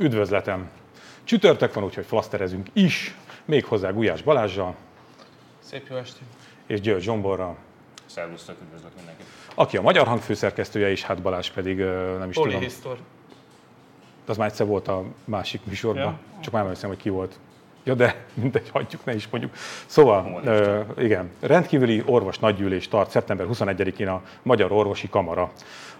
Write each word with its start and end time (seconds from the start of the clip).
Üdvözletem! 0.00 0.70
Csütörtök 1.24 1.74
van, 1.74 1.84
úgyhogy 1.84 2.04
flaszterezünk 2.06 2.66
is, 2.72 3.14
méghozzá 3.44 3.90
Gulyás 3.90 4.22
Balázsjal 4.22 4.74
Szép 5.58 5.86
jó 5.90 5.96
estét. 5.96 6.22
és 6.66 6.80
György 6.80 7.02
Zsomborral, 7.02 7.56
Szervusztok, 8.06 8.56
üdvözlök 8.62 8.90
mindenkit. 8.96 9.26
aki 9.54 9.76
a 9.76 9.82
magyar 9.82 10.06
hangfőszerkesztője, 10.06 10.90
és 10.90 11.02
hát 11.02 11.22
Balázs 11.22 11.50
pedig 11.50 11.76
nem 12.18 12.28
is 12.28 12.34
tudom, 12.34 12.50
Polihisztor. 12.52 12.98
az 14.26 14.36
már 14.36 14.48
egyszer 14.48 14.66
volt 14.66 14.88
a 14.88 15.04
másik 15.24 15.60
műsorban, 15.64 16.02
Ja. 16.02 16.18
csak 16.40 16.52
már 16.52 16.62
nem 16.62 16.72
hiszem, 16.72 16.88
hogy 16.88 16.98
ki 16.98 17.08
volt. 17.08 17.38
Ja, 17.84 17.94
de 17.94 18.24
mindegy, 18.34 18.68
hagyjuk, 18.70 19.04
ne 19.04 19.14
is 19.14 19.28
mondjuk. 19.30 19.52
Szóval, 19.86 20.40
ö, 20.44 20.80
igen, 20.98 21.30
rendkívüli 21.40 22.02
orvos 22.06 22.38
nagygyűlés 22.38 22.88
tart 22.88 23.10
szeptember 23.10 23.46
21-én 23.50 24.08
a 24.08 24.22
Magyar 24.42 24.72
Orvosi 24.72 25.08
Kamara. 25.08 25.50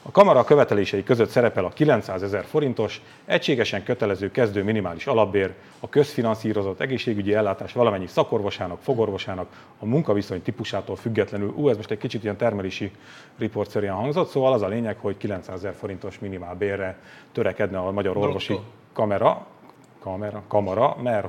A 0.02 0.10
kamara 0.10 0.44
követelései 0.44 1.02
között 1.02 1.28
szerepel 1.28 1.64
a 1.64 1.68
900 1.68 2.22
ezer 2.22 2.44
forintos, 2.44 3.02
egységesen 3.24 3.82
kötelező 3.82 4.30
kezdő 4.30 4.62
minimális 4.62 5.06
alapbér, 5.06 5.52
a 5.80 5.88
közfinanszírozott 5.88 6.80
egészségügyi 6.80 7.34
ellátás 7.34 7.72
valamennyi 7.72 8.06
szakorvosának, 8.06 8.80
fogorvosának, 8.82 9.46
a 9.78 9.84
munkaviszony 9.84 10.42
típusától 10.42 10.96
függetlenül. 10.96 11.52
Ú, 11.56 11.68
ez 11.68 11.76
most 11.76 11.90
egy 11.90 11.98
kicsit 11.98 12.22
ilyen 12.22 12.36
termelési 12.36 12.90
riportszerűen 13.38 13.94
hangzott, 13.94 14.28
szóval 14.28 14.52
az 14.52 14.62
a 14.62 14.68
lényeg, 14.68 14.96
hogy 15.00 15.16
900 15.16 15.56
ezer 15.56 15.74
forintos 15.74 16.18
minimálbérre 16.18 16.98
törekedne 17.32 17.78
a 17.78 17.90
Magyar 17.90 18.16
Orvosi 18.16 18.52
Bruttó. 18.52 18.68
Kamera, 18.92 19.46
kamera, 20.00 20.42
kamara, 20.48 20.96
mert 21.02 21.28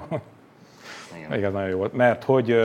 Igen. 1.17 1.37
igen, 1.37 1.51
nagyon 1.51 1.69
jó 1.69 1.77
volt, 1.77 1.93
mert 1.93 2.23
hogy 2.23 2.57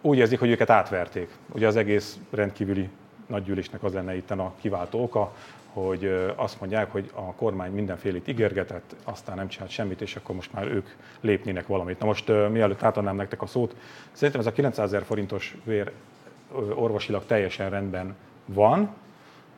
úgy 0.00 0.18
érzik, 0.18 0.38
hogy 0.38 0.50
őket 0.50 0.70
átverték. 0.70 1.30
Ugye 1.52 1.66
az 1.66 1.76
egész 1.76 2.18
rendkívüli 2.30 2.88
nagygyűlésnek 3.26 3.82
az 3.82 3.92
lenne 3.92 4.16
itt 4.16 4.30
a 4.30 4.54
kiváltó 4.60 5.02
oka, 5.02 5.32
hogy 5.72 6.32
azt 6.36 6.60
mondják, 6.60 6.92
hogy 6.92 7.10
a 7.14 7.20
kormány 7.20 7.72
mindenfélét 7.72 8.28
ígérgetett, 8.28 8.96
aztán 9.04 9.36
nem 9.36 9.48
csinált 9.48 9.70
semmit, 9.70 10.00
és 10.00 10.16
akkor 10.16 10.34
most 10.34 10.52
már 10.52 10.66
ők 10.66 10.88
lépnének 11.20 11.66
valamit. 11.66 11.98
Na 11.98 12.06
most 12.06 12.28
mielőtt 12.28 12.82
átadnám 12.82 13.16
nektek 13.16 13.42
a 13.42 13.46
szót, 13.46 13.76
szerintem 14.12 14.40
ez 14.40 14.46
a 14.46 14.52
900 14.52 14.86
ezer 14.86 15.04
forintos 15.04 15.56
vér 15.64 15.92
orvosilag 16.74 17.26
teljesen 17.26 17.70
rendben 17.70 18.16
van, 18.46 18.94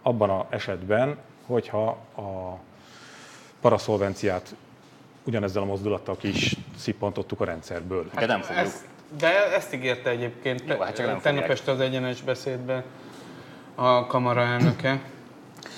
abban 0.02 0.30
az 0.30 0.44
esetben, 0.48 1.16
hogyha 1.46 1.86
a 2.16 2.58
paraszolvenciát 3.60 4.54
ugyanezzel 5.24 5.62
a 5.62 5.66
mozdulattal 5.66 6.16
ki 6.16 6.28
is 6.28 6.56
szippantottuk 6.88 7.40
a 7.40 7.44
rendszerből. 7.44 8.06
De 8.14 8.26
nem 8.26 8.40
fogjuk. 8.40 8.64
Ez, 8.64 8.84
de 9.18 9.54
ezt 9.54 9.74
ígérte 9.74 10.10
egyébként 10.10 10.62
Jó, 10.66 10.78
hát 10.78 10.96
csak 10.96 11.06
nem 11.06 11.20
tegnap 11.20 11.44
este 11.44 11.70
az 11.70 11.80
egyenes 11.80 12.22
beszédben 12.22 12.82
a 13.74 14.06
kamara 14.06 14.40
elnöke. 14.40 15.00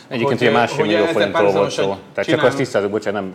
Egyébként 0.08 0.38
hogy- 0.38 0.48
ugye 0.48 0.58
másfél 0.58 0.78
hogy 0.78 0.88
millió 0.94 1.04
forintról 1.04 1.52
volt 1.52 1.70
szó. 1.70 1.96
Tehát 2.14 2.30
csak 2.30 2.42
azt 2.42 2.56
tisztázok, 2.56 2.90
bocsánat, 2.90 3.22
nem, 3.22 3.34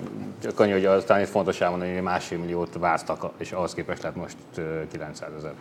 annyi, 0.56 0.72
hogy 0.72 0.86
aztán 0.86 1.22
itt 1.22 1.28
fontos 1.28 1.62
elmondani, 1.62 1.94
hogy 1.94 2.02
másfél 2.02 2.38
milliót 2.38 2.78
vártak, 2.80 3.32
és 3.38 3.52
ahhoz 3.52 3.74
képest 3.74 4.02
lett 4.04 4.16
most 4.16 4.38
ö, 4.58 4.88
900 4.92 5.30
ezer. 5.38 5.54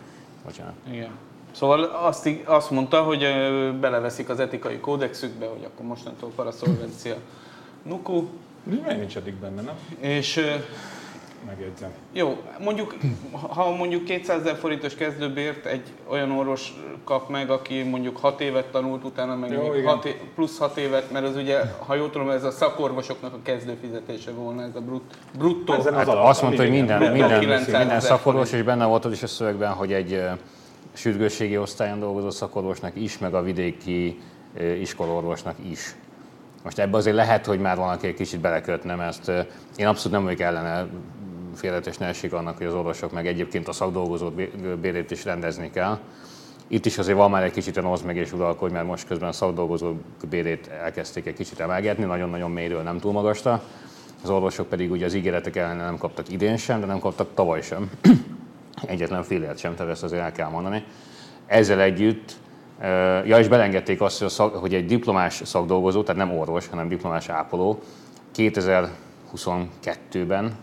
Bocsánat. 0.45 0.73
Igen. 0.91 1.09
Szóval 1.51 1.83
azt, 1.83 2.29
azt 2.45 2.69
mondta, 2.71 3.01
hogy 3.03 3.23
ö, 3.23 3.71
beleveszik 3.79 4.29
az 4.29 4.39
etikai 4.39 4.77
kódexükbe, 4.79 5.45
hogy 5.45 5.67
akkor 5.73 5.85
mostantól 5.85 6.31
paraszolvencia 6.35 7.15
nuku, 7.83 8.27
Miért 8.63 8.97
nincs 8.97 9.17
eddig 9.17 9.33
benne, 9.33 9.61
nem? 9.61 9.75
és 9.99 10.41
Megjegyzem. 11.45 11.89
Jó, 12.13 12.37
mondjuk, 12.63 12.95
ha 13.31 13.75
mondjuk 13.75 14.03
200 14.03 14.39
ezer 14.39 14.55
forintos 14.55 14.95
kezdőbért 14.95 15.65
egy 15.65 15.83
olyan 16.07 16.31
orvos 16.31 16.73
kap 17.03 17.29
meg, 17.29 17.49
aki 17.49 17.83
mondjuk 17.83 18.17
6 18.17 18.41
évet 18.41 18.65
tanult, 18.65 19.03
utána 19.03 19.35
meg 19.35 19.51
Jó, 19.51 19.71
hat 19.85 20.05
é- 20.05 20.21
plusz 20.35 20.57
6 20.57 20.77
évet, 20.77 21.11
mert 21.11 21.25
az 21.25 21.35
ugye, 21.35 21.59
ha 21.85 21.95
jól 21.95 22.09
tudom, 22.09 22.29
ez 22.29 22.43
a 22.43 22.51
szakorvosoknak 22.51 23.33
a 23.33 23.39
kezdőfizetése 23.43 24.31
volna, 24.31 24.61
ez 24.61 24.75
a 24.75 24.81
brut, 24.81 25.17
bruttó. 25.37 25.73
Ezen 25.73 25.93
az 25.93 26.07
Hát 26.07 26.15
azt 26.15 26.41
mondta, 26.41 26.61
hogy 26.61 26.71
minden, 26.71 27.11
minden, 27.11 27.39
900 27.39 27.77
minden 27.77 27.99
szakorvos, 27.99 28.51
és 28.51 28.61
benne 28.61 28.85
volt 28.85 29.05
az 29.05 29.11
is 29.11 29.23
a 29.23 29.27
szövegben, 29.27 29.71
hogy 29.71 29.93
egy 29.93 30.21
sürgősségi 30.93 31.57
osztályon 31.57 31.99
dolgozó 31.99 32.29
szakorvosnak 32.29 32.95
is, 32.95 33.17
meg 33.17 33.33
a 33.33 33.41
vidéki 33.41 34.19
ö, 34.57 34.71
iskolaorvosnak 34.71 35.55
is. 35.69 35.95
Most 36.63 36.79
ebbe 36.79 36.97
azért 36.97 37.15
lehet, 37.15 37.45
hogy 37.45 37.59
már 37.59 37.77
valaki 37.77 38.07
egy 38.07 38.13
kicsit 38.13 38.39
belekötne, 38.39 38.95
mert 38.95 39.27
ö, 39.27 39.39
én 39.75 39.87
abszolút 39.87 40.11
nem 40.11 40.23
vagyok 40.23 40.39
ellene 40.39 40.85
félretes 41.55 41.97
ne 41.97 42.05
esik 42.05 42.33
annak, 42.33 42.57
hogy 42.57 42.65
az 42.65 42.73
orvosok 42.73 43.11
meg 43.11 43.27
egyébként 43.27 43.67
a 43.67 43.71
szakdolgozók 43.71 44.33
bé- 44.33 44.79
bérét 44.79 45.11
is 45.11 45.25
rendezni 45.25 45.69
kell. 45.69 45.99
Itt 46.67 46.85
is 46.85 46.97
azért 46.97 47.17
van 47.17 47.29
már 47.29 47.43
egy 47.43 47.51
kicsit 47.51 47.77
a 47.77 47.97
meg 48.05 48.15
és 48.15 48.33
uralkodj, 48.33 48.73
mert 48.73 48.85
most 48.85 49.07
közben 49.07 49.29
a 49.29 49.31
szakdolgozók 49.31 49.97
bérét 50.29 50.67
elkezdték 50.67 51.25
egy 51.25 51.33
kicsit 51.33 51.59
emelgetni, 51.59 52.03
nagyon-nagyon 52.03 52.51
mélyről 52.51 52.81
nem 52.81 52.99
túl 52.99 53.11
magasra. 53.11 53.63
Az 54.23 54.29
orvosok 54.29 54.67
pedig 54.67 54.91
ugye 54.91 55.05
az 55.05 55.13
ígéretek 55.13 55.55
ellenére 55.55 55.85
nem 55.85 55.97
kaptak 55.97 56.31
idén 56.31 56.57
sem, 56.57 56.79
de 56.79 56.85
nem 56.85 56.99
kaptak 56.99 57.33
tavaly 57.33 57.61
sem. 57.61 57.89
Egyetlen 58.85 59.23
fillért 59.23 59.57
sem, 59.57 59.75
tehát 59.75 59.91
ezt 59.91 60.03
azért 60.03 60.21
el 60.21 60.31
kell 60.31 60.49
mondani. 60.49 60.83
Ezzel 61.45 61.81
együtt, 61.81 62.33
ja 63.25 63.39
és 63.39 63.47
belengedték 63.47 64.01
azt, 64.01 64.19
hogy, 64.19 64.29
szak, 64.29 64.55
hogy 64.55 64.73
egy 64.73 64.85
diplomás 64.85 65.41
szakdolgozó, 65.45 66.03
tehát 66.03 66.25
nem 66.25 66.37
orvos, 66.37 66.67
hanem 66.67 66.87
diplomás 66.87 67.29
ápoló 67.29 67.79
2022-ben 68.35 70.55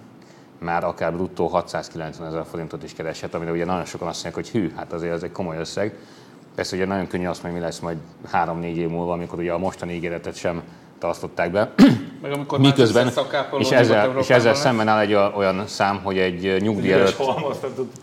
már 0.63 0.85
akár 0.85 1.13
bruttó 1.13 1.47
690 1.47 2.29
ezer 2.29 2.45
forintot 2.51 2.83
is 2.83 2.93
kereshet, 2.93 3.35
amire 3.35 3.51
ugye 3.51 3.65
nagyon 3.65 3.85
sokan 3.85 4.09
azt 4.09 4.23
mondják, 4.23 4.45
hogy 4.45 4.61
hű, 4.61 4.73
hát 4.77 4.93
azért 4.93 5.13
ez 5.13 5.23
egy 5.23 5.33
komoly 5.33 5.57
összeg. 5.57 5.95
Persze 6.55 6.77
ugye 6.77 6.87
nagyon 6.87 7.07
könnyű 7.07 7.27
azt 7.27 7.43
mondani, 7.43 7.63
mi 7.63 7.71
lesz 7.71 7.81
majd 7.81 7.97
3-4 8.33 8.75
év 8.75 8.89
múlva, 8.89 9.13
amikor 9.13 9.39
ugye 9.39 9.53
a 9.53 9.59
mostani 9.59 9.95
ígéretet 9.95 10.37
sem 10.37 10.63
tartották 10.99 11.51
be. 11.51 11.73
meg 12.23 12.33
amikor 12.33 12.59
Miközben, 12.59 13.13
és 13.59 13.71
ezzel, 13.71 14.19
és 14.19 14.31
ezzel 14.31 14.55
szemben 14.55 14.89
áll 14.89 14.99
egy 14.99 15.15
olyan 15.15 15.67
szám, 15.67 16.01
hogy 16.03 16.19
egy 16.19 16.63
nyugdíj 16.63 16.93
előtt, 16.93 17.17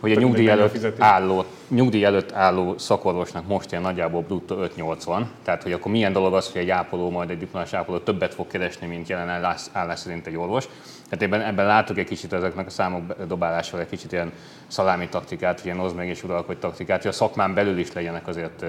hogy 0.02 0.12
egy 0.12 0.18
nyugdíj 0.18 0.50
előtt, 0.50 0.86
áll. 1.00 1.12
álló, 1.12 1.44
nyugdíj 1.68 2.04
előtt 2.04 2.32
álló 2.32 2.78
szakorvosnak 2.78 3.48
most 3.48 3.72
ilyen 3.72 3.84
nagyjából 3.84 4.22
bruttó 4.22 4.56
580. 4.56 5.30
Tehát, 5.44 5.64
hogy 5.64 5.72
akkor 5.72 5.92
milyen 5.92 6.14
dolog 6.14 6.34
az, 6.34 6.52
hogy 6.52 6.62
egy 6.62 6.70
ápoló, 6.70 7.10
majd 7.10 7.30
egy 7.30 7.38
diplomás 7.38 7.74
ápoló 7.74 7.98
többet 7.98 8.34
fog 8.34 8.48
keresni, 8.48 8.88
mint 8.88 9.10
jelen 9.10 9.30
állás, 9.30 9.62
állás 9.72 10.00
szerint 10.00 10.28
egy 10.28 10.38
orvos. 10.38 10.68
Tehát 11.10 11.26
ebben, 11.26 11.42
ebben 11.42 11.66
látok 11.66 11.98
egy 11.98 12.08
kicsit 12.08 12.34
ezeknek 12.34 12.66
a 12.66 12.70
számok 12.70 13.24
dobálásával 13.26 13.82
egy 13.82 13.90
kicsit 13.90 14.12
ilyen 14.12 14.32
szalámi 14.68 15.10
taktikát, 15.10 15.66
ilyen 15.66 15.80
oszd 15.80 15.96
meg 15.96 16.08
és 16.08 16.24
uralkodj 16.24 16.60
taktikát, 16.60 17.02
hogy 17.02 17.12
a 17.12 17.14
szakmán 17.14 17.54
belül 17.54 17.78
is 17.78 17.94
legyenek 17.94 18.28
azért 18.28 18.66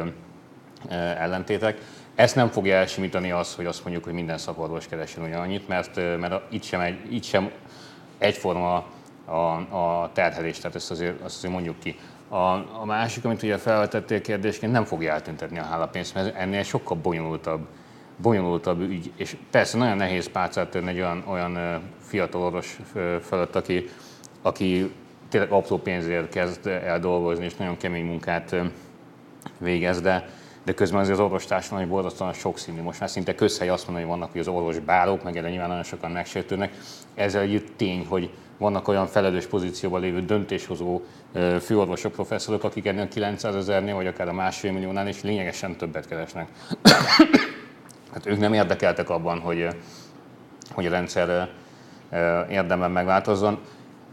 ellentétek. 1.19 1.78
Ezt 2.15 2.34
nem 2.34 2.49
fogja 2.49 2.77
elsimítani 2.77 3.31
az, 3.31 3.55
hogy 3.55 3.67
azt 3.67 3.83
mondjuk, 3.83 4.05
hogy 4.05 4.12
minden 4.12 4.39
szakorvos 4.39 4.87
keresen 4.87 5.25
ugyanannyit, 5.25 5.69
mert, 5.69 5.97
mert 5.97 6.53
itt 6.53 6.62
sem, 6.62 6.81
egy, 6.81 7.15
itt 7.15 7.25
sem 7.25 7.51
egyforma 8.19 8.84
a, 9.25 9.77
a 9.77 10.11
terhelés, 10.12 10.59
tehát 10.59 10.77
ezt 10.77 10.91
azért, 10.91 11.21
azt 11.21 11.37
azért 11.37 11.53
mondjuk 11.53 11.78
ki. 11.78 11.97
A, 12.28 12.37
a 12.81 12.84
másik, 12.84 13.25
amit 13.25 13.43
ugye 13.43 13.57
felvetettél 13.57 14.21
kérdésként, 14.21 14.72
nem 14.72 14.84
fogja 14.84 15.12
eltüntetni 15.12 15.59
a 15.59 15.65
hálapénzt, 15.65 16.15
mert 16.15 16.37
ennél 16.37 16.62
sokkal 16.62 16.97
bonyolultabb, 16.97 17.67
bonyolultabb 18.23 18.81
ügy, 18.81 19.11
és 19.17 19.37
persze 19.51 19.79
nagyon 19.79 19.97
nehéz 19.97 20.29
pálcát 20.29 20.71
törni 20.71 20.89
egy 20.89 21.01
olyan, 21.01 21.25
olyan 21.27 21.83
fiatal 22.01 22.43
orvos 22.43 22.79
fölött, 23.23 23.57
aki, 23.57 23.89
aki 24.43 24.93
tényleg 25.29 25.51
apró 25.51 25.79
pénzért 25.79 26.29
kezd 26.29 26.67
el 26.67 27.01
dolgozni, 27.01 27.45
és 27.45 27.57
nagyon 27.57 27.77
kemény 27.77 28.05
munkát 28.05 28.57
végez, 29.59 30.01
de, 30.01 30.29
de 30.65 30.73
közben 30.73 31.01
azért 31.01 31.19
az 31.19 31.25
orvostársadalom 31.25 31.85
egy 31.85 31.91
borzasztóan 31.91 32.33
sokszínű. 32.33 32.83
Most 32.83 33.01
már 33.01 33.11
szinte 33.11 33.35
közhely 33.35 33.69
azt 33.69 33.87
mondani, 33.87 34.07
hogy 34.07 34.17
vannak 34.17 34.33
hogy 34.33 34.41
az 34.41 34.49
orvosbárók, 34.49 35.23
meg 35.23 35.37
erre 35.37 35.49
nyilván 35.49 35.69
nagyon 35.69 35.83
sokan 35.83 36.11
megsértődnek. 36.11 36.73
Ezzel 37.15 37.43
együtt 37.43 37.77
tény, 37.77 38.07
hogy 38.09 38.31
vannak 38.59 38.89
olyan 38.89 39.07
felelős 39.07 39.47
pozícióban 39.47 40.01
lévő 40.01 40.25
döntéshozó 40.25 41.01
főorvosok, 41.61 42.13
professzorok, 42.13 42.65
akik 42.65 42.87
ennél 42.87 43.09
900 43.09 43.55
ezernél, 43.55 43.95
vagy 43.95 44.07
akár 44.07 44.28
a 44.28 44.33
másfél 44.33 44.73
milliónál 44.73 45.09
is 45.09 45.23
lényegesen 45.23 45.77
többet 45.77 46.09
keresnek. 46.09 46.49
Hát 48.12 48.27
ők 48.27 48.39
nem 48.39 48.53
érdekeltek 48.53 49.10
abban, 49.10 49.39
hogy, 49.39 49.68
hogy 50.72 50.86
a 50.86 50.91
rendszer 50.91 51.48
érdemben 52.51 52.91
megváltozzon. 52.91 53.59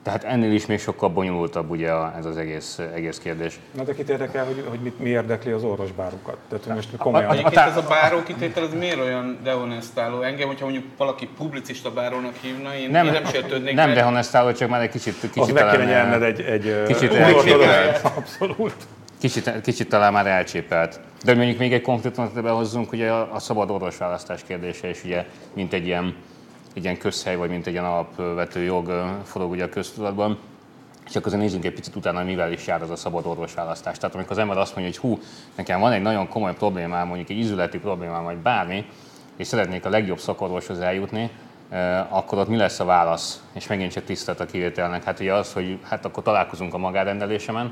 Tehát 0.03 0.23
ennél 0.23 0.51
is 0.53 0.65
még 0.65 0.79
sokkal 0.79 1.09
bonyolultabb 1.09 1.69
ugye 1.69 1.91
a- 1.91 2.13
ez 2.17 2.25
az 2.25 2.37
egész, 2.37 2.79
egész 2.93 3.17
kérdés. 3.17 3.59
Na 3.75 3.83
de 3.83 3.93
kit 3.93 4.09
érdekel, 4.09 4.45
hogy, 4.45 4.63
hogy 4.69 4.79
mit, 4.79 4.99
mi 4.99 5.09
érdekli 5.09 5.51
az 5.51 5.63
orvosbárokat? 5.63 6.37
Tehát 6.49 6.65
hogy 6.65 6.75
most 6.75 6.89
komolyan. 6.97 7.31
Egyébként 7.31 7.55
ez 7.57 7.77
a 7.77 7.81
báró 7.89 8.23
kitétel, 8.23 8.63
az 8.63 8.73
miért 8.73 8.99
olyan 8.99 9.37
dehonestáló? 9.43 10.21
Engem, 10.21 10.47
hogyha 10.47 10.65
mondjuk 10.65 10.85
valaki 10.97 11.29
publicista 11.37 11.91
bárónak 11.91 12.35
hívna, 12.35 12.75
én 12.75 12.89
nem, 12.89 13.05
én 13.05 13.11
nem 13.11 13.25
sértődnék 13.25 13.75
nem 13.75 13.87
meg. 13.87 13.95
dehonestáló, 13.97 14.51
csak 14.51 14.69
már 14.69 14.81
egy 14.81 14.89
kicsit, 14.89 15.13
az 15.23 15.29
kicsit, 15.33 15.53
meg 15.53 15.69
kéne 15.71 15.85
nyerned 15.85 16.21
egy, 16.21 16.41
egy 16.41 16.83
kicsit 16.87 17.11
ortodox- 17.13 18.03
Abszolút. 18.17 18.75
Kicsit, 19.19 19.61
kicsit 19.61 19.89
talán 19.89 20.13
már 20.13 20.27
elcsépelt. 20.27 20.99
De 21.23 21.35
mondjuk 21.35 21.57
még 21.57 21.73
egy 21.73 21.81
konkrétumot 21.81 22.41
behozzunk, 22.41 22.91
ugye 22.91 23.11
a, 23.11 23.33
a 23.33 23.39
szabad 23.39 23.69
orvosválasztás 23.69 24.43
kérdése 24.47 24.89
is 24.89 25.03
ugye, 25.03 25.25
mint 25.53 25.73
egy 25.73 25.85
ilyen, 25.85 26.15
egy 26.73 26.83
ilyen 26.83 26.97
közhely, 26.97 27.35
vagy 27.35 27.49
mint 27.49 27.67
egy 27.67 27.73
ilyen 27.73 27.85
alapvető 27.85 28.61
jog 28.61 28.91
forog 29.23 29.51
ugye 29.51 29.63
a 29.63 29.69
köztudatban. 29.69 30.37
Akkor 31.05 31.25
azért 31.25 31.41
nézzünk 31.41 31.65
egy 31.65 31.73
picit 31.73 31.95
utána, 31.95 32.23
mivel 32.23 32.51
is 32.51 32.67
jár 32.67 32.81
az 32.81 32.89
a 32.89 32.95
szabad 32.95 33.25
orvosválasztás. 33.25 33.97
Tehát 33.97 34.15
amikor 34.15 34.31
az 34.31 34.37
ember 34.37 34.57
azt 34.57 34.75
mondja, 34.75 34.93
hogy 34.93 35.09
hú, 35.09 35.19
nekem 35.55 35.79
van 35.79 35.91
egy 35.91 36.01
nagyon 36.01 36.27
komoly 36.27 36.53
problémám, 36.53 37.07
mondjuk 37.07 37.29
egy 37.29 37.37
izületi 37.37 37.79
problémám, 37.79 38.23
vagy 38.23 38.37
bármi, 38.37 38.85
és 39.35 39.47
szeretnék 39.47 39.85
a 39.85 39.89
legjobb 39.89 40.19
szakorvoshoz 40.19 40.79
eljutni, 40.79 41.29
akkor 42.09 42.37
ott 42.37 42.47
mi 42.47 42.57
lesz 42.57 42.79
a 42.79 42.85
válasz? 42.85 43.43
És 43.53 43.67
megint 43.67 43.91
csak 43.91 44.03
tisztelt 44.03 44.39
a 44.39 44.45
kivételnek. 44.45 45.03
Hát 45.03 45.19
ugye 45.19 45.33
az, 45.33 45.53
hogy 45.53 45.79
hát 45.83 46.05
akkor 46.05 46.23
találkozunk 46.23 46.73
a 46.73 46.77
magárendelésemen, 46.77 47.71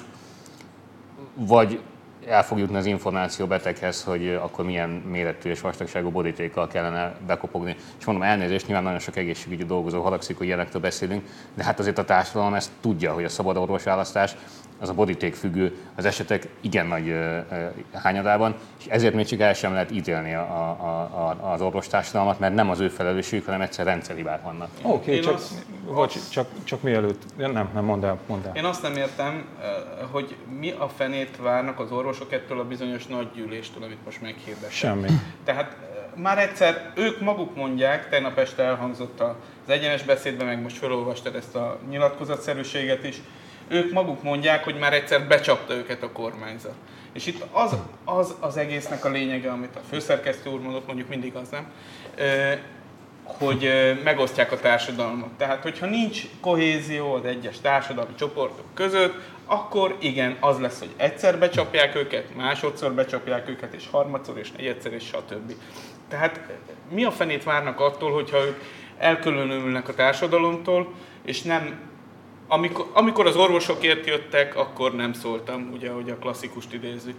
vagy 1.35 1.79
el 2.27 2.43
fog 2.43 2.59
jutni 2.59 2.75
az 2.75 2.85
információ 2.85 3.45
beteghez, 3.45 4.03
hogy 4.03 4.29
akkor 4.29 4.65
milyen 4.65 4.89
méretű 4.89 5.49
és 5.49 5.61
vastagságú 5.61 6.09
borítékkal 6.09 6.67
kellene 6.67 7.15
bekopogni. 7.27 7.75
És 7.99 8.05
mondom, 8.05 8.23
elnézést, 8.23 8.65
nyilván 8.65 8.83
nagyon 8.83 8.99
sok 8.99 9.15
egészségügyi 9.15 9.63
dolgozó 9.65 10.01
haragszik, 10.01 10.37
hogy 10.37 10.47
ilyenektől 10.47 10.81
beszélünk, 10.81 11.23
de 11.53 11.63
hát 11.63 11.79
azért 11.79 11.97
a 11.97 12.05
társadalom 12.05 12.53
ezt 12.53 12.71
tudja, 12.81 13.13
hogy 13.13 13.23
a 13.23 13.29
szabad 13.29 13.57
orvosválasztás 13.57 14.35
az 14.79 14.89
a 14.89 14.93
boríték 14.93 15.35
függő 15.35 15.75
az 15.95 16.05
esetek 16.05 16.47
igen 16.61 16.87
nagy 16.87 17.09
ö, 17.09 17.37
ö, 17.51 17.65
hányadában, 17.93 18.55
és 18.79 18.85
ezért 18.85 19.13
még 19.13 19.25
csak 19.25 19.39
el 19.39 19.53
sem 19.53 19.71
lehet 19.71 19.91
ítélni 19.91 20.33
a, 20.33 20.41
a, 20.41 20.99
a, 21.39 21.51
az 21.51 21.61
orvostársadalmat, 21.61 22.39
mert 22.39 22.53
nem 22.53 22.69
az 22.69 22.79
ő 22.79 22.89
felelősségük, 22.89 23.45
hanem 23.45 23.61
egyszer 23.61 23.85
rendszeribák 23.85 24.41
vannak. 24.41 24.69
Oké, 24.81 25.09
okay, 25.09 25.19
csak, 25.19 25.33
azt, 25.33 25.65
bocs, 25.85 26.29
csak, 26.29 26.47
csak 26.63 26.81
mielőtt, 26.81 27.21
nem, 27.37 27.69
nem, 27.73 27.85
mondd 27.85 28.05
el, 28.05 28.19
mondd 28.27 28.45
el. 28.45 28.55
Én 28.55 28.65
azt 28.65 28.81
nem 28.81 28.95
értem, 28.95 29.45
hogy 30.11 30.35
mi 30.59 30.71
a 30.71 30.87
fenét 30.87 31.37
várnak 31.41 31.79
az 31.79 31.91
orvosok 31.91 32.31
ettől 32.31 32.59
a 32.59 32.63
bizonyos 32.63 33.07
nagy 33.07 33.27
gyűléstől, 33.35 33.83
amit 33.83 34.05
most 34.05 34.21
meghirdettek. 34.21 34.71
Semmi. 34.71 35.07
Tehát 35.43 35.77
már 36.15 36.37
egyszer 36.37 36.91
ők 36.95 37.19
maguk 37.21 37.55
mondják, 37.55 38.09
tegnap 38.09 38.37
este 38.37 38.63
elhangzott 38.63 39.19
az 39.19 39.69
egyenes 39.69 40.03
beszédben, 40.03 40.45
meg 40.45 40.61
most 40.61 40.77
felolvastad 40.77 41.35
ezt 41.35 41.55
a 41.55 41.79
nyilatkozatszerűséget 41.89 43.03
is, 43.03 43.21
ők 43.67 43.91
maguk 43.91 44.23
mondják, 44.23 44.63
hogy 44.63 44.75
már 44.75 44.93
egyszer 44.93 45.27
becsapta 45.27 45.73
őket 45.73 46.03
a 46.03 46.11
kormányzat. 46.11 46.75
És 47.13 47.25
itt 47.25 47.45
az 47.51 47.75
az, 48.05 48.35
az 48.39 48.57
egésznek 48.57 49.05
a 49.05 49.09
lényege, 49.09 49.51
amit 49.51 49.75
a 49.75 49.81
főszerkesztő 49.89 50.49
úr 50.49 50.59
mondott, 50.59 50.85
mondjuk 50.85 51.07
mindig 51.07 51.35
az 51.35 51.49
nem, 51.49 51.71
hogy 53.23 53.69
megosztják 54.03 54.51
a 54.51 54.59
társadalmat. 54.59 55.29
Tehát, 55.37 55.63
hogyha 55.63 55.85
nincs 55.85 56.23
kohézió 56.41 57.13
az 57.13 57.25
egyes 57.25 57.59
társadalmi 57.59 58.15
csoportok 58.15 58.65
között, 58.73 59.13
akkor 59.45 59.95
igen, 59.99 60.37
az 60.39 60.59
lesz, 60.59 60.79
hogy 60.79 60.93
egyszer 60.97 61.39
becsapják 61.39 61.95
őket, 61.95 62.35
másodszor 62.35 62.93
becsapják 62.93 63.49
őket, 63.49 63.73
és 63.73 63.87
harmadszor, 63.91 64.37
és 64.37 64.51
negyedszer, 64.51 64.93
és 64.93 65.03
stb. 65.03 65.53
Tehát 66.09 66.39
mi 66.91 67.03
a 67.03 67.11
fenét 67.11 67.43
várnak 67.43 67.79
attól, 67.79 68.11
hogyha 68.11 68.45
ők 68.45 68.61
elkülönülnek 68.97 69.87
a 69.87 69.93
társadalomtól, 69.93 70.93
és 71.25 71.41
nem 71.41 71.79
amikor, 72.47 72.87
amikor 72.93 73.27
az 73.27 73.35
orvosokért 73.35 74.05
jöttek, 74.05 74.55
akkor 74.55 74.95
nem 74.95 75.13
szóltam, 75.13 75.69
ugye, 75.73 75.91
hogy 75.91 76.09
a 76.09 76.17
klasszikust 76.17 76.73
idézzük. 76.73 77.15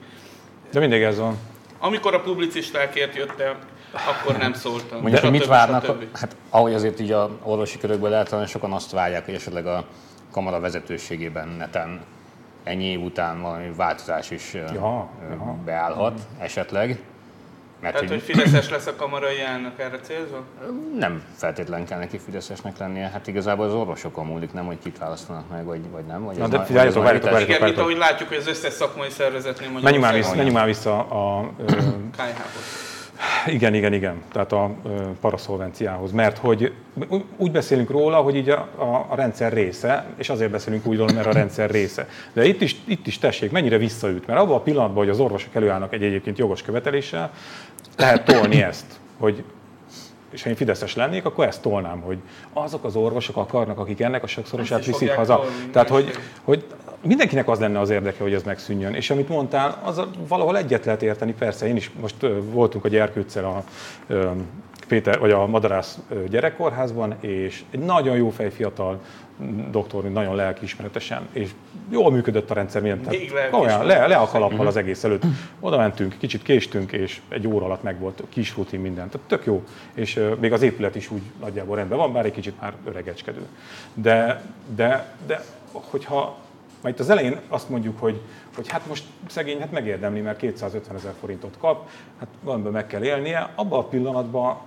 De 0.73 0.81
mindig 0.81 1.02
ez 1.02 1.19
van. 1.19 1.38
Amikor 1.78 2.14
a 2.14 2.20
publicistákért 2.20 3.14
jöttek, 3.17 3.56
akkor 3.93 4.37
nem 4.37 4.52
szóltam. 4.52 5.00
Mondjuk, 5.00 5.23
hogy 5.23 5.31
mit 5.31 5.46
várnak? 5.46 5.84
Hát 6.12 6.37
ahogy 6.50 6.75
azért 6.75 7.00
így 7.00 7.12
a 7.12 7.31
orvosi 7.43 7.78
körökből 7.78 8.11
lehet, 8.11 8.49
sokan 8.49 8.73
azt 8.73 8.90
várják, 8.90 9.25
hogy 9.25 9.34
esetleg 9.34 9.67
a 9.67 9.84
kamara 10.32 10.61
vezetőségében 10.61 11.49
neten 11.49 12.05
ennyi 12.64 12.84
év 12.84 13.02
után 13.02 13.43
valami 13.43 13.70
változás 13.76 14.31
is 14.31 14.55
ja, 14.55 15.11
beállhat 15.64 16.20
esetleg. 16.38 17.00
Mert 17.81 17.94
Tehát, 17.94 18.11
hogy, 18.11 18.23
hogy 18.25 18.37
Fideszes 18.37 18.70
lesz 18.70 18.87
a 18.87 18.96
kamarai 18.96 19.40
elnök 19.40 19.78
erre 19.78 19.99
célzva? 20.00 20.44
Nem 20.99 21.23
feltétlen 21.37 21.87
kell 21.87 21.99
neki 21.99 22.19
Fideszesnek 22.19 22.78
lennie. 22.78 23.08
Hát 23.08 23.26
igazából 23.26 23.67
az 23.67 23.73
orvosokon 23.73 24.26
múlik, 24.26 24.52
nem, 24.52 24.67
hogy 24.67 24.78
kit 24.82 24.99
választanak 24.99 25.50
meg, 25.50 25.64
vagy, 25.64 25.90
vagy 25.90 26.05
nem. 26.05 26.25
Vagy 26.25 26.37
Na, 26.37 26.49
de 26.49 26.64
figyeljetok, 26.64 27.02
várjatok, 27.02 27.31
várjatok. 27.31 27.55
Igen, 27.56 27.69
mint 27.69 27.78
ahogy 27.81 27.96
látjuk, 27.96 28.28
hogy 28.28 28.38
az 28.38 28.46
összes 28.46 28.73
szakmai 28.73 29.11
szervezetnél 29.11 29.70
mondjuk. 29.70 29.82
Menjünk 29.82 30.05
már 30.05 30.14
vissza, 30.14 30.34
menjünk 30.34 30.56
már 30.56 30.67
vissza 30.67 30.99
a... 31.08 31.38
a 31.38 31.52
igen, 33.47 33.75
igen, 33.75 33.93
igen, 33.93 34.23
tehát 34.33 34.53
a 34.53 34.71
paraszolvenciához, 35.21 36.13
mert 36.13 36.39
hogy 36.39 36.73
úgy 37.37 37.51
beszélünk 37.51 37.91
róla, 37.91 38.17
hogy 38.17 38.37
így 38.37 38.49
a, 38.49 38.69
a, 38.77 39.07
a 39.09 39.15
rendszer 39.15 39.53
része, 39.53 40.07
és 40.17 40.29
azért 40.29 40.51
beszélünk 40.51 40.87
úgy 40.87 40.97
róla, 40.97 41.13
mert 41.13 41.27
a 41.27 41.33
rendszer 41.33 41.71
része. 41.71 42.09
De 42.33 42.45
itt 42.45 42.61
is, 42.61 42.77
itt 42.85 43.07
is 43.07 43.19
tessék, 43.19 43.51
mennyire 43.51 43.79
visszaüt, 43.79 44.27
mert 44.27 44.41
abban 44.41 44.55
a 44.55 44.61
pillanatban, 44.61 44.97
hogy 44.97 45.09
az 45.09 45.21
orvosok 45.21 45.55
előállnak 45.55 45.93
egy 45.93 46.03
egyébként 46.03 46.39
jogos 46.39 46.63
követeléssel, 46.63 47.31
lehet 47.97 48.25
tolni 48.25 48.63
ezt, 48.63 48.87
hogy 49.19 49.45
és 50.31 50.43
ha 50.43 50.49
én 50.49 50.57
Fideszes 50.57 50.95
lennék, 50.95 51.25
akkor 51.25 51.47
ezt 51.47 51.63
tolnám, 51.63 52.01
hogy 52.01 52.19
azok 52.53 52.85
az 52.85 52.97
orvosok 52.97 53.37
akarnak, 53.37 53.79
akik 53.79 54.01
ennek 54.01 54.23
a 54.23 54.27
sokszorosát 54.27 54.85
viszik 54.85 55.11
haza. 55.11 55.45
Tehát, 55.73 55.89
hogy, 55.89 56.11
hogy 56.43 56.65
mindenkinek 57.03 57.49
az 57.49 57.59
lenne 57.59 57.81
az 57.81 57.91
érdeke, 57.91 58.23
hogy 58.23 58.35
ez 58.35 58.43
megszűnjön. 58.43 58.95
És 58.95 59.11
amit 59.11 59.29
mondtál, 59.29 59.81
az 59.85 60.03
valahol 60.29 60.57
egyet 60.57 60.85
lehet 60.85 61.03
érteni, 61.03 61.35
persze, 61.39 61.67
én 61.67 61.77
is 61.77 61.91
most 62.01 62.27
voltunk 62.51 62.85
a 62.85 62.89
gyerkőccel 62.89 63.45
a 63.45 63.65
Péter, 64.89 65.19
vagy 65.19 65.31
a 65.31 65.47
Madarász 65.47 65.99
gyerekkórházban, 66.29 67.15
és 67.21 67.65
egy 67.71 67.81
nagyon 67.81 68.17
jó 68.17 68.31
fej 68.31 68.51
fiatal 68.51 69.01
doktor, 69.71 70.05
nagyon 70.05 70.35
lelkiismeretesen, 70.35 71.29
és 71.33 71.51
jól 71.91 72.11
működött 72.11 72.51
a 72.51 72.55
rendszer, 72.55 72.83
milyen, 72.83 73.01
tehát 73.01 73.53
olyan, 73.53 73.87
le, 73.87 74.07
le 74.07 74.17
a 74.17 74.27
kalappal 74.27 74.67
az 74.67 74.77
egész 74.77 75.05
előtt. 75.05 75.23
Oda 75.61 75.77
mentünk, 75.77 76.17
kicsit 76.19 76.43
késtünk, 76.43 76.93
és 76.93 77.21
egy 77.29 77.47
óra 77.47 77.65
alatt 77.65 77.83
meg 77.83 78.01
volt 78.01 78.23
kis 78.29 78.57
rutin 78.57 78.81
minden. 78.81 79.09
Tehát 79.09 79.27
tök 79.27 79.45
jó, 79.45 79.65
és 79.95 80.17
uh, 80.17 80.37
még 80.39 80.53
az 80.53 80.63
épület 80.63 80.95
is 80.95 81.11
úgy 81.11 81.23
nagyjából 81.41 81.77
rendben 81.77 81.99
van, 81.99 82.13
bár 82.13 82.25
egy 82.25 82.33
kicsit 82.33 82.61
már 82.61 82.73
öregecskedő. 82.85 83.47
De, 83.95 84.43
de, 84.75 85.15
de 85.27 85.45
hogyha 85.73 86.37
majd 86.87 86.99
itt 86.99 87.05
az 87.05 87.11
elején 87.11 87.41
azt 87.49 87.69
mondjuk, 87.69 88.00
hogy, 88.00 88.21
hogy 88.55 88.69
hát 88.69 88.87
most 88.87 89.05
szegény, 89.29 89.61
hát 89.61 89.73
megérdemli, 89.73 90.21
mert 90.21 90.38
250 90.38 90.97
ezer 90.97 91.15
forintot 91.21 91.56
kap, 91.59 91.88
hát 92.19 92.29
valamiben 92.43 92.73
meg 92.73 92.87
kell 92.87 93.05
élnie, 93.05 93.53
abban 93.55 93.79
a 93.79 93.85
pillanatban 93.85 94.59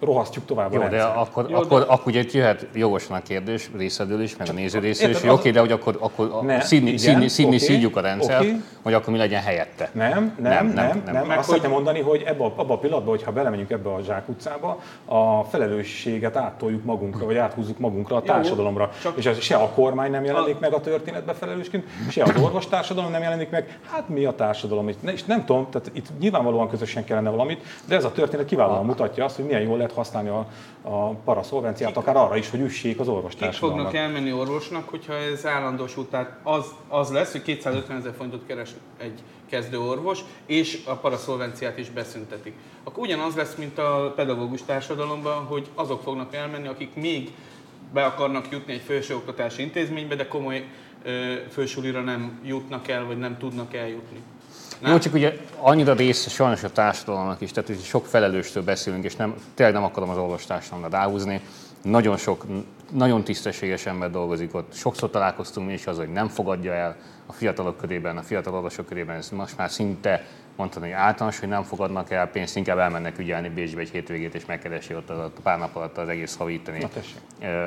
rohasztjuk 0.00 0.44
tovább 0.44 0.72
Jó, 0.72 0.82
a 0.82 0.88
de 0.88 1.02
akkor, 1.02 1.50
Jó, 1.50 1.56
akkor, 1.56 1.80
de... 1.80 1.86
akkor 1.86 2.06
ugye 2.06 2.24
jöhet 2.32 2.66
jogosan 2.74 3.16
a 3.16 3.22
kérdés 3.22 3.70
részedől 3.76 4.20
is, 4.20 4.36
meg 4.36 4.48
a 4.48 4.52
néző 4.52 4.78
részéről 4.78 5.14
is, 5.14 5.20
hogy 5.20 5.30
oké, 5.30 5.50
de 5.50 5.60
hogy 5.60 5.72
akkor, 5.72 5.96
akkor 6.00 6.42
ne, 6.42 6.60
színi, 6.60 6.90
igen, 6.90 6.98
színi, 6.98 7.28
színi 7.28 7.46
okay, 7.46 7.58
szídjuk 7.58 7.96
a 7.96 8.00
rendszert, 8.00 8.40
okay. 8.40 8.62
hogy 8.82 8.92
akkor 8.92 9.12
mi 9.12 9.18
legyen 9.18 9.42
helyette. 9.42 9.90
Nem, 9.92 10.10
nem, 10.10 10.32
nem, 10.38 10.66
nem. 10.66 10.74
nem, 10.74 11.02
nem. 11.04 11.14
nem. 11.14 11.22
Azt 11.22 11.36
hogy... 11.36 11.44
szeretném 11.44 11.70
mondani, 11.70 12.00
hogy 12.00 12.22
ebbe 12.26 12.44
a, 12.44 12.52
abba 12.56 12.74
a 12.74 12.78
pillanatban, 12.78 13.16
hogyha 13.16 13.32
belemegyünk 13.32 13.70
ebbe 13.70 13.92
a 13.92 14.00
zsákutcába, 14.02 14.80
a 15.04 15.42
felelősséget 15.44 16.36
áttoljuk 16.36 16.84
magunkra, 16.84 17.26
vagy 17.26 17.36
áthúzzuk 17.36 17.78
magunkra 17.78 18.16
a 18.16 18.22
társadalomra. 18.22 18.82
Jó, 18.82 19.10
csak... 19.10 19.18
És 19.18 19.26
ez 19.26 19.38
se 19.40 19.56
a 19.56 19.68
kormány 19.68 20.10
nem 20.10 20.24
jelenik 20.24 20.56
a... 20.56 20.58
meg 20.60 20.72
a 20.72 20.80
történetbe 20.80 21.32
felelősként, 21.34 21.84
se 22.10 22.22
az 22.22 22.42
orvostársadalom 22.42 23.10
nem 23.10 23.22
jelenik 23.22 23.50
meg. 23.50 23.78
Hát 23.90 24.08
mi 24.08 24.24
a 24.24 24.32
társadalom? 24.32 24.88
És 24.88 25.24
nem 25.24 25.44
tudom, 25.44 25.66
tehát 25.70 25.90
itt 25.92 26.06
nyilvánvalóan 26.20 26.68
közösen 26.68 27.04
kellene 27.04 27.30
valamit, 27.30 27.62
de 27.84 27.94
ez 27.94 28.04
a 28.04 28.12
történet 28.12 28.46
kiválóan 28.46 28.84
mutatja 28.84 29.24
azt, 29.24 29.36
hogy 29.36 29.44
milyen 29.44 29.62
jól 29.62 29.76
lehet 29.88 30.06
használni 30.06 30.28
a, 30.28 30.46
a 30.82 31.14
paraszolvenciát, 31.14 31.96
akár 31.96 32.16
arra 32.16 32.36
is, 32.36 32.50
hogy 32.50 32.60
üssék 32.60 33.00
az 33.00 33.08
orvostársadalmat. 33.08 33.78
Kik 33.78 33.90
fognak 33.90 34.06
elmenni 34.06 34.32
orvosnak, 34.32 34.88
hogyha 34.88 35.14
ez 35.14 35.46
állandósult, 35.46 36.10
tehát 36.10 36.38
az, 36.42 36.66
az 36.88 37.10
lesz, 37.10 37.32
hogy 37.32 37.42
250 37.42 37.96
ezer 37.96 38.14
forintot 38.16 38.46
keres 38.46 38.70
egy 38.98 39.22
kezdő 39.48 39.80
orvos, 39.80 40.20
és 40.46 40.82
a 40.86 40.94
paraszolvenciát 40.94 41.78
is 41.78 41.90
beszüntetik. 41.90 42.54
Akkor 42.84 43.02
ugyanaz 43.02 43.34
lesz, 43.34 43.54
mint 43.54 43.78
a 43.78 44.12
pedagógus 44.16 44.62
társadalomban, 44.62 45.44
hogy 45.44 45.68
azok 45.74 46.02
fognak 46.02 46.34
elmenni, 46.34 46.68
akik 46.68 46.94
még 46.94 47.32
be 47.92 48.04
akarnak 48.04 48.50
jutni 48.50 48.72
egy 48.72 48.82
felsőoktatási 48.86 49.62
intézménybe, 49.62 50.14
de 50.14 50.28
komoly 50.28 50.64
fősulira 51.50 52.00
nem 52.00 52.40
jutnak 52.44 52.88
el, 52.88 53.04
vagy 53.04 53.18
nem 53.18 53.38
tudnak 53.38 53.74
eljutni. 53.74 54.18
Nem? 54.78 54.92
Jó, 54.92 54.98
csak 54.98 55.14
ugye 55.14 55.36
annyira 55.60 55.94
része 55.94 56.30
sajnos 56.30 56.62
a 56.62 56.72
társadalomnak 56.72 57.40
is, 57.40 57.50
tehát 57.50 57.84
sok 57.84 58.06
felelőstől 58.06 58.62
beszélünk, 58.62 59.04
és 59.04 59.16
nem, 59.16 59.34
tényleg 59.54 59.74
nem 59.74 59.84
akarom 59.84 60.08
az 60.08 60.16
orvostársadalomra 60.16 60.98
ráhúzni. 60.98 61.40
Nagyon 61.82 62.16
sok, 62.16 62.44
nagyon 62.92 63.24
tisztességes 63.24 63.86
ember 63.86 64.10
dolgozik 64.10 64.54
ott. 64.54 64.74
Sokszor 64.74 65.10
találkoztunk 65.10 65.66
mi 65.66 65.72
is 65.72 65.86
az, 65.86 65.96
hogy 65.96 66.08
nem 66.08 66.28
fogadja 66.28 66.72
el 66.72 66.96
a 67.26 67.32
fiatalok 67.32 67.76
körében, 67.76 68.16
a 68.16 68.22
fiatal 68.22 68.54
orvosok 68.54 68.86
körében, 68.86 69.16
ez 69.16 69.30
most 69.30 69.56
már 69.56 69.70
szinte 69.70 70.24
mondhatni, 70.56 70.88
hogy 70.88 70.98
általános, 70.98 71.38
hogy 71.38 71.48
nem 71.48 71.62
fogadnak 71.62 72.10
el 72.10 72.26
pénzt, 72.26 72.56
inkább 72.56 72.78
elmennek 72.78 73.18
ügyelni 73.18 73.48
Bécsbe 73.48 73.80
egy 73.80 73.90
hétvégét, 73.90 74.34
és 74.34 74.44
megkeresi 74.46 74.94
ott 74.94 75.10
az, 75.10 75.18
a 75.18 75.30
pár 75.42 75.58
nap 75.58 75.76
alatt 75.76 75.98
az 75.98 76.08
egész 76.08 76.36
havi 76.36 76.52
itteni 76.52 76.86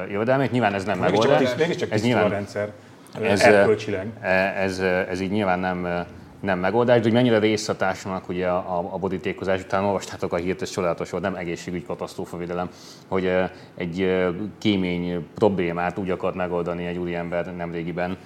jövedelmét. 0.09 0.51
Nyilván 0.51 0.73
ez 0.73 0.83
nem 0.83 0.99
megoldás. 0.99 1.55
Mégiscsak 1.55 1.91
ez 1.91 2.01
nyilván, 2.01 2.25
a 2.25 2.29
rendszer 2.29 2.71
ez, 3.21 3.41
erkölcsileg. 3.41 4.07
Ez, 4.55 4.79
ez, 4.79 5.19
így 5.19 5.31
nyilván 5.31 5.59
nem 5.59 6.05
nem 6.41 6.59
megoldás, 6.59 6.97
de 6.97 7.03
hogy 7.03 7.13
mennyire 7.13 7.57
a 7.67 7.75
társadalomnak 7.75 8.29
ugye 8.29 8.47
a, 8.47 8.93
a 8.93 8.97
borítékozás 8.97 9.61
után 9.61 9.83
olvastátok 9.83 10.33
a 10.33 10.35
hírt, 10.35 10.61
ez 10.61 10.69
csodálatos 10.69 11.09
volt, 11.09 11.23
nem 11.23 11.35
egészségügy 11.35 11.85
katasztrófavédelem, 11.85 12.69
hogy 13.07 13.31
egy 13.75 14.25
kémény 14.57 15.27
problémát 15.35 15.97
úgy 15.97 16.09
akart 16.09 16.35
megoldani 16.35 16.85
egy 16.85 16.97
úriember 16.97 17.55
nemrégiben, 17.55 18.17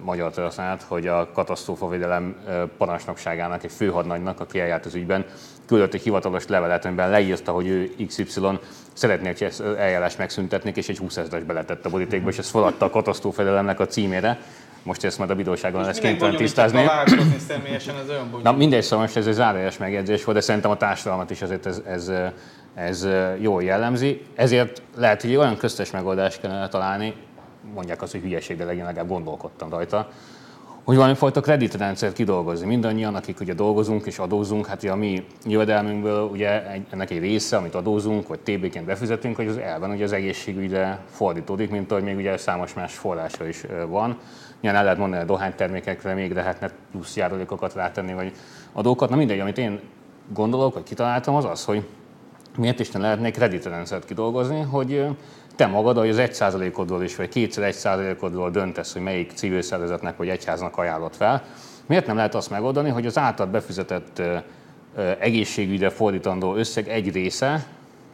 magyar 0.00 0.30
történet, 0.30 0.82
hogy 0.82 1.06
a 1.06 1.30
katasztrófavédelem 1.32 2.36
parancsnokságának, 2.78 3.64
egy 3.64 3.72
főhadnagynak, 3.72 4.40
aki 4.40 4.60
eljárt 4.60 4.86
az 4.86 4.94
ügyben, 4.94 5.24
küldött 5.66 5.94
egy 5.94 6.02
hivatalos 6.02 6.46
levelet, 6.46 6.84
amiben 6.84 7.10
leírta, 7.10 7.52
hogy 7.52 7.66
ő 7.66 7.90
XY 8.06 8.24
szeretné, 8.92 9.26
hogy 9.26 9.42
ezt 9.42 9.60
eljárást 9.60 10.18
megszüntetnék, 10.18 10.76
és 10.76 10.88
egy 10.88 10.98
20 10.98 11.16
ezeres 11.16 11.42
beletett 11.42 11.86
a 11.86 11.90
borítékba, 11.90 12.28
és 12.28 12.38
ezt 12.38 12.50
feladta 12.50 12.84
a 12.84 12.90
katasztrófavédelemnek 12.90 13.80
a 13.80 13.86
címére, 13.86 14.38
most 14.82 15.04
ezt 15.04 15.18
majd 15.18 15.30
a 15.30 15.34
bíróságon 15.34 15.82
lesz 15.82 15.98
kénytelen 15.98 16.36
tisztázni. 16.36 16.84
személyesen, 17.48 17.96
ez 17.96 18.08
olyan 18.08 18.40
Na 18.42 18.52
mindegy, 18.52 18.82
szóval 18.82 19.04
most 19.04 19.16
ez 19.16 19.26
egy 19.26 19.32
zárójeles 19.32 19.78
megjegyzés 19.78 20.24
volt, 20.24 20.36
de 20.36 20.42
szerintem 20.42 20.70
a 20.70 20.76
társadalmat 20.76 21.30
is 21.30 21.42
azért 21.42 21.66
ez, 21.66 21.82
ez, 21.86 22.12
ez 22.74 23.08
jól 23.40 23.62
jellemzi. 23.62 24.22
Ezért 24.34 24.82
lehet, 24.96 25.22
hogy 25.22 25.36
olyan 25.36 25.56
köztes 25.56 25.90
megoldást 25.90 26.40
kellene 26.40 26.68
találni, 26.68 27.14
mondják 27.74 28.02
azt, 28.02 28.12
hogy 28.12 28.20
hülyeség, 28.20 28.56
de 28.56 28.64
legyen 28.64 28.84
legalább 28.84 29.08
gondolkodtam 29.08 29.70
rajta, 29.70 30.08
hogy 30.84 30.96
valamifajta 30.96 31.40
kreditrendszert 31.40 32.12
kidolgozni. 32.12 32.66
Mindannyian, 32.66 33.14
akik 33.14 33.40
ugye 33.40 33.54
dolgozunk 33.54 34.06
és 34.06 34.18
adózunk, 34.18 34.66
hát 34.66 34.82
ugye 34.82 34.92
a 34.92 34.96
mi 34.96 35.24
jövedelmünkből 35.44 36.22
ugye 36.22 36.70
egy, 36.70 36.86
ennek 36.90 37.10
egy 37.10 37.18
része, 37.18 37.56
amit 37.56 37.74
adózunk, 37.74 38.28
vagy 38.28 38.38
TB-ként 38.38 38.84
befizetünk, 38.84 39.36
hogy 39.36 39.46
az 39.46 39.56
elven 39.56 39.90
ugye 39.90 40.04
az 40.04 40.12
egészségügyre 40.12 41.00
fordítódik, 41.10 41.70
mint 41.70 41.90
ahogy 41.90 42.04
még 42.04 42.16
ugye 42.16 42.36
számos 42.36 42.74
más 42.74 42.94
forrása 42.94 43.48
is 43.48 43.64
van. 43.88 44.18
Nyilván 44.62 44.80
el 44.80 44.84
lehet 44.84 44.98
mondani, 44.98 45.22
a 45.22 45.26
dohánytermékekre 45.26 46.14
még 46.14 46.32
lehetne 46.32 46.70
plusz 46.90 47.16
járulékokat 47.16 47.74
rátenni, 47.74 48.12
vagy 48.12 48.32
adókat. 48.72 49.08
Na 49.08 49.16
mindegy, 49.16 49.40
amit 49.40 49.58
én 49.58 49.80
gondolok, 50.32 50.74
vagy 50.74 50.82
kitaláltam, 50.82 51.34
az 51.34 51.44
az, 51.44 51.64
hogy 51.64 51.86
miért 52.56 52.80
is 52.80 52.90
ne 52.90 52.98
lehetne 53.00 53.26
egy 53.26 53.32
kreditrendszert 53.32 54.04
kidolgozni, 54.04 54.60
hogy 54.60 55.06
te 55.56 55.66
magad, 55.66 55.98
hogy 55.98 56.08
az 56.08 56.16
1%-odról 56.20 57.02
is, 57.02 57.16
vagy 57.16 57.28
kétszer 57.28 57.72
1%-odról 57.72 58.50
döntesz, 58.50 58.92
hogy 58.92 59.02
melyik 59.02 59.32
civil 59.34 59.62
szervezetnek 59.62 60.16
vagy 60.16 60.28
egyháznak 60.28 60.76
ajánlott 60.76 61.16
fel, 61.16 61.42
miért 61.86 62.06
nem 62.06 62.16
lehet 62.16 62.34
azt 62.34 62.50
megoldani, 62.50 62.90
hogy 62.90 63.06
az 63.06 63.18
által 63.18 63.46
befizetett 63.46 64.22
egészségügyre 65.18 65.90
fordítandó 65.90 66.54
összeg 66.54 66.88
egy 66.88 67.12
része, 67.12 67.66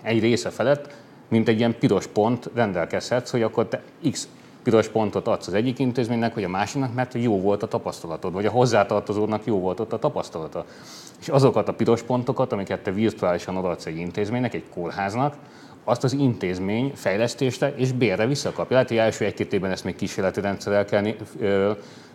egy 0.02 0.20
része 0.20 0.50
felett, 0.50 0.94
mint 1.28 1.48
egy 1.48 1.58
ilyen 1.58 1.78
piros 1.78 2.06
pont 2.06 2.50
rendelkezhetsz, 2.54 3.30
hogy 3.30 3.42
akkor 3.42 3.66
te 3.66 3.82
X 4.10 4.28
piros 4.68 4.88
pontot 4.88 5.28
adsz 5.28 5.46
az 5.46 5.54
egyik 5.54 5.78
intézménynek, 5.78 6.34
vagy 6.34 6.44
a 6.44 6.48
másiknak, 6.48 6.94
mert 6.94 7.14
jó 7.14 7.40
volt 7.40 7.62
a 7.62 7.66
tapasztalatod, 7.66 8.32
vagy 8.32 8.46
a 8.46 8.50
hozzátartozódnak 8.50 9.44
jó 9.44 9.60
volt 9.60 9.80
ott 9.80 9.92
a 9.92 9.98
tapasztalata. 9.98 10.64
És 11.20 11.28
azokat 11.28 11.68
a 11.68 11.74
piros 11.74 12.02
pontokat, 12.02 12.52
amiket 12.52 12.82
te 12.82 12.92
virtuálisan 12.92 13.56
odaadsz 13.56 13.86
egy 13.86 13.96
intézménynek, 13.96 14.54
egy 14.54 14.64
kórháznak, 14.74 15.34
azt 15.84 16.04
az 16.04 16.12
intézmény 16.12 16.92
fejlesztésre 16.94 17.74
és 17.76 17.92
bérre 17.92 18.26
visszakapja. 18.26 18.72
Lehet, 18.72 18.88
hogy 18.88 18.96
első 18.96 19.24
egy-két 19.24 19.52
évben 19.52 19.70
ezt 19.70 19.84
még 19.84 19.96
kísérleti 19.96 20.40
rendszerrel 20.40 20.84
kell 20.84 21.14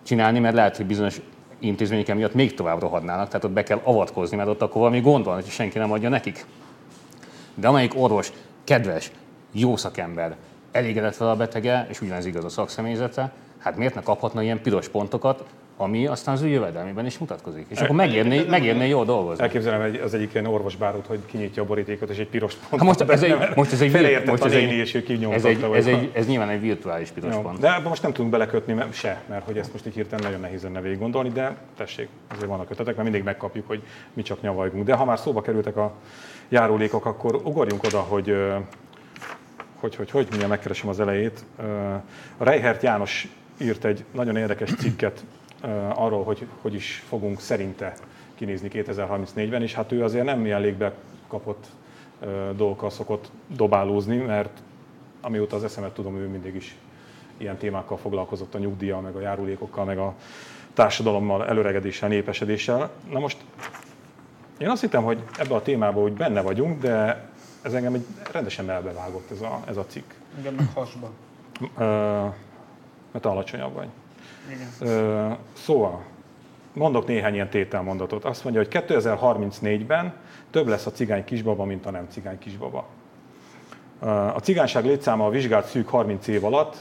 csinálni, 0.04 0.40
mert 0.40 0.56
lehet, 0.56 0.78
hogy 0.78 0.86
bizonyos 0.86 1.22
intézmények 1.60 2.16
miatt 2.16 2.34
még 2.34 2.54
tovább 2.54 2.82
rohadnának, 2.82 3.28
tehát 3.28 3.44
ott 3.44 3.52
be 3.52 3.64
kell 3.64 3.80
avatkozni, 3.84 4.38
mert 4.38 4.50
ott 4.50 4.62
akkor 4.62 4.82
valami 4.82 5.02
gond 5.02 5.26
van, 5.26 5.36
hogy 5.36 5.48
senki 5.48 5.78
nem 5.78 5.92
adja 5.92 6.10
nekik. 6.10 6.46
De 7.56 7.68
amelyik 7.68 7.94
orvos 7.96 8.32
kedves, 8.64 9.12
jó 9.52 9.76
szakember, 9.76 10.36
elégedett 10.74 11.16
fel 11.16 11.30
a 11.30 11.36
betege, 11.36 11.88
és 11.90 12.02
ugyanez 12.02 12.26
igaz 12.26 12.44
a 12.44 12.50
szakszemélyzete, 12.50 13.32
hát 13.58 13.78
miért 13.78 13.96
ne 13.96 14.02
kaphatna 14.02 14.42
ilyen 14.42 14.62
piros 14.62 14.88
pontokat, 14.88 15.44
ami 15.78 16.08
aztán 16.08 16.34
az 16.34 16.42
ő 16.42 16.48
jövedelmében 16.48 17.06
is 17.06 17.18
mutatkozik. 17.18 17.66
És 17.70 17.80
akkor 17.80 17.96
megérné, 17.96 18.46
megérné 18.50 18.88
jól 18.88 19.06
dolgozni. 19.06 19.44
Elképzelem 19.44 19.82
egy, 19.82 19.96
az 19.96 20.14
egyik 20.14 20.34
ilyen 20.34 20.46
orvosbárót, 20.46 21.06
hogy 21.06 21.20
kinyitja 21.26 21.64
a 21.64 21.66
borítékot, 21.66 22.10
és 22.10 22.18
egy 22.18 22.28
piros 22.28 22.54
pont. 22.54 22.82
Hát 22.82 22.84
most 22.84 23.12
ez 23.12 23.24
egy, 23.24 23.36
most 23.56 23.72
ez 23.72 23.82
egy, 23.82 24.26
most 24.26 24.44
ez 24.44 24.52
egy, 24.52 24.72
és 24.72 24.94
ez, 24.94 25.46
egy, 25.46 25.64
ez, 25.74 25.86
egy, 25.86 26.12
ez 26.14 26.28
nyilván 26.28 26.50
egy 26.50 26.62
virtuális 26.62 27.10
piros 27.10 27.34
Jó, 27.34 27.42
pont. 27.42 27.60
De 27.60 27.80
most 27.80 28.02
nem 28.02 28.14
tudunk 28.14 28.32
belekötni 28.32 28.74
mert 28.74 28.94
se, 28.94 29.22
mert 29.30 29.46
hogy 29.46 29.58
ezt 29.58 29.72
most 29.72 29.86
így 29.86 29.94
hirtelen 29.94 30.24
nagyon 30.24 30.40
nehéz 30.40 30.64
lenne 30.64 30.82
végig 30.82 31.00
gondolni, 31.00 31.30
de 31.30 31.56
tessék, 31.78 32.08
azért 32.32 32.48
vannak 32.48 32.70
ötletek, 32.70 32.94
mert 32.96 33.04
mindig 33.04 33.24
megkapjuk, 33.24 33.68
hogy 33.68 33.82
mi 34.14 34.22
csak 34.22 34.42
nyavajgunk. 34.42 34.86
De 34.86 34.94
ha 34.94 35.06
már 35.06 35.20
szóba 35.20 35.42
kerültek 35.42 35.78
a 35.78 35.94
járulékok, 36.50 37.06
akkor 37.06 37.36
ugorjunk 37.44 37.84
oda, 37.84 38.00
hogy 38.00 38.36
hogy, 39.84 39.96
hogy, 39.96 40.12
hogy 40.12 40.26
mindjárt 40.28 40.50
megkeresem 40.50 40.90
az 40.90 41.00
elejét. 41.00 41.46
A 42.38 42.44
Reihert 42.44 42.84
János 42.84 43.28
írt 43.58 43.86
egy 43.86 44.06
nagyon 44.12 44.36
érdekes 44.36 44.74
cikket 44.76 45.24
arról, 45.94 46.24
hogy 46.24 46.48
hogy 46.62 46.74
is 46.74 47.04
fogunk 47.08 47.40
szerinte 47.40 47.94
kinézni 48.36 48.70
2034-ben, 48.74 49.62
és 49.62 49.74
hát 49.74 49.92
ő 49.92 50.04
azért 50.04 50.26
nem 50.26 50.46
ilyen 50.46 50.62
légbe 50.62 50.94
kapott 51.28 51.66
dolgokkal 52.56 52.90
szokott 52.90 53.32
dobálózni, 53.48 54.18
mert 54.18 54.62
amióta 55.22 55.56
az 55.56 55.64
eszemet 55.64 55.94
tudom, 55.94 56.18
ő 56.18 56.28
mindig 56.28 56.56
is 56.56 56.76
ilyen 57.38 57.58
témákkal 57.58 57.98
foglalkozott 57.98 58.56
a 58.56 58.60
nyugdíjjal, 58.60 59.02
meg 59.02 59.16
a 59.16 59.22
járulékokkal, 59.22 59.86
meg 59.86 59.98
a 59.98 60.14
társadalommal, 60.74 61.48
előregedéssel, 61.48 62.10
népesedéssel. 62.10 62.92
Na 63.12 63.20
most 63.20 63.38
én 64.58 64.70
azt 64.70 64.82
hittem, 64.82 65.04
hogy 65.04 65.24
ebbe 65.38 65.56
a 65.56 65.62
témába 65.62 66.02
úgy 66.02 66.14
benne 66.14 66.42
vagyunk, 66.42 66.82
de 66.82 67.28
ez 67.64 67.74
engem 67.74 67.94
egy 67.94 68.06
rendesen 68.32 68.70
elbevágott 68.70 69.32
ez 69.32 69.42
a, 69.42 69.60
ez 69.68 69.78
a 69.78 69.86
cikk. 69.86 70.12
Igen, 70.40 70.54
meg 70.54 70.68
hasba. 70.74 71.10
Ö, 71.78 71.84
mert 73.12 73.26
alacsonyabb 73.26 73.74
vagy. 73.74 73.88
Igen. 74.50 74.68
Ö, 74.80 75.32
szóval, 75.54 76.04
mondok 76.74 77.08
néhány 77.08 77.34
ilyen 77.34 77.50
tételmondatot. 77.50 78.26
Azt 78.26 78.44
mondja, 78.44 78.62
hogy 78.62 78.84
2034-ben 78.88 80.14
több 80.52 80.68
lesz 80.68 80.86
a 80.86 80.92
cigány 80.92 81.24
kisbaba, 81.24 81.64
mint 81.64 81.86
a 81.86 81.92
nem 81.92 82.08
cigány 82.10 82.40
kisbaba. 82.40 82.88
A 84.34 84.40
cigányság 84.42 84.86
létszáma 84.86 85.26
a 85.26 85.30
vizsgált 85.30 85.66
szűk 85.66 85.88
30 85.88 86.28
év 86.28 86.44
alatt, 86.46 86.78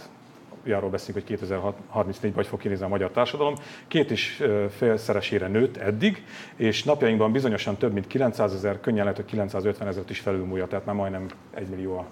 arról 0.70 0.90
beszélünk, 0.90 1.28
hogy 1.28 1.38
2034-ben 1.38 2.32
hogy 2.34 2.46
fog 2.46 2.60
kinézni 2.60 2.84
a 2.84 2.88
magyar 2.88 3.10
társadalom, 3.10 3.54
két 3.88 4.10
és 4.10 4.44
félszeresére 4.70 5.46
nőtt 5.46 5.76
eddig, 5.76 6.24
és 6.56 6.84
napjainkban 6.84 7.32
bizonyosan 7.32 7.76
több 7.76 7.92
mint 7.92 8.06
900 8.06 8.54
ezer, 8.54 8.80
könnyen 8.80 9.02
lehet, 9.02 9.16
hogy 9.16 9.26
950 9.26 9.88
ezeret 9.88 10.10
is 10.10 10.20
felülmúlja, 10.20 10.66
tehát 10.66 10.84
már 10.84 10.94
majdnem 10.94 11.26
1 11.54 11.68
millió 11.68 11.98
a 11.98 12.06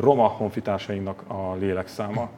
roma 0.00 0.26
honfitársainknak 0.26 1.22
a 1.26 1.54
lélekszáma. 1.54 2.30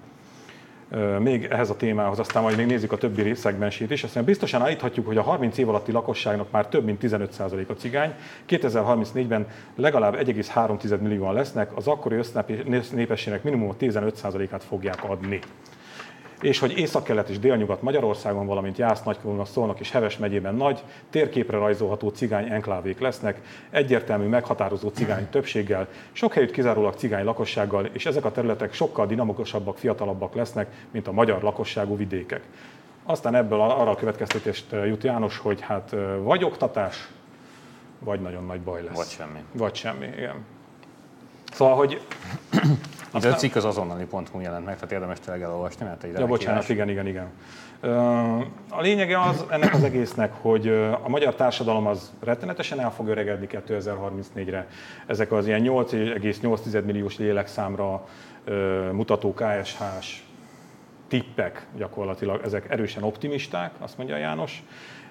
Még 1.18 1.44
ehhez 1.44 1.70
a 1.70 1.76
témához, 1.76 2.18
aztán 2.18 2.42
majd 2.42 2.56
még 2.56 2.66
nézzük 2.66 2.92
a 2.92 2.96
többi 2.96 3.34
szegmensét 3.34 3.90
is. 3.90 4.04
Aztán 4.04 4.24
biztosan 4.24 4.62
állíthatjuk, 4.62 5.06
hogy 5.06 5.16
a 5.16 5.22
30 5.22 5.58
év 5.58 5.68
alatti 5.68 5.92
lakosságnak 5.92 6.50
már 6.50 6.66
több 6.66 6.84
mint 6.84 7.02
15% 7.02 7.66
a 7.66 7.72
cigány. 7.72 8.14
2034-ben 8.48 9.46
legalább 9.76 10.14
1,3 10.14 11.00
millióan 11.00 11.34
lesznek, 11.34 11.76
az 11.76 11.86
akkori 11.86 12.16
össznépességnek 12.70 13.42
minimum 13.42 13.68
a 13.68 13.74
15%-át 13.80 14.64
fogják 14.64 15.04
adni 15.04 15.40
és 16.40 16.58
hogy 16.58 16.78
északkelet 16.78 17.28
és 17.28 17.38
délnyugat 17.38 17.82
Magyarországon, 17.82 18.46
valamint 18.46 18.78
Jász, 18.78 19.02
Nagykorona, 19.02 19.44
Szolnok 19.44 19.80
és 19.80 19.90
Heves 19.90 20.16
megyében 20.16 20.54
nagy, 20.54 20.82
térképre 21.10 21.58
rajzolható 21.58 22.08
cigány 22.08 22.48
enklávék 22.50 23.00
lesznek, 23.00 23.40
egyértelmű, 23.70 24.26
meghatározó 24.26 24.88
cigány 24.88 25.28
többséggel, 25.30 25.88
sok 26.12 26.32
helyütt 26.32 26.50
kizárólag 26.50 26.94
cigány 26.94 27.24
lakossággal, 27.24 27.88
és 27.92 28.06
ezek 28.06 28.24
a 28.24 28.32
területek 28.32 28.72
sokkal 28.72 29.06
dinamikusabbak, 29.06 29.78
fiatalabbak 29.78 30.34
lesznek, 30.34 30.86
mint 30.90 31.08
a 31.08 31.12
magyar 31.12 31.42
lakosságú 31.42 31.96
vidékek. 31.96 32.42
Aztán 33.04 33.34
ebből 33.34 33.60
arra 33.60 33.90
a 33.90 33.96
következtetést 33.96 34.72
jut 34.72 35.04
János, 35.04 35.38
hogy 35.38 35.60
hát 35.60 35.94
vagy 36.22 36.44
oktatás, 36.44 37.08
vagy 37.98 38.20
nagyon 38.20 38.44
nagy 38.44 38.60
baj 38.60 38.82
lesz. 38.82 38.96
Vagy 38.96 39.06
semmi. 39.06 39.38
Vagy 39.52 39.74
semmi, 39.74 40.06
igen. 40.16 40.44
Szóval, 41.52 41.76
hogy 41.76 42.00
De 43.20 43.28
a 43.28 43.34
cikk 43.34 43.54
az 43.54 43.64
azonnali 43.64 44.04
pont 44.04 44.30
jelent 44.40 44.64
meg, 44.64 44.74
tehát 44.74 44.92
érdemes 44.92 45.18
tényleg 45.20 45.42
elolvasni, 45.42 45.84
mert 45.84 46.02
egy 46.02 46.18
Ja, 46.18 46.26
bocsánat, 46.26 46.56
írás. 46.56 46.68
igen, 46.68 46.88
igen, 46.88 47.06
igen. 47.06 47.30
A 48.70 48.80
lényege 48.80 49.20
az 49.20 49.44
ennek 49.50 49.74
az 49.74 49.82
egésznek, 49.84 50.32
hogy 50.40 50.68
a 51.02 51.08
magyar 51.08 51.34
társadalom 51.34 51.86
az 51.86 52.12
rettenetesen 52.20 52.80
el 52.80 52.92
fog 52.92 53.08
öregedni 53.08 53.46
2034-re. 53.50 54.66
Ezek 55.06 55.32
az 55.32 55.46
ilyen 55.46 55.62
8,8 55.64 56.84
milliós 56.84 57.18
lélekszámra 57.18 58.06
mutató 58.92 59.34
KSH-s 59.34 60.22
tippek 61.08 61.66
gyakorlatilag, 61.76 62.40
ezek 62.44 62.70
erősen 62.70 63.02
optimisták, 63.02 63.70
azt 63.78 63.96
mondja 63.96 64.16
János, 64.16 64.62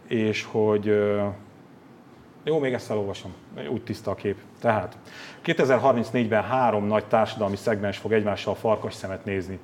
és 0.08 0.44
hogy 0.52 1.00
jó, 2.48 2.60
még 2.60 2.74
ezt 2.74 2.90
elolvasom, 2.90 3.34
úgy 3.70 3.84
tiszta 3.84 4.12
a 4.12 4.16
kép. 4.16 4.38
Tehát 4.60 4.98
2034-ben 5.46 6.44
három 6.44 6.86
nagy 6.86 7.06
társadalmi 7.06 7.56
szegmens 7.56 7.98
fog 7.98 8.14
egymással 8.14 8.56
farkas 8.56 8.94
szemet 8.94 9.26
nézni. 9.26 9.60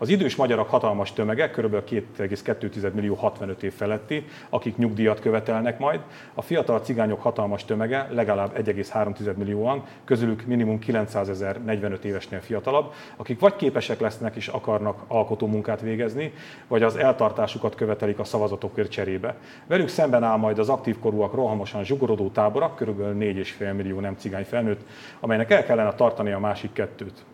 Az 0.00 0.08
idős 0.08 0.36
magyarok 0.36 0.68
hatalmas 0.68 1.12
tömege, 1.12 1.50
kb. 1.50 1.74
2,2 1.90 2.92
millió 2.92 3.14
65 3.14 3.62
év 3.62 3.72
feletti, 3.72 4.24
akik 4.48 4.76
nyugdíjat 4.76 5.20
követelnek 5.20 5.78
majd. 5.78 6.00
A 6.34 6.42
fiatal 6.42 6.80
cigányok 6.80 7.22
hatalmas 7.22 7.64
tömege, 7.64 8.08
legalább 8.10 8.56
1,3 8.56 9.34
millióan, 9.36 9.82
közülük 10.04 10.46
minimum 10.46 10.78
900 10.78 11.28
ezer 11.28 11.64
45 11.64 12.04
évesnél 12.04 12.40
fiatalabb, 12.40 12.92
akik 13.16 13.40
vagy 13.40 13.56
képesek 13.56 14.00
lesznek 14.00 14.36
és 14.36 14.48
akarnak 14.48 15.02
alkotó 15.06 15.46
munkát 15.46 15.80
végezni, 15.80 16.32
vagy 16.68 16.82
az 16.82 16.96
eltartásukat 16.96 17.74
követelik 17.74 18.18
a 18.18 18.24
szavazatokért 18.24 18.90
cserébe. 18.90 19.36
Velük 19.66 19.88
szemben 19.88 20.22
áll 20.22 20.36
majd 20.36 20.58
az 20.58 20.68
aktív 20.68 20.98
korúak 20.98 21.34
rohamosan 21.34 21.84
zsugorodó 21.84 22.30
tábora, 22.30 22.74
kb. 22.74 23.00
4,5 23.00 23.76
millió 23.76 24.00
nem 24.00 24.16
cigány 24.16 24.44
felnőtt, 24.44 24.80
amelynek 25.20 25.50
el 25.50 25.64
kellene 25.64 25.92
tartani 25.92 26.32
a 26.32 26.38
másik 26.38 26.72
kettőt 26.72 27.24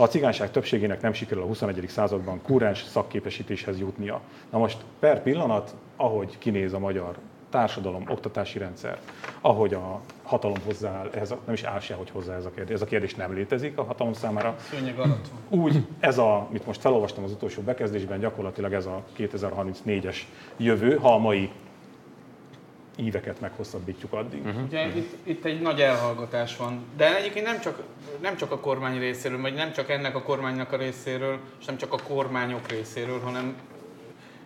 ha 0.00 0.06
a 0.06 0.08
cigányság 0.08 0.50
többségének 0.50 1.00
nem 1.00 1.12
sikerül 1.12 1.42
a 1.42 1.46
21. 1.46 1.84
században 1.88 2.42
kúrens 2.42 2.84
szakképesítéshez 2.84 3.78
jutnia. 3.78 4.20
Na 4.50 4.58
most 4.58 4.76
per 4.98 5.22
pillanat, 5.22 5.74
ahogy 5.96 6.38
kinéz 6.38 6.72
a 6.72 6.78
magyar 6.78 7.18
társadalom, 7.50 8.04
oktatási 8.08 8.58
rendszer, 8.58 8.98
ahogy 9.40 9.74
a 9.74 10.00
hatalom 10.22 10.56
hozzááll, 10.64 11.10
ez 11.14 11.30
a, 11.30 11.38
nem 11.44 11.54
is 11.54 11.62
áll 11.62 11.80
se, 11.80 11.94
hogy 11.94 12.10
hozzá 12.10 12.36
ez 12.36 12.44
a 12.44 12.50
kérdés. 12.50 12.74
Ez 12.74 12.82
a 12.82 12.84
kérdés 12.84 13.14
nem 13.14 13.34
létezik 13.34 13.78
a 13.78 13.82
hatalom 13.82 14.12
számára. 14.12 14.56
Szőnyeg 14.58 14.98
alatt 14.98 15.28
van. 15.48 15.60
Úgy, 15.60 15.86
ez 15.98 16.18
a, 16.18 16.48
mit 16.50 16.66
most 16.66 16.80
felolvastam 16.80 17.24
az 17.24 17.32
utolsó 17.32 17.62
bekezdésben, 17.62 18.20
gyakorlatilag 18.20 18.72
ez 18.72 18.86
a 18.86 19.04
2034-es 19.18 20.16
jövő, 20.56 20.96
ha 20.96 21.14
a 21.14 21.18
mai 21.18 21.50
íveket 23.00 23.40
meghosszabbítjuk 23.40 24.12
addig. 24.12 24.46
Uh-huh. 24.46 24.62
Ugye 24.62 24.86
itt, 24.86 25.14
itt 25.22 25.44
egy 25.44 25.60
nagy 25.60 25.80
elhallgatás 25.80 26.56
van, 26.56 26.84
de 26.96 27.16
egyébként 27.16 27.46
nem 27.46 27.60
csak, 27.60 27.82
nem 28.20 28.36
csak 28.36 28.52
a 28.52 28.58
kormány 28.58 28.98
részéről, 28.98 29.40
vagy 29.40 29.54
nem 29.54 29.72
csak 29.72 29.90
ennek 29.90 30.14
a 30.14 30.22
kormánynak 30.22 30.72
a 30.72 30.76
részéről, 30.76 31.38
és 31.60 31.64
nem 31.64 31.76
csak 31.76 31.92
a 31.92 31.98
kormányok 32.08 32.68
részéről, 32.68 33.20
hanem 33.20 33.56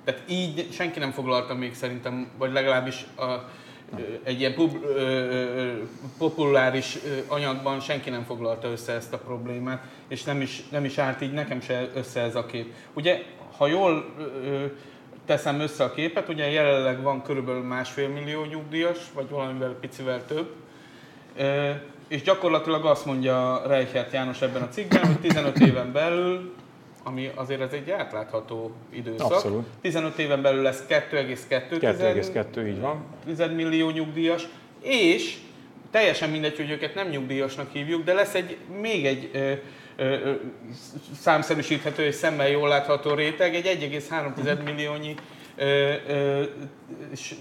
tehát 0.04 0.22
így 0.28 0.68
senki 0.72 0.98
nem 0.98 1.10
foglalta 1.10 1.54
még 1.54 1.74
szerintem, 1.74 2.30
vagy 2.38 2.52
legalábbis 2.52 3.06
a, 3.16 3.50
egy 4.22 4.40
ilyen 4.40 4.54
pub, 4.54 4.84
ö, 4.84 4.98
ö, 4.98 5.72
populáris 6.18 6.98
anyagban 7.26 7.80
senki 7.80 8.10
nem 8.10 8.24
foglalta 8.24 8.68
össze 8.68 8.92
ezt 8.92 9.12
a 9.12 9.18
problémát, 9.18 9.84
és 10.08 10.22
nem 10.22 10.40
is, 10.40 10.68
nem 10.68 10.84
is 10.84 10.98
állt 10.98 11.20
így 11.20 11.32
nekem 11.32 11.60
se 11.60 11.90
össze 11.94 12.20
ez 12.20 12.34
a 12.34 12.46
kép. 12.46 12.72
Ugye, 12.92 13.22
ha 13.56 13.66
jól 13.66 14.14
ö, 14.18 14.64
teszem 15.26 15.60
össze 15.60 15.84
a 15.84 15.92
képet, 15.92 16.28
ugye 16.28 16.50
jelenleg 16.50 17.02
van 17.02 17.22
körülbelül 17.22 17.62
másfél 17.62 18.08
millió 18.08 18.44
nyugdíjas, 18.44 18.98
vagy 19.14 19.28
valamivel 19.28 19.76
picivel 19.80 20.24
több, 20.26 20.50
és 22.08 22.22
gyakorlatilag 22.22 22.84
azt 22.84 23.06
mondja 23.06 23.62
Reichert 23.66 24.12
János 24.12 24.42
ebben 24.42 24.62
a 24.62 24.68
cikkben, 24.68 25.06
hogy 25.06 25.20
15 25.20 25.58
éven 25.58 25.92
belül, 25.92 26.54
ami 27.02 27.30
azért 27.34 27.60
ez 27.60 27.72
egy 27.72 27.90
átlátható 27.90 28.72
időszak, 28.90 29.32
Abszolút. 29.32 29.66
15 29.80 30.18
éven 30.18 30.42
belül 30.42 30.62
lesz 30.62 30.84
2,2 30.88 31.64
2,2 31.70 32.66
így 32.66 32.80
van. 32.80 33.04
10 33.24 33.38
millió 33.54 33.90
nyugdíjas, 33.90 34.48
és 34.80 35.36
teljesen 35.90 36.30
mindegy, 36.30 36.56
hogy 36.56 36.70
őket 36.70 36.94
nem 36.94 37.08
nyugdíjasnak 37.08 37.72
hívjuk, 37.72 38.04
de 38.04 38.12
lesz 38.12 38.34
egy 38.34 38.56
még 38.80 39.06
egy 39.06 39.30
számszerűsíthető 41.20 42.02
és 42.02 42.14
szemmel 42.14 42.48
jól 42.48 42.68
látható 42.68 43.14
réteg, 43.14 43.54
egy 43.54 43.90
1,3 43.90 44.64
milliónyi 44.64 45.14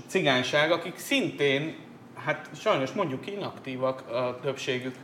cigányság, 0.08 0.72
akik 0.72 0.98
szintén, 0.98 1.76
hát 2.26 2.50
sajnos 2.56 2.92
mondjuk 2.92 3.28
inaktívak 3.28 4.04
a 4.12 4.40
többségük. 4.42 4.96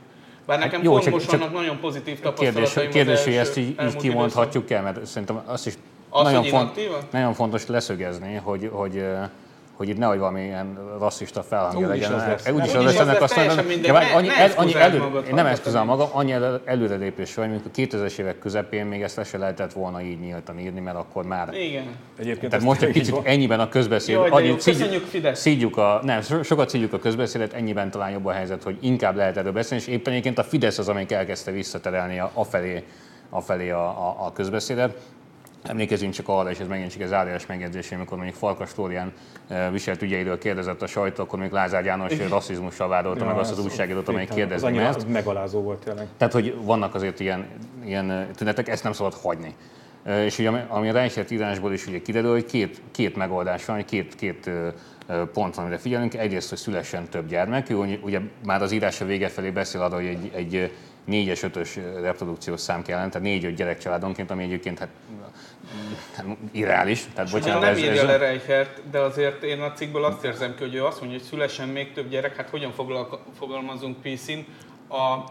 Bár 0.45 0.59
nekem 0.59 0.83
Jó, 0.83 0.99
csak, 0.99 1.51
nagyon 1.51 1.79
pozitív 1.79 2.19
tapasztalataim 2.19 2.63
Kérdés, 2.91 2.93
kérdés 2.93 3.23
hogy 3.23 3.33
ezt 3.33 3.57
így, 3.57 3.81
így 3.85 3.95
kimondhatjuk 3.95 4.69
el, 4.69 4.81
mert 4.81 5.05
szerintem 5.05 5.41
azt 5.45 5.67
is 5.67 5.73
az, 6.09 6.23
nagyon, 6.23 6.43
font, 6.43 7.11
nagyon 7.11 7.33
fontos 7.33 7.67
leszögezni, 7.67 8.35
hogy, 8.35 8.69
hogy 8.71 9.03
hogy 9.79 9.89
itt 9.89 9.97
nehogy 9.97 10.17
valamilyen 10.17 10.77
rasszista 10.99 11.43
felhangja 11.43 11.87
legyen. 11.87 12.13
Az 12.13 12.25
lesz. 12.25 12.49
Úgyis 12.49 12.73
az 12.73 12.83
lesz 12.83 12.99
ennek 12.99 13.21
azt 13.21 13.35
mondom, 13.35 13.55
hogy 13.65 13.91
annyi, 14.15 14.29
el, 14.29 14.51
annyi 14.55 14.75
elő, 14.75 15.01
én 15.27 15.33
nem 15.33 15.45
eszközöm 15.45 15.85
magam, 15.85 16.09
annyi 16.11 16.35
előrelépés 16.65 17.33
vagy, 17.35 17.49
mint 17.49 17.65
a 17.65 17.69
2000-es 17.75 18.17
évek 18.17 18.39
közepén 18.39 18.85
még 18.85 19.01
ezt 19.01 19.15
le 19.15 19.23
se 19.23 19.37
lehetett 19.37 19.73
volna 19.73 20.01
így 20.01 20.19
nyíltan 20.19 20.59
írni, 20.59 20.79
mert 20.79 20.97
akkor 20.97 21.25
már... 21.25 21.53
Igen. 21.53 21.83
Egyébként 22.17 22.51
Tehát 22.51 22.65
most 22.65 22.81
egy 22.81 22.91
kicsit 22.91 23.13
van. 23.13 23.25
ennyiben 23.25 23.59
a 23.59 23.69
közbeszéd, 23.69 24.15
Jaj, 24.15 24.29
annyi, 24.29 24.55
szígy, 24.59 25.01
szígyük 25.33 25.77
a, 25.77 25.99
nem, 26.03 26.21
sokat 26.43 26.69
szígyük 26.69 26.93
a 26.93 26.99
közbeszédet, 26.99 27.53
ennyiben 27.53 27.91
talán 27.91 28.11
jobb 28.11 28.25
a 28.25 28.31
helyzet, 28.31 28.63
hogy 28.63 28.77
inkább 28.81 29.15
lehet 29.15 29.37
erről 29.37 29.51
beszélni, 29.51 29.83
és 29.83 29.89
éppen 29.89 30.11
egyébként 30.11 30.37
a 30.37 30.43
Fidesz 30.43 30.77
az, 30.77 30.89
amelyik 30.89 31.11
elkezdte 31.11 31.51
visszaterelni 31.51 32.19
a, 32.19 32.31
afelé, 32.33 32.83
afelé 33.29 33.69
a, 33.69 33.87
a, 33.87 34.15
a 34.25 34.31
közbeszédet. 34.31 34.97
Emlékezünk 35.63 36.13
csak 36.13 36.27
arra, 36.27 36.49
és 36.49 36.59
ez 36.59 36.67
megint 36.67 36.91
csak 36.91 37.01
az 37.01 37.09
zárójeles 37.09 37.45
megjegyzés, 37.45 37.91
amikor 37.91 38.17
mondjuk 38.17 38.37
Farkas 38.37 38.69
Flórián 38.69 39.13
viselt 39.71 40.01
ügyeiről 40.01 40.37
kérdezett 40.37 40.81
a 40.81 40.87
sajtó, 40.87 41.23
akkor 41.23 41.39
még 41.39 41.51
Lázár 41.51 41.85
János 41.85 42.27
rasszizmussal 42.29 42.87
vádolta 42.87 43.19
ja, 43.19 43.25
meg 43.25 43.37
azt 43.37 43.51
az 43.51 43.59
újságírót, 43.59 44.07
amelyik 44.07 44.29
kérdezett 44.29 44.77
az 44.77 44.95
ezt. 44.95 45.07
megalázó 45.07 45.61
volt 45.61 45.83
tényleg. 45.83 46.07
Tehát, 46.17 46.33
hogy 46.33 46.55
vannak 46.61 46.95
azért 46.95 47.19
ilyen, 47.19 47.47
ilyen 47.85 48.27
tünetek, 48.35 48.67
ezt 48.67 48.83
nem 48.83 48.93
szabad 48.93 49.13
hagyni. 49.13 49.55
És 50.05 50.39
ugye, 50.39 50.49
ami 50.49 50.89
a 50.89 50.91
Reichert 50.91 51.31
írásból 51.31 51.73
is 51.73 51.87
ugye 51.87 52.01
kiderül, 52.01 52.31
hogy 52.31 52.45
két, 52.45 52.81
két 52.91 53.15
megoldás 53.15 53.65
van, 53.65 53.85
két, 53.85 54.15
két 54.15 54.49
pont 55.33 55.55
van, 55.55 55.65
amire 55.65 55.77
figyelünk. 55.77 56.13
Egyrészt, 56.13 56.49
hogy 56.49 56.57
szülessen 56.57 57.09
több 57.09 57.27
gyermek. 57.27 57.69
Ő 57.69 57.99
ugye 58.01 58.19
már 58.45 58.61
az 58.61 58.71
írása 58.71 59.05
vége 59.05 59.27
felé 59.27 59.49
beszél 59.49 59.81
arról, 59.81 59.99
hogy 59.99 60.07
egy, 60.07 60.31
egy 60.33 60.71
négyes, 61.05 61.43
ötös 61.43 61.79
reprodukciós 62.01 62.59
szám 62.59 62.81
kell 62.81 62.97
tehát 62.97 63.21
négy-öt 63.21 63.55
gyerek 63.55 63.77
családonként, 63.77 64.31
ami 64.31 64.43
egyébként 64.43 64.79
Hát, 64.79 64.89
irreális. 66.51 67.07
Tehát, 67.13 67.31
bocsánat, 67.31 67.61
nem 67.61 67.71
ez, 67.71 67.77
írja 67.77 68.01
ez 68.01 68.03
le 68.03 68.17
Reichert, 68.17 68.89
de 68.89 68.99
azért 68.99 69.43
én 69.43 69.61
a 69.61 69.71
cikkből 69.71 70.03
azt 70.03 70.23
érzem 70.23 70.55
ki, 70.55 70.63
hogy 70.63 70.75
ő 70.75 70.85
azt 70.85 70.99
mondja, 70.99 71.17
hogy 71.17 71.27
szülessen 71.27 71.67
még 71.67 71.93
több 71.93 72.09
gyerek, 72.09 72.35
hát 72.35 72.49
hogyan 72.49 72.73
fogalmazunk 73.37 73.97
PC-n 74.01 74.39
a 74.93 75.23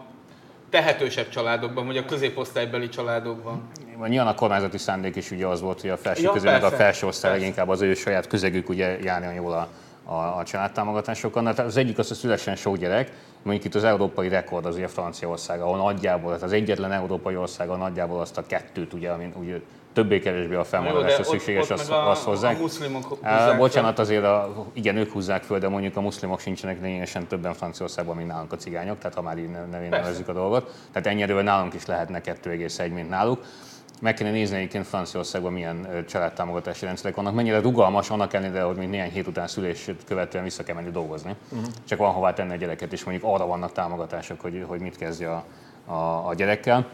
tehetősebb 0.69 1.29
családokban, 1.29 1.85
vagy 1.85 1.97
a 1.97 2.05
középosztálybeli 2.05 2.89
családokban. 2.89 3.61
Nyilván 4.07 4.27
a 4.27 4.35
kormányzati 4.35 4.77
szándék 4.77 5.15
is 5.15 5.31
ugye 5.31 5.47
az 5.47 5.61
volt, 5.61 5.81
hogy 5.81 5.89
a 5.89 5.97
felső 5.97 6.23
ja, 6.23 6.31
közé, 6.31 6.45
meg 6.45 6.63
a 6.63 6.69
felső 6.69 7.07
osztály 7.07 7.41
inkább 7.41 7.69
az 7.69 7.81
ő 7.81 7.93
saját 7.93 8.27
közegük 8.27 8.69
ugye 8.69 8.99
járjon 8.99 9.33
jól 9.33 9.53
a, 9.53 9.67
a, 10.11 10.37
a 10.37 10.43
családtámogatásokkal. 10.43 11.41
Tehát 11.41 11.59
az 11.59 11.77
egyik 11.77 11.97
az, 11.97 12.07
hogy 12.07 12.17
szülessen 12.17 12.55
sok 12.55 12.77
gyerek, 12.77 13.11
mondjuk 13.41 13.65
itt 13.65 13.75
az 13.75 13.83
európai 13.83 14.29
rekord 14.29 14.65
az 14.65 14.75
ugye 14.75 14.87
Franciaország, 14.87 15.61
ahol 15.61 15.77
nagyjából, 15.77 16.33
az 16.33 16.51
egyetlen 16.51 16.91
európai 16.91 17.35
ország, 17.35 17.67
nagyjából 17.67 18.19
azt 18.19 18.37
a 18.37 18.45
kettőt, 18.47 18.93
ugye, 18.93 19.09
amin 19.09 19.33
ugye 19.35 19.59
többé-kevésbé 19.93 20.55
a 20.55 20.63
felmaradásra 20.63 21.23
szükséges, 21.23 21.69
azt, 21.69 21.89
azt 21.91 22.23
hozzák. 22.23 22.57
A 22.57 22.61
muszlimok 22.61 23.03
húzzák 23.03 23.57
Bocsánat, 23.57 23.95
föl. 23.95 24.03
azért 24.03 24.23
a, 24.23 24.65
igen, 24.73 24.97
ők 24.97 25.11
húzzák 25.11 25.43
föl, 25.43 25.59
de 25.59 25.67
mondjuk 25.69 25.97
a 25.97 26.01
muszlimok 26.01 26.39
sincsenek 26.39 26.81
lényegesen 26.81 27.27
többen 27.27 27.53
Franciaországban, 27.53 28.15
mint 28.15 28.27
nálunk 28.27 28.51
a 28.51 28.55
cigányok, 28.55 28.97
tehát 28.97 29.15
ha 29.15 29.21
már 29.21 29.37
így 29.37 29.49
nevén 29.71 29.89
nevezzük 29.89 30.27
a 30.27 30.33
dolgot. 30.33 30.73
Tehát 30.91 31.07
ennyire 31.07 31.41
nálunk 31.41 31.73
is 31.73 31.85
lehetne 31.85 32.21
2,1, 32.21 32.93
mint 32.93 33.09
náluk. 33.09 33.43
Meg 34.01 34.13
kéne 34.13 34.31
nézni 34.31 34.57
egyébként 34.57 34.87
Franciaországban 34.87 35.53
milyen 35.53 36.03
családtámogatási 36.07 36.85
rendszerek 36.85 37.15
vannak, 37.15 37.33
mennyire 37.33 37.59
rugalmas, 37.59 38.09
annak 38.09 38.33
ellenére, 38.33 38.61
hogy 38.61 38.75
még 38.75 38.89
néhány 38.89 39.11
hét 39.11 39.27
után 39.27 39.47
szülését 39.47 40.03
követően 40.07 40.43
vissza 40.43 40.63
kell 40.63 40.75
menni 40.75 40.91
dolgozni. 40.91 41.35
Uh-huh. 41.49 41.67
Csak 41.83 41.99
van 41.99 42.11
hová 42.11 42.33
tenni 42.33 42.51
a 42.51 42.55
gyereket, 42.55 42.93
és 42.93 43.03
mondjuk 43.03 43.31
arra 43.31 43.45
vannak 43.45 43.71
támogatások, 43.71 44.41
hogy, 44.41 44.63
hogy 44.67 44.81
mit 44.81 44.97
kezdje 44.97 45.31
a, 45.31 45.43
a, 45.85 46.27
a 46.27 46.33
gyerekkel. 46.33 46.87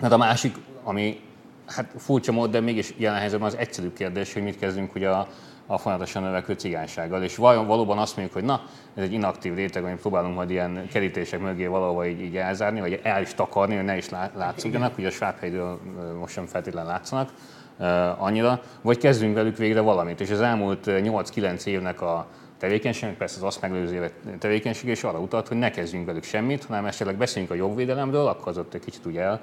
Hát 0.00 0.12
a 0.12 0.16
másik, 0.16 0.56
ami 0.82 1.20
hát 1.70 1.92
furcsa 1.96 2.32
mód, 2.32 2.50
de 2.50 2.60
mégis 2.60 2.94
jelen 2.96 3.18
helyzetben 3.18 3.48
az 3.48 3.56
egyszerű 3.56 3.92
kérdés, 3.92 4.32
hogy 4.32 4.42
mit 4.42 4.58
kezdünk 4.58 4.94
ugye 4.94 5.08
a, 5.08 5.28
a 5.66 5.78
folyamatosan 5.78 6.22
növekvő 6.22 6.52
cigánysággal. 6.52 7.22
És 7.22 7.36
vajon 7.36 7.66
valóban 7.66 7.98
azt 7.98 8.16
mondjuk, 8.16 8.36
hogy 8.36 8.46
na, 8.46 8.62
ez 8.94 9.02
egy 9.02 9.12
inaktív 9.12 9.54
réteg, 9.54 9.84
amit 9.84 10.00
próbálunk 10.00 10.34
majd 10.34 10.50
ilyen 10.50 10.88
kerítések 10.92 11.40
mögé 11.40 11.66
valahol 11.66 12.04
így, 12.04 12.20
így 12.20 12.36
elzárni, 12.36 12.80
vagy 12.80 13.00
el 13.02 13.22
is 13.22 13.34
takarni, 13.34 13.74
hogy 13.74 13.84
ne 13.84 13.96
is 13.96 14.08
látszódjanak, 14.34 14.94
hogy 14.94 15.04
a 15.04 15.10
svábhelyről 15.10 15.80
most 16.18 16.32
sem 16.34 16.46
feltétlenül 16.46 16.90
látszanak 16.90 17.30
uh, 17.78 18.22
annyira, 18.22 18.60
vagy 18.82 18.98
kezdünk 18.98 19.34
velük 19.34 19.56
végre 19.56 19.80
valamit. 19.80 20.20
És 20.20 20.30
az 20.30 20.40
elmúlt 20.40 20.84
8-9 20.86 21.64
évnek 21.64 22.00
a 22.00 22.26
tevékenység, 22.58 23.12
persze 23.12 23.36
az 23.36 23.42
azt 23.42 23.60
megelőző 23.60 24.10
tevékenység, 24.38 24.88
és 24.88 25.04
arra 25.04 25.18
utalt, 25.18 25.48
hogy 25.48 25.56
ne 25.56 25.70
kezdjünk 25.70 26.06
velük 26.06 26.22
semmit, 26.22 26.64
hanem 26.64 26.86
esetleg 26.86 27.16
beszéljünk 27.16 27.52
a 27.52 27.56
jogvédelemről, 27.56 28.26
akkor 28.26 28.48
az 28.48 28.58
ott 28.58 28.74
egy 28.74 28.84
kicsit 28.84 29.06
ugye 29.06 29.20
el 29.20 29.40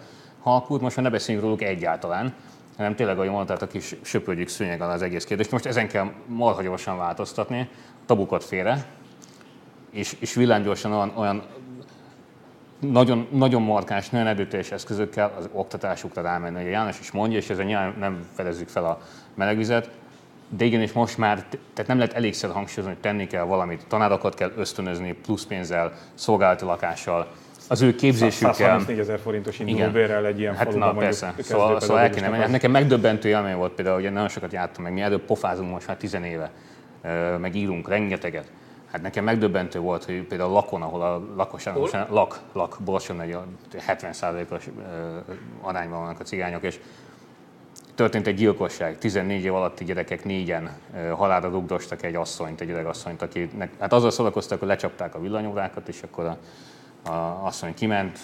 halkult, 0.49 0.81
most 0.81 0.95
már 0.95 1.05
ne 1.05 1.11
beszéljünk 1.11 1.45
róluk 1.45 1.61
egyáltalán, 1.61 2.33
hanem 2.77 2.95
tényleg, 2.95 3.17
ahogy 3.17 3.29
mondtátok 3.29 3.73
is, 3.73 3.95
söpörjük 4.01 4.47
szőnyeg 4.47 4.81
az 4.81 5.01
egész 5.01 5.23
kérdést. 5.23 5.51
Most 5.51 5.65
ezen 5.65 5.87
kell 5.87 6.11
marha 6.25 6.61
gyorsan 6.61 6.97
változtatni, 6.97 7.69
tabukat 8.05 8.43
félre, 8.43 8.85
és, 9.91 10.15
és 10.19 10.33
villámgyorsan 10.33 10.91
olyan, 10.91 11.11
olyan 11.15 11.43
nagyon, 12.79 13.27
nagyon 13.31 13.61
markáns, 13.61 14.09
nagyon 14.09 14.27
erőteljes 14.27 14.71
eszközökkel 14.71 15.33
az 15.37 15.49
oktatásukra 15.51 16.21
rámenni. 16.21 16.61
Ugye 16.61 16.69
János 16.69 16.99
is 16.99 17.11
mondja, 17.11 17.37
és 17.37 17.49
ezzel 17.49 17.93
nem 17.99 18.25
fedezzük 18.35 18.67
fel 18.67 18.85
a 18.85 18.99
melegvizet, 19.35 19.89
de 20.49 20.65
igenis 20.65 20.91
most 20.91 21.17
már, 21.17 21.45
tehát 21.73 21.87
nem 21.87 21.97
lehet 21.97 22.13
elégszer 22.13 22.51
hangsúlyozni, 22.51 22.93
hogy 22.93 23.01
tenni 23.01 23.27
kell 23.27 23.43
valamit. 23.43 23.85
Tanárokat 23.87 24.35
kell 24.35 24.51
ösztönözni 24.55 25.13
plusz 25.13 25.45
pénzzel, 25.45 25.93
szolgálati 26.13 26.65
lakással, 26.65 27.27
az 27.67 27.81
ő 27.81 27.95
képzésükkel. 27.95 28.53
134 28.53 28.99
ezer 28.99 29.19
forintos 29.19 29.59
indulóbérrel 29.59 30.25
egy 30.25 30.39
ilyen 30.39 30.55
hát 30.55 30.75
na, 30.75 30.93
persze. 30.93 31.33
Szóval, 31.39 31.79
szóval 31.79 31.99
el 31.99 32.09
kéne 32.09 32.29
menni. 32.29 32.41
Hát 32.41 32.51
nekem 32.51 32.71
megdöbbentő 32.71 33.29
élmény 33.29 33.55
volt 33.55 33.71
például, 33.71 34.01
hogy 34.01 34.11
nagyon 34.11 34.29
sokat 34.29 34.51
jártam 34.51 34.83
meg, 34.83 34.93
mi 34.93 35.01
előbb 35.01 35.21
pofázunk 35.21 35.71
most 35.71 35.87
már 35.87 35.97
10 35.97 36.17
éve, 36.23 36.51
meg 37.37 37.55
írunk 37.55 37.89
rengeteget. 37.89 38.51
Hát 38.91 39.01
nekem 39.01 39.23
megdöbbentő 39.23 39.79
volt, 39.79 40.03
hogy 40.03 40.21
például 40.21 40.51
Lakon, 40.51 40.81
ahol 40.81 41.01
a 41.01 41.23
lakosság, 41.35 41.75
lak, 42.09 42.39
lak, 42.53 42.77
Borson 42.83 43.21
egy 43.21 43.37
70%-os 43.87 44.69
arányban 45.61 45.99
vannak 45.99 46.19
a 46.19 46.23
cigányok, 46.23 46.63
és 46.63 46.79
történt 47.95 48.27
egy 48.27 48.35
gyilkosság. 48.35 48.97
14 48.97 49.43
év 49.43 49.53
alatti 49.53 49.83
gyerekek 49.83 50.23
négyen 50.23 50.69
halálra 51.11 51.49
rugdostak 51.49 52.03
egy 52.03 52.15
asszonyt, 52.15 52.61
egy 52.61 52.69
öreg 52.69 52.85
asszonyt, 52.85 53.21
akinek, 53.21 53.71
hát 53.79 53.93
azzal 53.93 54.11
szórakoztak, 54.11 54.59
hogy 54.59 54.67
lecsapták 54.67 55.15
a 55.15 55.19
villanyórákat, 55.19 55.87
és 55.87 56.01
akkor 56.01 56.25
a 56.25 56.37
a 57.03 57.45
asszony 57.45 57.73
kiment, 57.73 58.19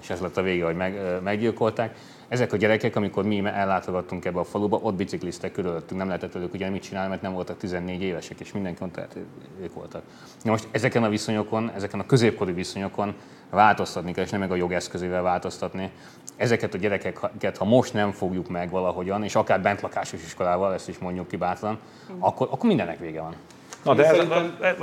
és 0.00 0.10
ez 0.10 0.20
lett 0.20 0.36
a 0.36 0.42
vége, 0.42 0.64
hogy 0.64 0.76
meg, 0.76 1.00
meggyilkolták. 1.22 1.96
ezek 2.28 2.52
a 2.52 2.56
gyerekek, 2.56 2.96
amikor 2.96 3.24
mi 3.24 3.44
ellátogattunk 3.44 4.24
ebbe 4.24 4.38
a 4.38 4.44
faluba, 4.44 4.78
ott 4.82 4.94
bicikliztek 4.94 5.52
körülöttünk, 5.52 5.98
nem 5.98 6.06
lehetett 6.06 6.32
velük 6.32 6.54
ugye 6.54 6.70
mit 6.70 6.82
csinálni, 6.82 7.08
mert 7.08 7.22
nem 7.22 7.32
voltak 7.32 7.56
14 7.56 8.02
évesek, 8.02 8.40
és 8.40 8.52
mindenki 8.52 8.78
mondta, 8.80 9.06
hogy 9.12 9.22
ők 9.62 9.74
voltak. 9.74 10.02
Na 10.42 10.50
most 10.50 10.68
ezeken 10.70 11.02
a 11.02 11.08
viszonyokon, 11.08 11.70
ezeken 11.74 12.00
a 12.00 12.06
középkori 12.06 12.52
viszonyokon 12.52 13.14
változtatni 13.50 14.12
kell, 14.12 14.24
és 14.24 14.30
nem 14.30 14.40
meg 14.40 14.50
a 14.50 14.54
jogeszközével 14.54 15.22
változtatni. 15.22 15.90
Ezeket 16.36 16.74
a 16.74 16.78
gyerekeket, 16.78 17.56
ha 17.56 17.64
most 17.64 17.92
nem 17.92 18.10
fogjuk 18.10 18.48
meg 18.48 18.70
valahogyan, 18.70 19.24
és 19.24 19.34
akár 19.34 19.60
bentlakásos 19.60 20.22
iskolával, 20.22 20.74
ezt 20.74 20.88
is 20.88 20.98
mondjuk 20.98 21.28
ki 21.28 21.36
bátran, 21.36 21.78
akkor, 22.18 22.48
akkor 22.50 22.68
mindennek 22.68 22.98
vége 22.98 23.20
van. 23.20 23.34
Na, 23.82 23.94
de 23.94 24.04
ez, 24.04 24.18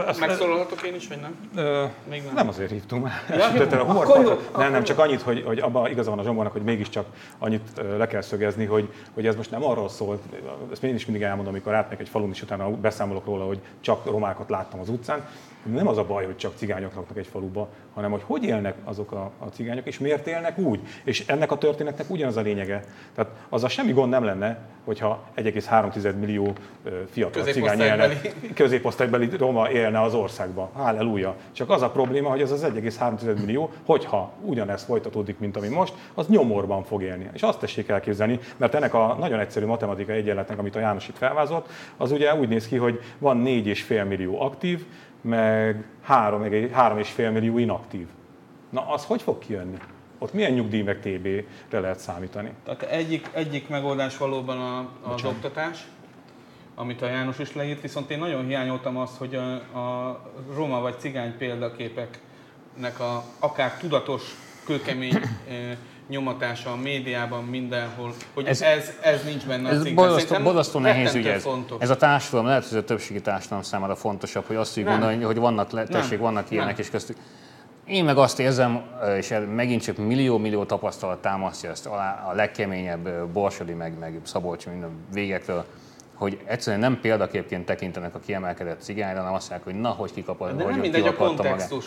ez, 0.08 0.18
megszólalhatok 0.18 0.82
én 0.84 0.96
is, 0.96 1.08
vagy 1.08 1.20
nem? 1.22 1.50
Ö, 1.56 1.86
Még 2.10 2.24
nem. 2.24 2.34
nem 2.34 2.48
azért 2.48 2.72
hívtunk 2.72 3.04
már. 3.04 3.14
Ja, 3.30 3.56
jó, 3.56 3.86
humor, 3.86 4.04
akkor 4.04 4.24
jó, 4.24 4.60
nem, 4.62 4.72
nem, 4.72 4.84
csak 4.84 5.00
annyit, 5.00 5.22
hogy, 5.22 5.44
hogy 5.46 5.60
abban 5.60 5.92
igaza 5.92 6.10
van 6.10 6.20
a 6.20 6.24
Zsombónak, 6.24 6.52
hogy 6.52 6.62
mégiscsak 6.62 7.06
annyit 7.38 7.82
le 7.98 8.08
kell 8.08 8.22
szögezni, 8.22 8.66
hogy, 8.66 8.90
hogy 9.14 9.28
ez 9.28 9.36
most 9.36 9.52
nem 9.52 9.64
arról 9.64 9.90
szól, 9.90 10.20
ezt 10.72 10.84
én 10.84 10.96
is 10.96 11.06
mindig 11.06 11.24
elmondom, 11.24 11.54
amikor 11.54 11.74
átmegyek 11.74 12.00
egy 12.00 12.10
falun, 12.10 12.30
és 12.30 12.42
utána 12.42 12.70
beszámolok 12.70 13.26
róla, 13.26 13.46
hogy 13.46 13.60
csak 13.82 14.06
romákat 14.06 14.50
láttam 14.50 14.80
az 14.80 14.90
utcán, 14.90 15.26
nem 15.64 15.88
az 15.88 15.98
a 15.98 16.04
baj, 16.04 16.26
hogy 16.26 16.38
csak 16.38 16.52
cigányok 16.56 16.96
laknak 16.96 17.18
egy 17.18 17.28
faluba, 17.28 17.70
hanem 17.94 18.12
hogy 18.12 18.22
hogy 18.26 18.44
élnek 18.44 18.76
azok 18.84 19.12
a, 19.12 19.32
a 19.40 19.46
cigányok, 19.46 19.86
és 19.86 20.00
miért 20.00 20.28
élnek 20.28 20.58
úgy. 20.58 20.80
És 21.04 21.24
ennek 21.28 21.52
a 21.52 21.58
történetnek 21.58 22.10
ugyanaz 22.10 22.38
a 22.38 22.42
lényege. 22.42 22.84
Tehát 23.16 23.32
az 23.50 23.64
a 23.64 23.68
semmi 23.68 23.92
gond 23.92 24.10
nem 24.10 24.24
lenne, 24.24 24.60
hogyha 24.86 25.24
1,3 25.36 26.20
millió 26.20 26.54
fiatal 27.10 27.44
cigány 27.44 27.80
élne, 27.80 28.08
középosztálybeli 28.96 29.38
roma 29.38 29.72
élne 29.72 30.02
az 30.02 30.14
országban. 30.14 30.70
Halleluja. 30.74 31.36
Csak 31.52 31.70
az 31.70 31.82
a 31.82 31.90
probléma, 31.90 32.30
hogy 32.30 32.42
ez 32.42 32.52
az 32.52 32.64
1,3 32.64 33.40
millió, 33.40 33.72
hogyha 33.86 34.32
ugyanezt 34.42 34.86
folytatódik, 34.86 35.40
mint 35.40 35.58
ami 35.58 35.68
most, 35.68 35.94
az 36.14 36.28
nyomorban 36.28 36.84
fog 36.84 37.02
élni. 37.02 37.30
És 37.34 37.44
azt 37.44 37.60
tessék 37.60 37.88
elképzelni, 37.88 38.40
mert 38.58 38.76
ennek 38.76 38.94
a 38.94 39.16
nagyon 39.20 39.40
egyszerű 39.40 39.66
matematikai 39.66 40.18
egyenletnek, 40.18 40.60
amit 40.60 40.76
a 40.76 40.80
János 40.80 41.08
itt 41.08 41.18
felvázolt, 41.18 41.70
az 41.98 42.12
ugye 42.12 42.36
úgy 42.36 42.48
néz 42.48 42.68
ki, 42.68 42.78
hogy 42.78 43.00
van 43.18 43.44
4,5 43.46 44.08
millió 44.08 44.42
aktív, 44.42 44.86
meg 45.22 45.86
3,5 46.10 47.32
millió 47.34 47.58
inaktív. 47.58 48.08
Na, 48.70 48.90
az 48.90 49.06
hogy 49.06 49.22
fog 49.22 49.40
kijönni? 49.40 49.78
Ott 50.18 50.34
milyen 50.34 50.52
nyugdíj 50.52 50.82
meg 50.82 51.00
TB-re 51.00 51.80
lehet 51.80 52.00
számítani? 52.00 52.52
Tehát 52.64 52.82
egyik, 52.82 53.30
egyik 53.34 53.70
megoldás 53.70 54.18
valóban 54.18 54.58
a, 54.60 54.90
az 55.14 55.24
oktatás, 55.24 55.88
amit 56.80 57.02
a 57.02 57.06
János 57.06 57.40
is 57.40 57.56
leírt, 57.56 57.82
viszont 57.82 58.10
én 58.10 58.20
nagyon 58.20 58.46
hiányoltam 58.46 58.98
azt, 58.98 59.18
hogy 59.18 59.36
a, 59.36 59.54
a 59.80 60.20
roma 60.56 60.80
vagy 60.80 61.00
cigány 61.00 61.38
példaképeknek 61.38 63.00
a 63.00 63.24
akár 63.40 63.78
tudatos, 63.78 64.22
kőkemény 64.66 65.20
nyomatása 66.10 66.72
a 66.72 66.76
médiában, 66.76 67.44
mindenhol, 67.44 68.14
hogy 68.34 68.46
ez, 68.46 68.62
ez, 68.62 68.92
ez 69.02 69.24
nincs 69.24 69.46
benne 69.46 69.70
ez 69.70 69.86
a 69.86 69.94
borzasztó, 69.94 70.44
borzasztó 70.44 70.80
nehéz 70.80 71.16
ügy 71.16 71.28
ez. 71.28 71.42
Fontos. 71.42 71.82
Ez 71.82 71.90
a 71.90 71.98
társadalom, 71.98 72.46
lehet, 72.46 72.66
hogy 72.66 72.78
a 72.78 72.84
többségi 72.84 73.22
társadalom 73.22 73.64
számára 73.64 73.96
fontosabb, 73.96 74.46
hogy 74.46 74.56
azt 74.56 74.78
úgy 74.78 74.84
gondolni, 74.84 75.24
hogy 75.24 75.38
vannak, 75.38 75.88
tessék, 75.88 76.20
vannak 76.20 76.52
ilyenek, 76.52 76.78
és 76.78 76.90
köztük. 76.90 77.18
Én 77.86 78.04
meg 78.04 78.18
azt 78.18 78.40
érzem, 78.40 78.82
és 79.18 79.36
megint 79.56 79.82
csak 79.82 79.98
millió-millió 79.98 80.64
tapasztalat 80.64 81.22
támasztja 81.22 81.70
ezt 81.70 81.86
a 81.86 82.32
legkeményebb 82.34 83.26
Borsodi, 83.26 83.74
meg, 83.74 83.98
meg 84.00 84.20
Szabolcs 84.24 84.68
minden 84.68 84.90
végekről, 85.14 85.66
hogy 86.20 86.38
egyszerűen 86.46 86.82
nem 86.82 87.00
példaképként 87.02 87.66
tekintenek 87.66 88.16
a 88.16 88.20
kiemelkedett 88.20 88.82
cigányra, 88.82 89.18
hanem 89.18 89.34
azt 89.34 89.50
mondják, 89.50 89.74
hogy 89.74 89.82
na, 89.82 89.90
hogy 89.90 90.14
kikapott, 90.14 90.56
De 90.56 90.64
hogy 90.64 90.72
nem 90.72 90.80
mindegy 90.80 91.08
a 91.08 91.16
kontextus. 91.16 91.86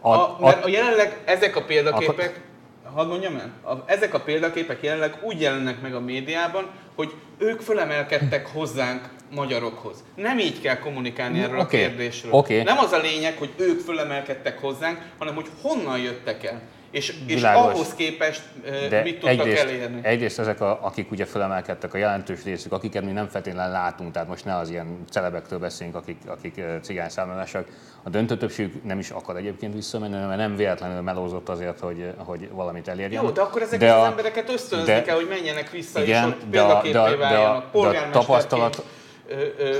A, 0.00 0.14
a, 0.14 0.36
mert 0.40 0.64
a 0.64 0.68
jelenleg 0.68 1.22
ezek 1.24 1.56
a 1.56 1.62
példaképek, 1.64 2.40
a, 2.84 2.88
hadd 2.88 3.06
mondjam 3.08 3.36
el, 3.36 3.74
a, 3.74 3.82
ezek 3.86 4.14
a 4.14 4.20
példaképek 4.20 4.82
jelenleg 4.82 5.18
úgy 5.22 5.40
jelennek 5.40 5.80
meg 5.80 5.94
a 5.94 6.00
médiában, 6.00 6.66
hogy 6.94 7.14
ők 7.38 7.60
fölemelkedtek 7.60 8.46
hozzánk 8.46 9.08
magyarokhoz. 9.34 10.04
Nem 10.14 10.38
így 10.38 10.60
kell 10.60 10.78
kommunikálni 10.78 11.38
erről 11.38 11.58
okay. 11.58 11.82
a 11.82 11.86
kérdésről. 11.86 12.32
Okay. 12.32 12.62
Nem 12.62 12.78
az 12.78 12.92
a 12.92 12.98
lényeg, 12.98 13.36
hogy 13.38 13.50
ők 13.56 13.80
fölemelkedtek 13.80 14.60
hozzánk, 14.60 14.98
hanem 15.18 15.34
hogy 15.34 15.46
honnan 15.62 15.98
jöttek 15.98 16.44
el. 16.44 16.60
És, 16.90 17.14
és 17.26 17.42
ahhoz 17.42 17.94
képest 17.94 18.42
De 18.88 19.02
mit 19.02 19.18
tudtak 19.18 19.38
egyrészt, 19.38 19.62
elérni? 19.62 20.00
Egyrészt 20.02 20.38
ezek, 20.38 20.60
a, 20.60 20.78
akik 20.82 21.10
ugye 21.10 21.24
fölemelkedtek, 21.24 21.94
a 21.94 21.98
jelentős 21.98 22.44
részük, 22.44 22.72
akiket 22.72 23.04
mi 23.04 23.12
nem 23.12 23.28
feltétlenül 23.28 23.72
látunk, 23.72 24.12
tehát 24.12 24.28
most 24.28 24.44
ne 24.44 24.56
az 24.56 24.70
ilyen 24.70 25.04
celebektől 25.10 25.58
beszélünk, 25.58 25.96
akik, 25.96 26.16
akik 26.26 26.60
cigány 26.82 27.08
származásak, 27.08 27.66
a 28.02 28.10
döntő 28.10 28.36
többség 28.36 28.72
nem 28.84 28.98
is 28.98 29.10
akar 29.10 29.36
egyébként 29.36 29.74
visszamenni, 29.74 30.26
mert 30.26 30.36
nem 30.36 30.56
véletlenül 30.56 31.00
melózott 31.00 31.48
azért, 31.48 31.80
hogy, 31.80 32.12
hogy 32.16 32.48
valamit 32.52 32.88
elérjen. 32.88 33.22
Jó, 33.22 33.30
de 33.30 33.40
akkor 33.40 33.62
ezeket 33.62 33.80
de 33.80 33.92
a, 33.92 34.00
az 34.00 34.10
embereket 34.10 34.50
ösztönzni 34.50 35.02
kell, 35.02 35.16
hogy 35.16 35.28
menjenek 35.28 35.70
vissza, 35.70 36.02
igen, 36.02 36.28
és 36.28 36.34
ott 36.34 36.44
példaképé 36.50 36.92
váljanak. 36.92 37.72
De, 37.72 37.80
de, 37.80 37.90
de 37.90 38.08
tapasztalat, 38.10 38.84
ö, 39.28 39.34
ö, 39.58 39.76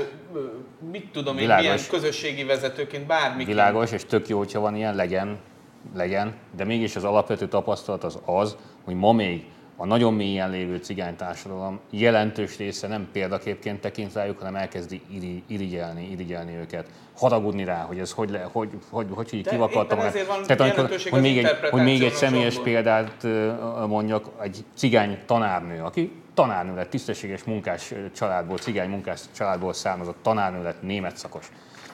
mit 0.91 1.11
tudom 1.11 1.37
én, 1.37 1.55
milyen 1.59 1.79
közösségi 1.89 2.43
vezetőként, 2.43 3.05
bármi. 3.05 3.45
Világos, 3.45 3.91
és 3.91 4.05
tök 4.05 4.27
jó, 4.27 4.37
hogyha 4.37 4.59
van 4.59 4.75
ilyen, 4.75 4.95
legyen, 4.95 5.39
legyen, 5.95 6.33
de 6.55 6.63
mégis 6.63 6.95
az 6.95 7.03
alapvető 7.03 7.47
tapasztalat 7.47 8.03
az 8.03 8.19
az, 8.25 8.57
hogy 8.83 8.95
ma 8.95 9.11
még 9.11 9.45
a 9.81 9.85
nagyon 9.85 10.13
mélyen 10.13 10.49
lévő 10.49 10.77
cigánytársadalom 10.77 11.79
jelentős 11.89 12.57
része 12.57 12.87
nem 12.87 13.07
példaképként 13.11 13.81
tekint 13.81 14.13
rájuk, 14.13 14.37
hanem 14.37 14.55
elkezdi 14.55 15.01
irigyelni, 15.47 16.11
irigyelni 16.11 16.55
őket, 16.55 16.87
haragudni 17.17 17.63
rá, 17.63 17.81
hogy 17.81 17.99
ez 17.99 18.11
hogy, 18.11 18.29
le, 18.29 18.49
hogy, 18.51 18.69
hogy, 18.89 19.07
hogy, 19.13 19.29
hogy 19.31 19.47
kivakadta 19.47 19.95
magát. 19.95 20.13
Tehát 20.45 20.59
amikor, 20.59 20.89
hogy 21.09 21.21
még, 21.21 21.37
egy, 21.37 21.69
hogy 21.71 21.83
még 21.83 22.03
egy 22.03 22.13
személyes 22.13 22.59
példát 22.59 23.27
mondjak, 23.87 24.25
egy 24.41 24.65
cigány 24.75 25.17
tanárnő, 25.25 25.81
aki 25.81 26.11
tanárnő 26.33 26.75
lett, 26.75 26.89
tisztességes 26.89 27.43
munkás 27.43 27.93
családból, 28.15 28.57
cigány 28.57 28.89
munkás 28.89 29.21
családból 29.35 29.73
származott 29.73 30.17
tanárnő 30.21 30.63
lett, 30.63 30.81
német 30.81 31.17
szakos. 31.17 31.51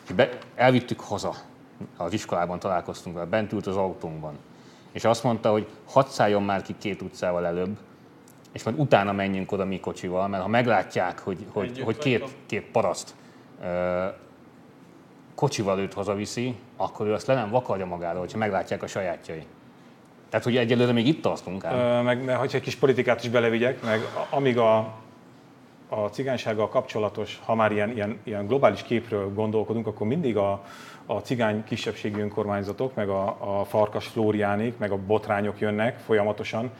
És 0.07 0.13
be, 0.13 0.29
elvittük 0.55 0.99
haza, 0.99 1.35
az 1.97 2.13
iskolában 2.13 2.59
találkoztunk 2.59 3.15
vele, 3.15 3.27
bent 3.27 3.53
ült 3.53 3.67
az 3.67 3.75
autónkban, 3.75 4.37
és 4.91 5.05
azt 5.05 5.23
mondta, 5.23 5.51
hogy 5.51 5.67
hadd 5.85 6.07
szálljon 6.07 6.43
már 6.43 6.61
ki 6.61 6.75
két 6.77 7.01
utcával 7.01 7.45
előbb, 7.45 7.77
és 8.51 8.63
majd 8.63 8.79
utána 8.79 9.11
menjünk 9.11 9.51
oda 9.51 9.65
mi 9.65 9.79
kocsival, 9.79 10.27
mert 10.27 10.43
ha 10.43 10.49
meglátják, 10.49 11.19
hogy, 11.19 11.45
hogy, 11.53 11.79
hogy 11.79 11.97
két, 11.97 12.35
két 12.45 12.63
paraszt 12.71 13.15
kocsival 15.35 15.79
őt 15.79 15.93
hazaviszi, 15.93 16.55
akkor 16.77 17.07
ő 17.07 17.13
azt 17.13 17.27
le 17.27 17.33
nem 17.33 17.49
vakarja 17.49 17.85
magáról, 17.85 18.19
hogyha 18.19 18.37
meglátják 18.37 18.83
a 18.83 18.87
sajátjai. 18.87 19.45
Tehát, 20.29 20.45
hogy 20.45 20.57
egyelőre 20.57 20.91
még 20.91 21.07
itt 21.07 21.21
tartunk 21.21 21.65
ám. 21.65 22.03
Meg, 22.03 22.23
meg 22.23 22.35
hogyha 22.35 22.57
egy 22.57 22.63
kis 22.63 22.75
politikát 22.75 23.23
is 23.23 23.29
belevigyek, 23.29 23.83
meg 23.83 24.01
amíg 24.29 24.57
a, 24.57 24.93
a 25.89 26.07
cigánysággal 26.07 26.69
kapcsolatos, 26.69 27.39
ha 27.45 27.55
már 27.55 27.71
ilyen, 27.71 27.91
ilyen, 27.91 28.19
ilyen 28.23 28.47
globális 28.47 28.81
képről 28.81 29.33
gondolkodunk, 29.33 29.87
akkor 29.87 30.07
mindig 30.07 30.37
a, 30.37 30.63
a 31.05 31.13
cigány 31.13 31.63
kisebbségi 31.63 32.19
önkormányzatok, 32.19 32.95
meg 32.95 33.09
a, 33.09 33.37
a 33.59 33.65
farkas 33.65 34.07
flóriánék, 34.07 34.77
meg 34.77 34.91
a 34.91 34.97
botrányok 34.97 35.59
jönnek 35.59 35.97
folyamatosan, 35.97 36.71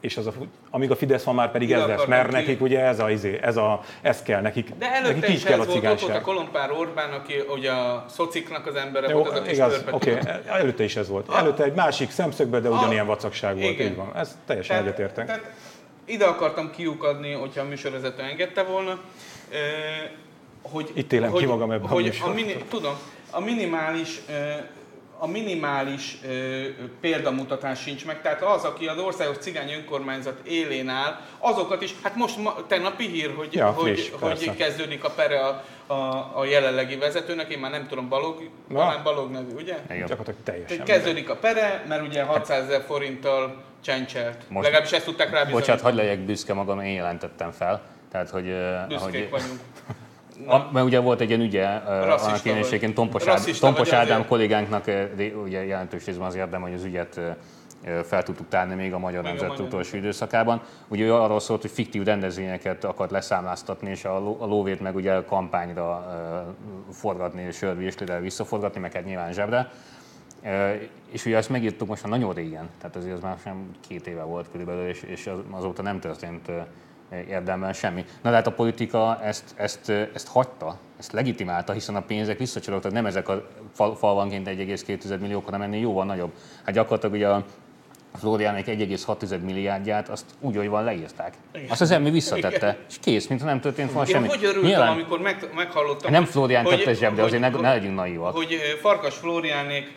és 0.00 0.16
az 0.16 0.26
a, 0.26 0.32
amíg 0.70 0.90
a 0.90 0.96
Fidesz 0.96 1.24
van 1.24 1.34
már 1.34 1.50
pedig 1.50 1.72
ez 1.72 1.86
lesz, 1.86 2.06
mert 2.06 2.28
ki. 2.28 2.34
nekik 2.34 2.60
ugye 2.60 2.80
ez 2.80 2.98
a, 2.98 3.10
izé, 3.10 3.38
ez 3.42 3.56
a, 3.56 3.80
ez 4.02 4.22
kell 4.22 4.40
nekik. 4.40 4.70
De 4.78 4.92
előtte 4.92 5.14
nekik 5.14 5.36
is 5.36 5.42
kell 5.42 5.60
a 5.60 5.64
cigányság. 5.64 6.08
Volt, 6.08 6.22
a 6.22 6.24
Kolompár 6.24 6.70
Orbán, 6.70 7.12
aki 7.12 7.34
ugye 7.48 7.70
a 7.70 8.04
szociknak 8.08 8.66
az 8.66 8.74
embere 8.74 9.08
Jó, 9.08 9.18
volt, 9.18 9.38
az 9.38 9.48
a 9.48 9.50
igaz, 9.50 9.84
oké, 9.90 10.12
okay. 10.12 10.32
előtte 10.46 10.84
is 10.84 10.96
ez 10.96 11.08
volt. 11.08 11.32
Előtte 11.32 11.64
egy 11.64 11.74
másik 11.74 12.10
szemszögben, 12.10 12.62
de 12.62 12.68
ugyanilyen 12.68 13.06
vacakság 13.06 13.58
volt, 13.58 13.70
igen. 13.70 13.86
így 13.86 13.96
van. 13.96 14.10
Ez 14.16 14.38
teljesen 14.46 14.76
egyetértek. 14.76 15.40
Ide 16.08 16.24
akartam 16.24 16.70
kiukadni, 16.70 17.32
hogyha 17.32 17.60
a 17.60 17.64
műsorvezető 17.64 18.22
engedte 18.22 18.62
volna, 18.62 19.00
hogy... 20.62 20.90
Itt 20.94 21.12
élem 21.12 21.30
hogy, 21.30 21.40
ki 21.40 21.46
magam 21.46 21.70
ebben 21.70 21.88
hogy 21.88 22.18
a, 22.22 22.26
a 22.26 22.32
mini, 22.32 22.56
Tudom, 22.68 22.94
a 23.30 23.40
minimális 23.40 24.20
a 25.18 25.26
minimális 25.26 26.18
ö, 26.28 26.62
példamutatás 27.00 27.80
sincs 27.80 28.06
meg. 28.06 28.22
Tehát 28.22 28.42
az, 28.42 28.64
aki 28.64 28.86
az 28.86 28.98
országos 28.98 29.36
cigány 29.36 29.72
önkormányzat 29.72 30.38
élén 30.46 30.88
áll, 30.88 31.20
azokat 31.38 31.82
is, 31.82 31.94
hát 32.02 32.16
most 32.16 32.36
ma, 32.36 32.54
tegnapi 32.66 33.06
hír, 33.06 33.34
hogy, 33.36 33.54
ja, 33.54 33.70
hogy, 33.70 33.90
friss, 33.90 34.10
hogy 34.20 34.56
kezdődik 34.56 35.04
a 35.04 35.10
pere 35.10 35.40
a, 35.40 35.64
a, 35.86 36.30
a 36.34 36.44
jelenlegi 36.44 36.96
vezetőnek, 36.96 37.50
én 37.50 37.58
már 37.58 37.70
nem 37.70 37.86
tudom, 37.86 38.08
Balog, 38.08 38.50
Na. 38.68 38.78
talán 38.78 39.02
Balog 39.02 39.30
nevű, 39.30 39.54
ugye? 39.54 39.78
Igen. 39.90 40.06
Gyakorlatilag 40.06 40.40
teljesen. 40.44 40.84
Kezdődik 40.84 41.30
a 41.30 41.36
pere, 41.36 41.84
mert 41.88 42.02
ugye 42.02 42.22
600 42.22 42.64
ezer 42.64 42.82
forinttal 42.86 43.62
csencselt. 43.84 44.44
Most, 44.48 44.64
Legalábbis 44.64 44.92
ezt 44.92 45.04
tudták 45.04 45.30
rá 45.30 45.44
Bocsánat, 45.44 45.82
hagyd 45.82 45.96
legyek 45.96 46.18
büszke 46.18 46.54
magam, 46.54 46.80
én 46.80 46.94
jelentettem 46.94 47.50
fel. 47.50 47.82
Tehát, 48.10 48.30
hogy, 48.30 48.54
Büszkék 48.88 49.30
hogy, 49.30 49.40
vagyunk. 49.40 49.60
A, 50.46 50.72
mert 50.72 50.86
ugye 50.86 50.98
volt 50.98 51.20
egy 51.20 51.28
ilyen 51.28 51.40
ügye, 51.40 51.66
annak 51.66 52.44
én 52.82 52.94
Tompos, 52.94 53.26
Ádám, 53.26 53.44
Tompos 53.60 53.92
Ádám 53.92 54.26
kollégánknak 54.26 54.84
ugye 55.44 55.64
jelentős 55.64 56.04
részben 56.04 56.26
az 56.26 56.34
érdem, 56.34 56.60
hogy 56.60 56.74
az 56.74 56.84
ügyet 56.84 57.20
fel 58.04 58.22
tudtuk 58.22 58.48
tárni 58.48 58.74
még 58.74 58.92
a 58.92 58.98
Magyar 58.98 59.22
Nemzet 59.22 59.58
utolsó 59.58 59.96
időszakában. 59.96 60.62
Ugye 60.88 61.04
ő 61.04 61.14
arról 61.14 61.40
szólt, 61.40 61.60
hogy 61.60 61.70
fiktív 61.70 62.02
rendezvényeket 62.02 62.84
akart 62.84 63.10
leszámláztatni, 63.10 63.90
és 63.90 64.04
a, 64.04 64.18
lóvét 64.40 64.80
meg 64.80 64.94
ugye 64.94 65.24
kampányra 65.24 66.06
forgatni, 66.92 67.50
sörvésére 67.50 68.20
visszaforgatni, 68.20 68.80
meg 68.80 68.92
hát 68.92 69.04
nyilván 69.04 69.32
zsebre. 69.32 69.70
És 71.10 71.24
ugye 71.24 71.36
ezt 71.36 71.48
megírtuk 71.50 71.88
most 71.88 72.02
már 72.02 72.12
nagyon 72.12 72.34
régen, 72.34 72.68
tehát 72.80 72.96
azért 72.96 73.14
az 73.14 73.20
már 73.20 73.36
sem 73.42 73.70
két 73.88 74.06
éve 74.06 74.22
volt 74.22 74.50
körülbelül, 74.50 74.88
és, 74.88 75.02
és 75.02 75.30
azóta 75.50 75.82
nem 75.82 76.00
történt 76.00 76.50
érdemben 77.28 77.72
semmi. 77.72 78.04
Na 78.22 78.30
de 78.30 78.36
hát 78.36 78.46
a 78.46 78.52
politika 78.52 79.20
ezt, 79.22 79.44
ezt, 79.56 79.88
ezt 79.88 80.28
hagyta, 80.28 80.78
ezt 80.98 81.12
legitimálta, 81.12 81.72
hiszen 81.72 81.96
a 81.96 82.00
pénzek 82.02 82.38
visszacsorogtak, 82.38 82.92
nem 82.92 83.06
ezek 83.06 83.28
a 83.28 83.48
fal, 83.74 83.96
falvanként 83.96 84.48
1,2 84.48 85.18
millió, 85.20 85.42
hanem 85.44 85.62
ennél 85.62 85.80
jóval 85.80 86.04
nagyobb. 86.04 86.32
Hát 86.64 86.74
gyakorlatilag 86.74 87.14
ugye 87.14 87.28
a 87.28 87.44
Floriánék 88.18 88.66
1,6 88.66 89.40
milliárdját, 89.40 90.08
azt 90.08 90.24
úgy, 90.40 90.56
hogy 90.56 90.68
van, 90.68 90.84
leírták. 90.84 91.34
Igen. 91.54 91.70
Azt 91.70 91.80
az 91.80 91.90
emmi 91.90 92.10
visszatette, 92.10 92.56
Igen. 92.56 92.76
és 92.88 92.96
kész, 93.00 93.26
mintha 93.26 93.46
nem 93.46 93.60
történt 93.60 93.92
volna 93.92 94.08
semmi. 94.08 94.28
hogy 94.28 94.44
örültem, 94.44 94.70
Nyilván, 94.70 94.88
amikor 94.88 95.20
meg, 95.20 95.48
meghallottam. 95.54 96.12
Nem 96.12 96.24
Florián 96.24 96.64
tette 96.64 96.92
zsebbe, 96.92 97.22
azért 97.22 97.40
ne, 97.40 97.48
ne 97.48 97.68
legyünk 97.68 97.94
naivak. 97.94 98.34
Hogy 98.36 98.56
Farkas 98.80 99.14
Floriánék 99.14 99.94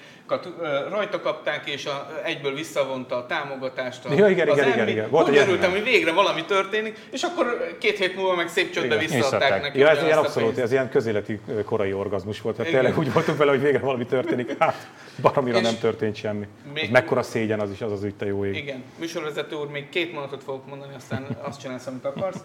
rajta 0.90 1.22
kapták, 1.22 1.70
és 1.70 1.86
a, 1.86 2.08
egyből 2.24 2.54
visszavonta 2.54 3.16
a 3.16 3.26
támogatást. 3.26 4.06
A, 4.06 4.14
ja, 4.14 4.28
igen, 4.30 4.48
igen, 4.48 4.68
igen, 4.68 4.88
igen. 4.88 5.10
Volt, 5.10 5.30
Úgy 5.30 5.38
örültem, 5.38 5.72
hogy 5.72 5.84
végre 5.84 6.12
valami 6.12 6.46
történik, 6.46 6.98
és 7.12 7.24
akkor 7.24 7.78
két 7.80 7.98
hét 7.98 8.16
múlva 8.16 8.36
meg 8.36 8.48
szép 8.48 8.72
csődbe 8.72 8.98
visszaadták 8.98 9.62
neki. 9.62 9.80
Ja, 9.80 9.90
ez 9.90 10.04
ilyen 10.04 10.18
abszolút, 10.18 10.58
ez 10.58 10.72
ilyen 10.72 10.90
közéleti 10.90 11.40
korai 11.66 11.94
orgazmus 11.94 12.42
volt. 12.42 12.56
Tehát 12.56 12.72
tényleg 12.72 12.98
úgy 12.98 13.14
voltunk 13.14 13.38
vele, 13.38 13.52
hogy 13.52 13.62
végre 13.62 13.80
valami 13.80 14.06
történik. 14.06 14.50
Hát, 14.62 14.88
baromira 15.22 15.60
nem 15.60 15.78
történt 15.80 16.16
semmi. 16.16 16.48
Még, 16.74 16.92
mekkora 16.92 17.24
szégyen 17.24 17.60
az 17.60 17.72
is, 17.72 17.82
az 17.82 17.92
az 17.92 18.04
ütte 18.04 18.26
jó 18.26 18.46
ég. 18.46 18.56
Igen, 18.56 18.84
műsorvezető 19.00 19.56
úr, 19.56 19.68
még 19.68 19.90
két 19.90 20.14
mondatot 20.14 20.44
fogok 20.44 20.68
mondani, 20.68 20.94
aztán 20.96 21.38
azt 21.42 21.60
csinálsz, 21.60 21.88
amit 21.88 22.06
akarsz. 22.06 22.40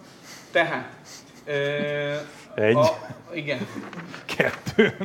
Tehát, 0.50 0.88
ö, 1.44 1.52
Egy. 2.54 2.76
A, 2.76 2.86
igen. 3.32 3.66
Kettő. 4.36 4.96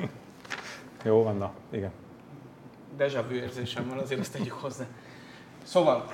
Jó 1.04 1.24
van, 1.24 1.38
na, 1.38 1.52
igen 1.72 1.92
deja 2.98 3.28
vu 3.28 3.36
érzésem 3.36 3.88
van, 3.88 3.98
azért 3.98 4.20
azt 4.20 4.32
tegyük 4.32 4.52
hozzá. 4.52 4.86
Szóval, 5.64 6.14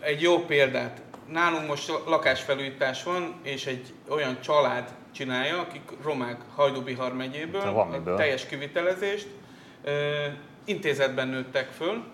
egy 0.00 0.22
jó 0.22 0.38
példát. 0.38 1.02
Nálunk 1.28 1.68
most 1.68 1.92
lakásfelújítás 2.06 3.02
van, 3.02 3.34
és 3.42 3.66
egy 3.66 3.94
olyan 4.08 4.40
család 4.40 4.94
csinálja, 5.12 5.60
akik 5.60 5.82
romák 6.02 6.40
Hajdubihar 6.54 7.12
megyéből, 7.14 7.60
a 7.60 8.14
teljes 8.16 8.46
kivitelezést, 8.46 9.28
intézetben 10.64 11.28
nőttek 11.28 11.70
föl, 11.70 12.04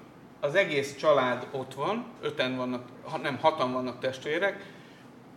az 0.41 0.55
egész 0.55 0.97
család 0.97 1.47
ott 1.51 1.75
van, 1.75 2.07
öten 2.21 2.57
vannak, 2.57 2.83
nem, 3.23 3.39
hatan 3.39 3.73
vannak 3.73 3.99
testvérek, 3.99 4.65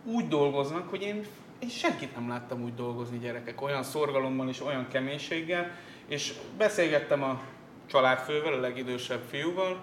úgy 0.04 0.28
dolgoznak, 0.28 0.90
hogy 0.90 1.02
én, 1.02 1.26
én 1.58 1.68
senkit 1.68 2.14
nem 2.14 2.28
láttam 2.28 2.62
úgy 2.62 2.74
dolgozni 2.74 3.18
gyerekek, 3.18 3.62
olyan 3.62 3.82
szorgalommal 3.82 4.48
és 4.48 4.62
olyan 4.62 4.86
keménységgel, 4.88 5.70
és 6.08 6.32
beszélgettem 6.56 7.22
a 7.22 7.40
családfővel, 7.86 8.52
a 8.52 8.60
legidősebb 8.60 9.22
fiúval. 9.30 9.80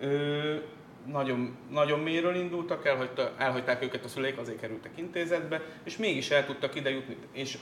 Ő, 0.00 0.62
nagyon, 1.06 1.56
nagyon 1.70 2.00
mélyről 2.00 2.34
indultak, 2.34 2.86
elhagyta, 2.86 3.32
elhagyták 3.38 3.82
őket 3.82 4.04
a 4.04 4.08
szüleik, 4.08 4.38
azért 4.38 4.60
kerültek 4.60 4.92
intézetbe, 4.94 5.62
és 5.84 5.96
mégis 5.96 6.30
el 6.30 6.46
tudtak 6.46 6.74
ide 6.74 6.90
jutni. 6.90 7.16
És 7.32 7.58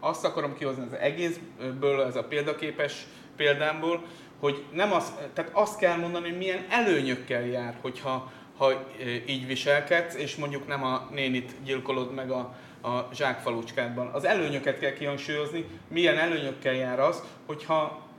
azt 0.00 0.24
akarom 0.24 0.54
kihozni 0.54 0.82
az 0.82 0.92
egészből, 0.92 2.02
ez 2.02 2.16
a 2.16 2.24
példaképes 2.24 3.06
példámból, 3.36 4.04
hogy 4.40 4.64
nem 4.72 4.92
az, 4.92 5.12
tehát 5.34 5.50
azt 5.54 5.78
kell 5.78 5.96
mondani, 5.96 6.28
hogy 6.28 6.38
milyen 6.38 6.64
előnyökkel 6.68 7.46
jár, 7.46 7.78
hogyha 7.80 8.32
ha 8.56 8.72
így 9.26 9.46
viselkedsz, 9.46 10.14
és 10.14 10.36
mondjuk 10.36 10.66
nem 10.66 10.84
a 10.84 11.08
nénit 11.10 11.52
gyilkolod 11.64 12.14
meg 12.14 12.30
a, 12.30 12.54
a 12.82 13.08
zsákfalucskádban. 13.14 14.06
Az 14.06 14.24
előnyöket 14.24 14.78
kell 14.78 14.92
kihangsúlyozni, 14.92 15.64
milyen 15.88 16.18
előnyökkel 16.18 16.74
jár 16.74 17.00
az, 17.00 17.22
hogyha 17.46 18.09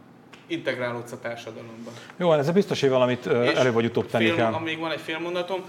integrálódsz 0.51 1.11
a 1.11 1.19
társadalomba. 1.19 1.91
Jó, 2.17 2.33
ez 2.33 2.51
biztos, 2.51 2.81
hogy 2.81 2.89
valamit 2.89 3.25
És 3.25 3.57
elő 3.57 3.71
vagy 3.71 3.85
utóbb 3.85 4.07
tenni 4.07 4.33
kell. 4.33 4.59
Még 4.59 4.79
van 4.79 4.91
egy 4.91 4.99
félmondatom, 4.99 5.61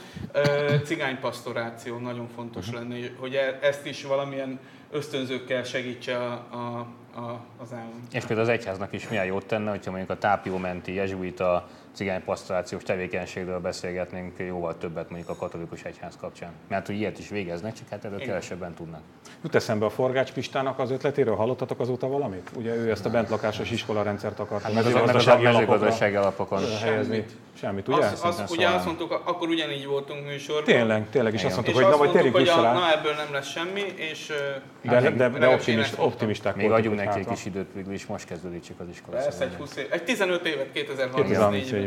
cigánypastoráció 0.84 1.98
nagyon 1.98 2.28
fontos 2.34 2.68
uh-huh. 2.68 2.82
lenne, 2.82 2.96
hogy 3.18 3.34
e- 3.34 3.58
ezt 3.62 3.86
is 3.86 4.04
valamilyen 4.04 4.60
ösztönzőkkel 4.90 5.64
segítse 5.64 6.16
a, 6.16 6.32
a, 6.50 6.86
a, 7.20 7.40
az 7.62 7.72
állam. 7.72 8.06
És 8.12 8.24
például 8.24 8.48
az 8.48 8.54
egyháznak 8.54 8.92
is 8.92 9.08
milyen 9.08 9.24
jót 9.24 9.46
tenne, 9.46 9.70
hogyha 9.70 9.90
mondjuk 9.90 10.10
a 10.10 10.18
tápiómenti 10.18 10.94
jezsuita 10.94 11.68
cigánypastorációs 11.92 12.82
tevékenységről 12.82 13.60
beszélgetnénk 13.60 14.38
jóval 14.38 14.78
többet 14.78 15.10
mondjuk 15.10 15.30
a 15.30 15.36
katolikus 15.36 15.82
egyház 15.82 16.16
kapcsán. 16.20 16.50
Mert 16.68 16.86
hogy 16.86 16.96
ilyet 16.96 17.18
is 17.18 17.28
végeznek, 17.28 17.72
csak 17.72 17.88
hát 17.90 18.04
erről 18.04 18.16
Igen. 18.16 18.28
kevesebben 18.28 18.74
tudnak. 18.74 19.00
Jut 19.42 19.54
eszembe 19.54 19.84
a 19.84 19.90
Forgács 19.90 20.32
Pistának 20.32 20.78
az 20.78 20.90
ötletéről, 20.90 21.34
hallottatok 21.34 21.80
azóta 21.80 22.08
valamit? 22.08 22.50
Ugye 22.56 22.74
ő 22.74 22.90
ezt 22.90 23.06
a 23.06 23.10
bentlakásos 23.10 23.70
iskolarendszert 23.70 24.40
akarta 24.40 24.64
hát, 24.64 24.74
meg 24.74 24.84
az 24.86 24.92
gazdasági 24.92 25.46
alapokon, 25.46 26.18
alapokon 26.18 26.60
helyezni. 26.80 27.24
Semmit, 27.54 27.88
ugye? 27.88 28.04
Azt, 28.04 28.24
azt, 28.24 28.50
ugye 28.50 28.68
azt 28.68 28.84
mondtuk, 28.84 29.20
akkor 29.24 29.48
ugyanígy 29.48 29.86
voltunk 29.86 30.24
műsorban. 30.24 30.64
Tényleg, 30.64 31.10
tényleg, 31.10 31.32
és 31.32 31.44
azt 31.44 31.54
mondtuk, 31.54 31.74
hogy 31.74 31.84
na 31.84 31.96
majd 31.96 32.10
térjünk 32.10 32.36
vissza 32.36 32.62
rá. 32.62 32.72
Na 32.72 32.92
ebből 32.92 33.14
nem 33.14 33.32
lesz 33.32 33.48
semmi, 33.48 33.82
és 33.96 34.32
de, 34.82 35.10
de, 35.10 35.28
de, 35.28 35.48
optimist, 35.48 35.94
optimisták 35.98 36.56
Még 36.56 36.70
adjunk 36.70 36.96
neki 36.96 37.18
egy 37.18 37.26
kis 37.26 37.44
időt, 37.44 37.72
végül 37.74 37.92
is 37.92 38.06
most 38.06 38.26
kezdődik 38.26 38.62
csak 38.62 38.80
az 38.80 38.86
iskola. 38.90 39.16
Persze, 39.16 39.44
egy, 39.44 39.54
20 39.58 39.76
év, 39.76 39.86
egy 39.90 40.04
15 40.04 40.46
évet 40.46 40.66
2034-ben. 40.74 41.81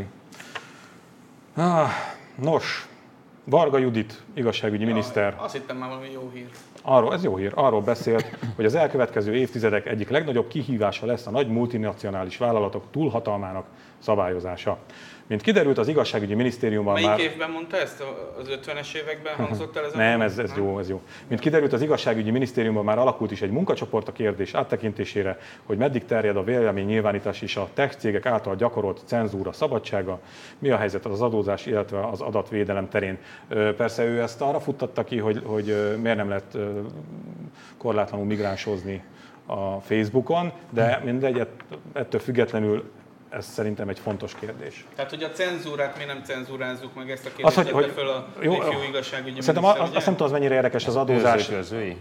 Ah, 1.56 1.90
nos, 2.36 2.88
Varga 3.44 3.78
Judit, 3.78 4.24
igazságügyi 4.34 4.82
ja, 4.82 4.88
miniszter. 4.88 5.36
Azt 5.38 5.54
hittem 5.54 5.78
már 5.78 5.90
valami 5.90 6.12
jó 6.14 6.32
hír. 6.34 6.50
Arról, 6.82 7.14
ez 7.14 7.24
jó 7.24 7.36
hír, 7.36 7.52
arról 7.56 7.82
beszélt, 7.82 8.38
hogy 8.56 8.66
az 8.66 8.76
elkövetkező 8.76 9.36
évtizedek 9.36 9.86
egyik 9.86 10.10
legnagyobb 10.10 10.48
kihívása 10.48 11.06
lesz 11.06 11.28
a 11.28 11.32
nagy 11.32 11.48
multinacionális 11.48 12.38
vállalatok 12.38 12.84
túlhatalmának 12.92 13.66
szabályozása. 14.00 14.78
Mint 15.28 15.42
kiderült, 15.42 15.78
az 15.78 15.88
igazságügyi 15.88 16.34
minisztériumban 16.34 16.94
Melyik 16.94 17.08
már... 17.08 17.20
évben 17.20 17.52
mondta 17.52 17.78
ezt? 17.78 18.04
Az 18.40 18.48
50-es 18.66 18.96
években 18.96 19.36
hangzott 19.46 19.76
el 19.76 19.86
ez 19.86 19.94
a 19.94 19.98
Nem, 19.98 20.22
ez, 20.22 20.38
ez 20.38 20.54
jó, 20.58 20.80
ez 20.80 20.90
jó. 20.90 21.02
Mint 21.28 21.40
kiderült, 21.40 21.74
az 21.74 21.82
igazságügyi 21.82 22.32
minisztériumban 22.32 22.84
már 22.84 22.98
alakult 22.98 23.32
is 23.32 23.42
egy 23.42 23.52
munkacsoport 23.52 24.08
a 24.08 24.12
kérdés 24.12 24.54
áttekintésére, 24.54 25.40
hogy 25.66 25.78
meddig 25.78 26.06
terjed 26.06 26.38
a 26.38 26.44
vélemény 26.44 26.86
nyilvánítás 26.86 27.42
és 27.42 27.56
a 27.56 27.70
tech 27.74 27.98
cégek 27.98 28.26
által 28.26 28.56
gyakorolt 28.56 29.02
cenzúra 29.06 29.52
szabadsága, 29.52 30.20
mi 30.60 30.70
a 30.70 30.78
helyzet 30.78 31.06
az 31.06 31.22
adózás, 31.22 31.66
illetve 31.66 32.08
az 32.08 32.22
adatvédelem 32.22 32.90
terén. 32.90 33.18
Persze 33.78 34.04
ő 34.04 34.22
ezt 34.22 34.42
arra 34.42 34.60
futtatta 34.60 35.04
ki, 35.04 35.18
hogy, 35.18 35.42
hogy 35.46 35.98
miért 36.02 36.18
nem 36.18 36.30
lehet 36.30 36.58
korlátlanul 37.78 38.26
migránsozni 38.26 39.04
a 39.46 39.80
Facebookon, 39.80 40.52
de 40.70 41.00
mindegy, 41.06 41.48
ettől 41.94 42.20
függetlenül 42.20 42.84
ez 43.36 43.46
szerintem 43.46 43.90
egy 43.90 44.00
fontos 44.00 44.36
kérdés. 44.36 44.86
Tehát, 44.96 45.10
hogy 45.10 45.24
a 45.24 45.30
cenzúrát 45.30 45.98
mi 45.98 46.04
nem 46.04 46.22
cenzúrázzuk 46.24 46.96
meg 46.96 47.12
ezt 47.12 47.26
a 47.26 47.30
kérdést, 47.36 47.58
az, 47.58 47.64
hogy, 47.64 47.72
hogy, 47.72 47.92
föl 47.96 48.08
a 48.08 48.28
jó, 48.42 48.54
ifjú 48.54 48.82
igazságügyi 48.90 49.42
Szerintem 49.42 49.64
azt, 49.64 49.80
azt 49.80 50.06
nem 50.06 50.16
tudom, 50.16 50.28
az 50.28 50.32
mennyire 50.32 50.56
érdekes 50.56 50.88
az 50.88 50.96
adózás. 50.96 51.48
Közői, 51.48 51.98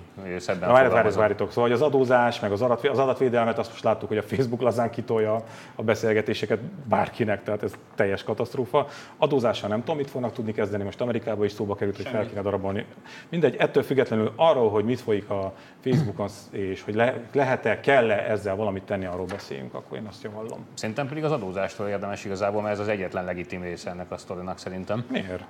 Na, 0.60 0.72
várj, 0.72 1.14
várjátok. 1.14 1.48
Szóval 1.48 1.62
hogy 1.62 1.72
az 1.72 1.82
adózás, 1.82 2.40
meg 2.40 2.52
az, 2.52 2.62
adat, 2.62 2.86
az 2.86 2.98
adatvédelmet, 2.98 3.58
azt 3.58 3.70
most 3.70 3.84
láttuk, 3.84 4.08
hogy 4.08 4.16
a 4.16 4.22
Facebook 4.22 4.60
lazán 4.60 4.90
kitolja 4.90 5.44
a 5.74 5.82
beszélgetéseket 5.82 6.58
bárkinek, 6.88 7.42
tehát 7.42 7.62
ez 7.62 7.72
teljes 7.94 8.22
katasztrófa. 8.22 8.86
Adózással 9.16 9.68
nem 9.68 9.80
tudom, 9.80 9.96
mit 9.96 10.10
fognak 10.10 10.32
tudni 10.32 10.52
kezdeni, 10.52 10.84
most 10.84 11.00
Amerikában 11.00 11.44
is 11.44 11.52
szóba 11.52 11.74
került, 11.74 11.96
hogy 11.96 12.08
fel 12.08 12.28
kéne 12.28 12.42
darabolni. 12.42 12.86
Mindegy, 13.28 13.56
ettől 13.58 13.82
függetlenül 13.82 14.32
arról, 14.36 14.70
hogy 14.70 14.84
mit 14.84 15.00
folyik 15.00 15.30
a 15.30 15.54
Facebookon, 15.82 16.28
és 16.50 16.82
hogy 16.82 16.94
le, 16.94 17.20
lehet-e, 17.32 17.80
kell-e 17.80 18.30
ezzel 18.30 18.56
valamit 18.56 18.82
tenni, 18.82 19.04
arról 19.04 19.26
beszéljünk, 19.26 19.74
akkor 19.74 19.98
én 19.98 20.06
azt 20.06 20.22
javaslom. 20.22 20.66
Szerintem 20.74 21.08
pedig 21.08 21.23
az 21.24 21.32
adózástól 21.32 21.88
érdemes 21.88 22.24
igazából, 22.24 22.62
mert 22.62 22.74
ez 22.74 22.80
az 22.80 22.88
egyetlen 22.88 23.24
legitim 23.24 23.62
része 23.62 23.90
ennek 23.90 24.10
a 24.10 24.16
sztorinak 24.16 24.58
szerintem. 24.58 25.04
Miért? 25.08 25.44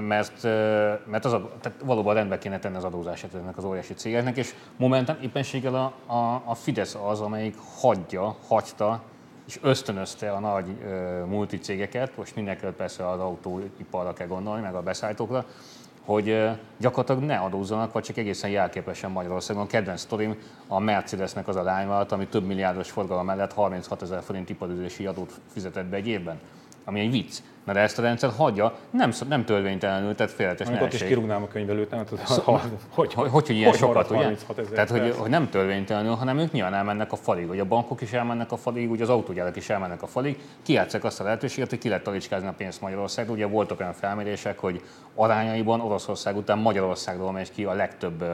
Mert, 0.00 0.42
mert 1.06 1.24
az, 1.24 1.36
tehát 1.60 1.78
valóban 1.84 2.14
rendbe 2.14 2.38
kéne 2.38 2.58
tenni 2.58 2.76
az 2.76 2.84
adózását 2.84 3.34
ennek 3.34 3.56
az 3.56 3.64
óriási 3.64 3.94
cégeknek, 3.94 4.36
és 4.36 4.54
momentan 4.76 5.18
éppenséggel 5.22 5.74
a, 5.74 6.12
a, 6.12 6.42
a 6.44 6.54
Fidesz 6.54 6.94
az, 6.94 7.20
amelyik 7.20 7.56
hagyja, 7.80 8.36
hagyta 8.48 9.02
és 9.46 9.58
ösztönözte 9.62 10.32
a 10.32 10.40
nagy 10.40 10.66
multicégeket, 11.26 12.16
most 12.16 12.34
mindenkel 12.34 12.72
persze 12.72 13.08
az 13.08 13.20
autóiparra 13.20 14.12
kell 14.12 14.26
gondolni, 14.26 14.62
meg 14.62 14.74
a 14.74 14.82
beszállítókra, 14.82 15.44
hogy 16.04 16.50
gyakorlatilag 16.78 17.22
ne 17.22 17.36
adózzanak, 17.36 17.92
vagy 17.92 18.02
csak 18.02 18.16
egészen 18.16 18.50
jelképesen 18.50 19.10
Magyarországon. 19.10 19.66
Kedvenc 19.66 20.00
sztorim 20.00 20.36
a 20.66 20.78
Mercedesnek 20.78 21.48
az 21.48 21.56
a 21.56 21.62
ami 22.12 22.26
több 22.26 22.44
milliárdos 22.44 22.90
forgalom 22.90 23.24
mellett 23.24 23.52
36 23.52 24.02
ezer 24.02 24.22
forint 24.22 24.50
iparüzési 24.50 25.06
adót 25.06 25.40
fizetett 25.52 25.86
be 25.86 25.96
egy 25.96 26.06
évben 26.06 26.40
ami 26.84 27.00
egy 27.00 27.10
vicc. 27.10 27.38
De 27.72 27.80
ezt 27.80 27.98
a 27.98 28.02
rendszer 28.02 28.30
hagyja, 28.36 28.74
nem, 28.90 29.12
nem 29.28 29.44
törvénytelenül, 29.44 30.14
tehát 30.14 30.32
félretes 30.32 30.66
Amikor 30.66 30.94
is 30.94 31.02
kirúgnám 31.02 31.42
a 31.42 31.48
könyvelőt, 31.48 31.90
nem 31.90 32.04
tudom, 32.04 32.24
szóval, 32.24 32.60
hogy, 32.60 32.70
hogy, 32.88 33.14
hogy, 33.14 33.30
hogy 33.30 33.50
ilyen 33.50 33.70
hogy 33.70 33.78
sokat, 33.78 34.10
ugye? 34.10 34.34
Tehát, 34.72 34.90
hogy, 34.90 35.14
hogy, 35.18 35.30
nem 35.30 35.50
törvénytelenül, 35.50 36.14
hanem 36.14 36.38
ők 36.38 36.52
nyilván 36.52 36.74
elmennek 36.74 37.12
a 37.12 37.16
falig, 37.16 37.46
vagy 37.46 37.58
a 37.58 37.64
bankok 37.64 38.00
is 38.00 38.12
elmennek 38.12 38.52
a 38.52 38.56
falig, 38.56 38.90
ugye 38.90 39.02
az 39.02 39.08
autógyárak 39.08 39.56
is 39.56 39.68
elmennek 39.68 40.02
a 40.02 40.06
falig, 40.06 40.38
kijátszák 40.62 41.04
azt 41.04 41.20
a 41.20 41.24
lehetőséget, 41.24 41.70
hogy 41.70 41.78
ki 41.78 41.88
lehet 41.88 42.04
talicskázni 42.04 42.48
a 42.48 42.54
pénzt 42.56 42.80
Magyarország. 42.80 43.30
Ugye 43.30 43.46
voltak 43.46 43.80
olyan 43.80 43.92
felmérések, 43.92 44.58
hogy 44.58 44.82
arányaiban 45.14 45.80
Oroszország 45.80 46.36
után 46.36 46.58
Magyarországról 46.58 47.32
megy 47.32 47.52
ki 47.52 47.64
a 47.64 47.72
legtöbb 47.72 48.24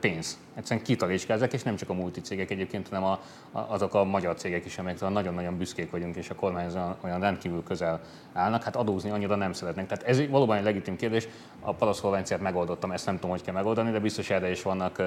pénz. 0.00 0.38
Egyszerűen 0.54 0.84
kitalicskáznak, 0.84 1.52
és 1.52 1.62
nem 1.62 1.76
csak 1.76 1.88
a 1.88 1.92
multicégek 1.92 2.50
egyébként, 2.50 2.88
hanem 2.88 3.04
a, 3.04 3.20
a, 3.52 3.58
azok 3.68 3.94
a 3.94 4.04
magyar 4.04 4.34
cégek 4.34 4.64
is, 4.64 4.78
amelyekre 4.78 5.08
nagyon-nagyon 5.08 5.56
büszkék 5.56 5.90
vagyunk, 5.90 6.16
és 6.16 6.30
a 6.30 6.34
kormányzó 6.34 6.78
olyan 7.00 7.20
rendkívül 7.20 7.62
közel 7.62 8.00
állnak, 8.32 8.62
hát 8.62 8.76
adózni 8.76 9.10
annyira 9.10 9.36
nem 9.36 9.52
szeretnek. 9.52 9.86
Tehát 9.86 10.04
ez 10.04 10.28
valóban 10.28 10.56
egy 10.56 10.64
legitim 10.64 10.96
kérdés. 10.96 11.28
A 11.60 11.72
paraszolvenciát 11.72 12.40
megoldottam, 12.40 12.90
ezt 12.90 13.06
nem 13.06 13.14
tudom, 13.14 13.30
hogy 13.30 13.42
kell 13.42 13.54
megoldani, 13.54 13.90
de 13.90 13.98
biztos 13.98 14.30
erre 14.30 14.50
is 14.50 14.62
vannak 14.62 15.02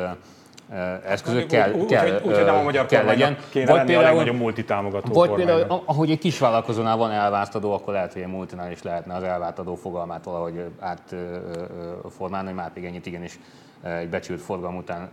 eszközök 1.05 1.47
kell, 1.47 1.73
úgy, 1.73 1.85
kell, 1.85 2.15
úgy, 2.15 2.27
úgy, 2.27 2.35
hogy 2.35 2.45
nem 2.45 2.55
a 2.55 2.61
magyar 2.61 2.85
kell 2.85 3.05
legyen. 3.05 3.37
Kéne 3.49 3.71
vagy 3.71 3.85
például, 3.85 4.05
a 4.05 4.07
legnagyobb 4.07 4.35
multitámogató 4.35 5.13
Vagy 5.13 5.31
például, 5.31 5.83
ahogy 5.85 6.11
egy 6.11 6.19
kis 6.19 6.39
vállalkozónál 6.39 6.97
van 6.97 7.11
elvártadó, 7.11 7.73
akkor 7.73 7.93
lehet, 7.93 8.13
hogy 8.13 8.21
egy 8.21 8.27
multinál 8.27 8.71
is 8.71 8.83
lehetne 8.83 9.15
az 9.15 9.23
elvártadó 9.23 9.75
fogalmát 9.75 10.23
valahogy 10.23 10.63
átformálni, 10.79 12.47
hogy 12.47 12.55
már 12.55 12.71
ennyit 12.75 13.05
igenis 13.05 13.39
egy 13.81 14.09
becsült 14.09 14.41
forgalom 14.41 14.75
után 14.75 15.09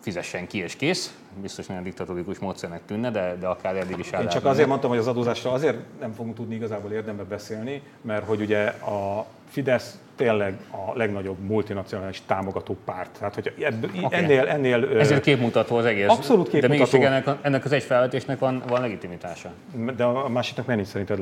fizessen 0.00 0.46
ki 0.46 0.58
és 0.58 0.76
kész. 0.76 1.14
Biztos 1.42 1.66
nagyon 1.66 1.82
diktatórikus 1.82 2.38
módszernek 2.38 2.80
tűnne, 2.86 3.10
de, 3.10 3.36
de 3.40 3.46
akár 3.46 3.76
eddig 3.76 3.98
is 3.98 4.10
Én 4.10 4.28
csak 4.28 4.44
azért 4.44 4.68
mondtam, 4.68 4.90
hogy 4.90 4.98
az 4.98 5.06
adózásra 5.06 5.52
azért 5.52 5.76
nem 6.00 6.12
fogunk 6.12 6.34
tudni 6.34 6.54
igazából 6.54 6.92
érdembe 6.92 7.22
beszélni, 7.22 7.82
mert 8.00 8.26
hogy 8.26 8.40
ugye 8.40 8.66
a 8.66 9.26
Fidesz 9.48 9.98
tényleg 10.16 10.56
a 10.70 10.96
legnagyobb 10.96 11.38
multinacionális 11.38 12.22
támogató 12.26 12.76
párt. 12.84 13.10
Tehát, 13.18 13.34
hogy 13.34 13.54
ebből, 13.60 13.90
okay. 14.02 14.18
ennél, 14.22 14.46
ennél... 14.46 14.98
Ezért 14.98 15.22
képmutató 15.22 15.76
az 15.76 15.84
egész. 15.84 16.08
Abszolút 16.08 16.48
képmutató. 16.48 16.98
De 16.98 16.98
mégis 16.98 17.26
ennek, 17.26 17.38
ennek 17.42 17.64
az 17.64 17.72
egy 17.72 17.82
felvetésnek 17.82 18.38
van, 18.38 18.62
van 18.68 18.80
legitimitása. 18.80 19.52
De 19.96 20.04
a 20.04 20.28
másiknak 20.28 20.66
mennyi 20.66 20.84
szerinted 20.84 21.18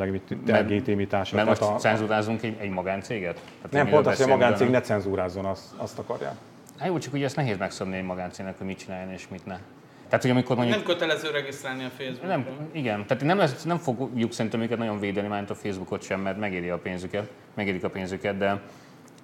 legitimitása? 0.47 1.37
Mert, 1.37 1.49
mert 1.49 1.61
most 1.61 1.73
a, 1.73 1.77
cenzúrázunk 1.77 2.43
egy, 2.43 2.57
egy 2.61 2.71
magáncéget? 2.71 3.35
Tehát 3.35 3.71
nem, 3.71 3.89
pont 3.89 4.07
azt, 4.07 4.23
hogy 4.23 4.31
a 4.31 4.35
magáncég 4.35 4.71
ne 4.71 4.81
cenzúrázzon, 4.81 5.45
azt, 5.45 5.65
azt 5.77 5.99
akarják. 5.99 6.35
Hát 6.83 6.91
jó, 6.91 6.99
csak 6.99 7.13
ugye 7.13 7.25
ezt 7.25 7.37
nehéz 7.37 7.59
megszabni 7.59 7.97
egy 7.97 8.05
magáncégnek, 8.05 8.59
hogy 8.59 8.67
mit 8.67 8.79
csináljon 8.79 9.13
és 9.13 9.29
mit 9.29 9.47
ne. 9.47 9.59
Tehát, 10.05 10.23
hogy 10.23 10.31
amikor 10.31 10.57
mondjuk... 10.57 10.77
Nem 10.77 10.87
kötelező 10.87 11.31
regisztrálni 11.31 11.85
a 11.85 11.89
Facebookon. 11.89 12.29
Nem, 12.29 12.47
igen, 12.73 13.07
tehát 13.07 13.23
nem, 13.25 13.39
lesz, 13.39 13.63
nem 13.63 13.79
fogjuk 13.79 14.33
szerintem 14.33 14.61
őket 14.61 14.79
nagyon 14.79 15.01
védeni, 15.01 15.29
mert 15.29 15.51
a 15.51 15.55
Facebookot 15.55 16.03
sem, 16.03 16.21
mert 16.21 16.39
megéri 16.39 16.69
a 16.69 16.79
pénzüket, 16.79 17.31
megérik 17.55 17.85
a 17.85 17.91
pénzüket, 17.91 18.37
de 18.37 18.61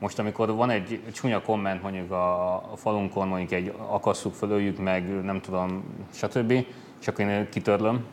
most 0.01 0.18
amikor 0.18 0.55
van 0.55 0.71
egy 0.71 1.01
csúnya 1.12 1.42
komment 1.42 1.83
mondjuk 1.83 2.11
a, 2.11 2.55
a 2.73 2.77
falunkon, 2.77 3.29
mondjuk 3.29 3.53
egy 3.53 3.75
akasszuk 3.88 4.35
fölöljük 4.35 4.79
meg, 4.79 5.25
nem 5.25 5.40
tudom, 5.40 5.85
stb., 6.12 6.53
és 7.01 7.09
akkor 7.09 7.25
én 7.25 7.49
kitörlöm, 7.49 8.05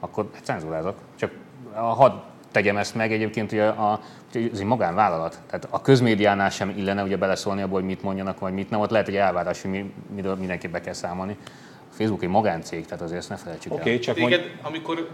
akkor 0.00 0.30
hát 0.34 0.44
cenzúrázok. 0.44 0.98
Csak 1.14 1.32
hadd 1.72 2.12
tegyem 2.54 2.76
ezt 2.76 2.94
meg 2.94 3.12
egyébként, 3.12 3.50
hogy 3.50 3.58
a, 3.58 4.00
ez 4.32 4.58
egy 4.58 4.64
magánvállalat. 4.64 5.38
Tehát 5.46 5.66
a 5.70 5.80
közmédiánál 5.80 6.50
sem 6.50 6.74
illene 6.76 7.02
ugye 7.02 7.16
beleszólni 7.16 7.62
abból, 7.62 7.78
hogy 7.78 7.88
mit 7.88 8.02
mondjanak, 8.02 8.38
vagy 8.38 8.52
mit 8.52 8.70
nem. 8.70 8.80
Ott 8.80 8.90
lehet 8.90 9.08
egy 9.08 9.16
elvárás, 9.16 9.62
hogy 9.62 9.70
mi, 9.70 9.92
miről 10.14 10.34
mindenképp 10.34 10.72
be 10.72 10.80
kell 10.80 10.92
számolni. 10.92 11.36
A 11.90 11.94
Facebook 11.96 12.22
egy 12.22 12.28
magáncég, 12.28 12.84
tehát 12.84 13.02
azért 13.02 13.18
ezt 13.18 13.28
ne 13.28 13.36
felejtsük 13.36 13.72
okay, 13.72 13.92
el. 13.92 13.98
Csak 13.98 14.14
Téged, 14.14 14.40
mondj... 14.40 14.58
amikor 14.62 15.08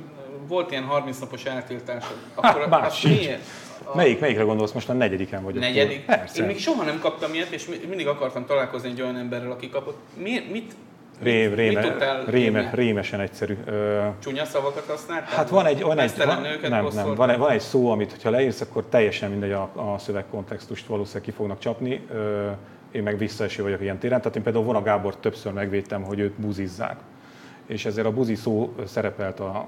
volt 0.48 0.70
ilyen 0.70 0.85
30 0.85 1.18
napos 1.18 1.44
eltiltás, 1.44 2.05
akkor 2.35 2.68
hát, 2.70 2.81
hát 2.81 3.03
miért? 3.03 3.42
A... 3.85 3.96
Melyik, 3.96 4.20
melyikre 4.20 4.42
gondolsz? 4.42 4.72
Most 4.72 4.88
a 4.88 4.92
negyediken 4.92 5.42
vagyok. 5.42 5.61
Negyedik? 5.62 6.05
Persze. 6.05 6.40
Én 6.40 6.46
még 6.46 6.59
soha 6.59 6.85
nem 6.85 6.98
kaptam 6.98 7.35
ilyet, 7.35 7.50
és 7.50 7.68
mindig 7.88 8.07
akartam 8.07 8.46
találkozni 8.46 8.88
egy 8.88 9.03
olyan 9.03 9.16
emberrel, 9.16 9.50
aki 9.50 9.68
kapott. 9.68 9.98
Mi, 10.16 10.46
mit, 10.53 10.74
Rém, 11.22 11.54
réme, 11.54 11.94
réme, 12.26 12.70
rémesen 12.74 13.20
egyszerű. 13.20 13.56
Csúnya 14.18 14.44
szavakat 14.44 14.85
használtál? 14.87 15.37
Hát 15.37 15.48
van 15.48 15.66
egy, 15.66 15.83
van 15.83 15.98
egy, 15.98 16.12
van, 16.16 16.40
nem, 16.40 16.87
nem, 16.92 17.14
van, 17.14 17.30
egy, 17.30 17.38
van 17.38 17.50
egy 17.50 17.61
szó, 17.61 17.90
amit 17.90 18.22
ha 18.22 18.30
leírsz, 18.30 18.61
akkor 18.61 18.85
teljesen 18.88 19.30
mindegy 19.30 19.52
a, 19.52 19.70
a 19.74 19.98
szövegkontextust 19.98 20.87
valószínűleg 20.87 21.22
ki 21.22 21.30
fognak 21.30 21.59
csapni. 21.59 22.06
Én 22.92 23.02
meg 23.02 23.18
visszaeső 23.18 23.62
vagyok 23.62 23.80
ilyen 23.80 23.98
téren. 23.98 24.18
Tehát 24.18 24.37
én 24.37 24.42
például 24.42 24.64
Vona 24.64 24.83
Gábor 24.83 25.16
többször 25.16 25.52
megvédtem, 25.52 26.02
hogy 26.02 26.18
őt 26.18 26.33
buzizzák 26.33 26.96
és 27.70 27.85
ezért 27.85 28.06
a 28.06 28.12
buzi 28.12 28.35
szó 28.35 28.74
szerepelt 28.87 29.40
a 29.40 29.66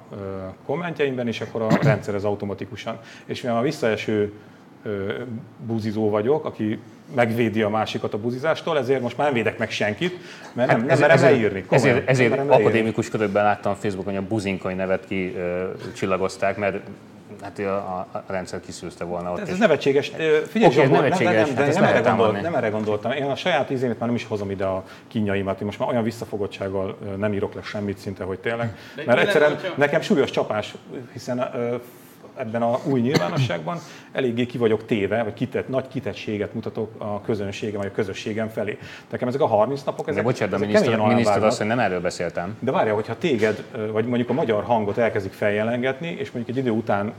kommentjeimben, 0.67 1.27
és 1.27 1.41
akkor 1.41 1.63
a 1.63 1.69
rendszer 1.83 2.15
ez 2.15 2.25
automatikusan. 2.25 2.99
És 3.25 3.43
mivel 3.43 3.57
a 3.59 3.63
visszaeső 3.63 4.33
buzizó 5.67 6.11
vagyok, 6.11 6.45
aki 6.45 6.79
megvédi 7.15 7.63
a 7.63 7.69
másikat 7.69 8.15
a 8.15 8.19
buzizástól, 8.19 8.79
ezért 8.79 9.01
most 9.01 9.17
már 9.17 9.27
nem 9.27 9.37
védek 9.37 9.59
meg 9.59 9.71
senkit, 9.71 10.19
mert 10.53 10.71
nem, 10.71 10.79
hát 10.79 10.89
nem 10.89 10.99
merem 10.99 11.21
leírni. 11.21 11.65
Ezért, 11.71 12.09
ezért 12.09 12.39
akadémikus 12.39 13.09
körökben 13.09 13.45
láttam 13.45 13.75
Facebookon, 13.75 14.15
hogy 14.15 14.23
a 14.25 14.27
buzinkai 14.29 14.75
nevet 14.75 15.07
ki 15.07 15.35
uh, 15.37 15.93
csillagozták, 15.93 16.57
mert 16.57 16.77
hát 17.43 17.59
a, 17.59 17.75
a, 17.75 18.07
a 18.13 18.25
rendszer 18.27 18.61
kiszűzte 18.61 19.05
volna 19.05 19.33
ott. 19.33 19.39
Ez, 19.39 19.49
ez 19.49 19.59
nevetséges. 19.59 20.13
Figyelj, 20.47 20.77
okay, 20.77 20.87
nevetséges. 20.87 21.33
Nem, 21.33 21.45
nem, 21.45 21.55
de 21.55 21.65
hát 21.65 21.75
nem, 21.75 21.85
erre 21.85 22.01
gondol, 22.01 22.41
nem 22.41 22.55
erre 22.55 22.69
gondoltam. 22.69 23.13
Én 23.13 23.25
a 23.25 23.37
saját 23.37 23.71
ízémet 23.71 23.99
már 23.99 24.07
nem 24.07 24.17
is 24.17 24.25
hozom 24.25 24.51
ide 24.51 24.65
a 24.65 24.85
kínjaimat. 25.09 25.61
Én 25.61 25.67
most 25.67 25.79
már 25.79 25.89
olyan 25.89 26.03
visszafogottsággal 26.03 26.99
nem 27.17 27.33
írok 27.33 27.55
le 27.55 27.63
semmit 27.63 27.99
szinte, 27.99 28.25
hogy 28.25 28.39
tényleg. 28.39 28.77
Mert 29.07 29.21
egyszerűen 29.21 29.59
nekem 29.75 30.01
súlyos 30.01 30.31
csapás, 30.31 30.75
hiszen 31.13 31.51
ebben 32.37 32.63
a 32.63 32.79
új 32.85 33.01
nyilvánosságban 33.01 33.79
eléggé 34.13 34.47
ki 34.47 34.59
vagyok 34.59 34.87
téve, 34.87 35.23
vagy 35.23 35.35
kitett, 35.35 35.69
nagy 35.69 35.89
kitettséget 35.89 36.55
mutatok 36.55 36.91
a 36.99 37.21
közönségem, 37.21 37.81
vagy 37.81 37.87
a 37.87 37.95
közösségem 37.95 38.49
felé. 38.49 38.79
Nekem 39.11 39.29
ezek 39.29 39.41
a 39.41 39.47
30 39.47 39.83
napok, 39.83 40.09
ezek, 40.09 40.23
de 40.23 40.29
bocsánat, 40.29 40.55
ezek 40.55 40.67
miniszter, 40.67 40.99
miniszter 40.99 41.45
azt, 41.45 41.59
hogy 41.59 41.67
nem 41.67 41.79
erről 41.79 42.01
beszéltem. 42.01 42.57
De 42.61 42.71
várja, 42.71 42.95
hogyha 42.95 43.17
téged, 43.19 43.65
vagy 43.93 44.07
mondjuk 44.07 44.31
a 44.31 44.33
magyar 44.33 44.65
hangot 44.65 44.99
elkezdik 44.99 45.33
feljelengetni, 45.33 46.17
és 46.19 46.31
mondjuk 46.31 46.57
egy 46.57 46.63
idő 46.63 46.71
után 46.71 47.13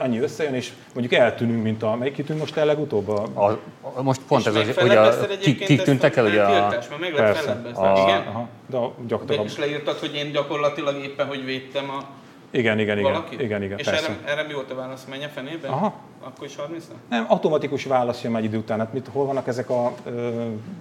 annyi 0.00 0.18
összejön, 0.18 0.54
és 0.54 0.72
mondjuk 0.94 1.20
eltűnünk, 1.20 1.62
mint 1.62 1.82
a, 1.82 1.96
melyik 1.96 2.14
kitűnt 2.14 2.38
most 2.38 2.56
el 2.56 2.66
legutóbb? 2.66 3.08
A... 3.08 3.22
A, 3.34 3.58
a, 3.82 4.02
most 4.02 4.20
pont 4.28 4.46
ez 4.46 4.54
az, 4.54 4.74
hogy 4.74 4.96
a, 4.96 5.26
kik, 5.40 5.64
kik 5.64 5.82
tűntek 5.82 6.16
el, 6.16 6.24
ugye 6.24 6.42
a... 6.42 6.74
Meg 7.00 7.12
Persze. 7.14 7.50
A, 7.74 8.00
igen? 8.00 8.26
Aha, 8.26 8.48
de 8.66 8.78
gyakorlatilag... 9.06 9.44
És 9.44 9.58
leírtad, 9.58 9.98
hogy 9.98 10.14
én 10.14 10.32
gyakorlatilag 10.32 11.02
éppen, 11.04 11.26
hogy 11.26 11.44
védtem 11.44 11.90
a 11.90 12.04
igen, 12.50 12.78
igen, 12.78 13.02
Valaki? 13.02 13.34
igen. 13.34 13.44
igen, 13.44 13.62
igen 13.62 13.78
És 13.78 13.86
erre, 13.86 14.18
erre, 14.24 14.42
mi 14.42 14.52
volt 14.52 14.70
a 14.70 14.74
válasz? 14.74 15.04
Menj 15.04 15.24
a 15.24 15.28
fenébe? 15.28 15.68
Aha. 15.68 15.94
Akkor 16.22 16.46
is 16.46 16.56
30 16.56 16.84
Nem, 17.08 17.24
automatikus 17.28 17.84
válasz 17.84 18.22
jön 18.22 18.36
egy 18.36 18.44
idő 18.44 18.58
után. 18.58 18.78
Hát 18.78 18.92
mit, 18.92 19.08
hol 19.12 19.26
vannak 19.26 19.46
ezek 19.46 19.70
a 19.70 19.92
ö, 20.04 20.30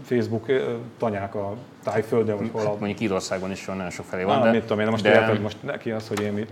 Facebook 0.04 0.48
ö, 0.48 0.74
tanyák 0.98 1.36
a 1.36 1.56
tájföldön, 1.84 2.38
vagy 2.38 2.50
hol 2.52 2.62
a... 2.62 2.66
Hát 2.66 2.80
mondjuk 2.80 3.00
Írországban 3.00 3.52
is 3.52 3.66
nagyon 3.66 3.90
sok 3.90 4.06
felé 4.06 4.24
van, 4.24 4.38
Na, 4.38 4.44
de... 4.44 4.52
mit 4.52 4.62
tudom 4.62 4.80
én, 4.80 4.88
most 4.88 5.04
de... 5.04 5.10
érted, 5.10 5.42
most 5.42 5.64
neki 5.64 5.92
az, 5.92 6.08
hogy 6.08 6.22
én 6.22 6.34
mit... 6.34 6.48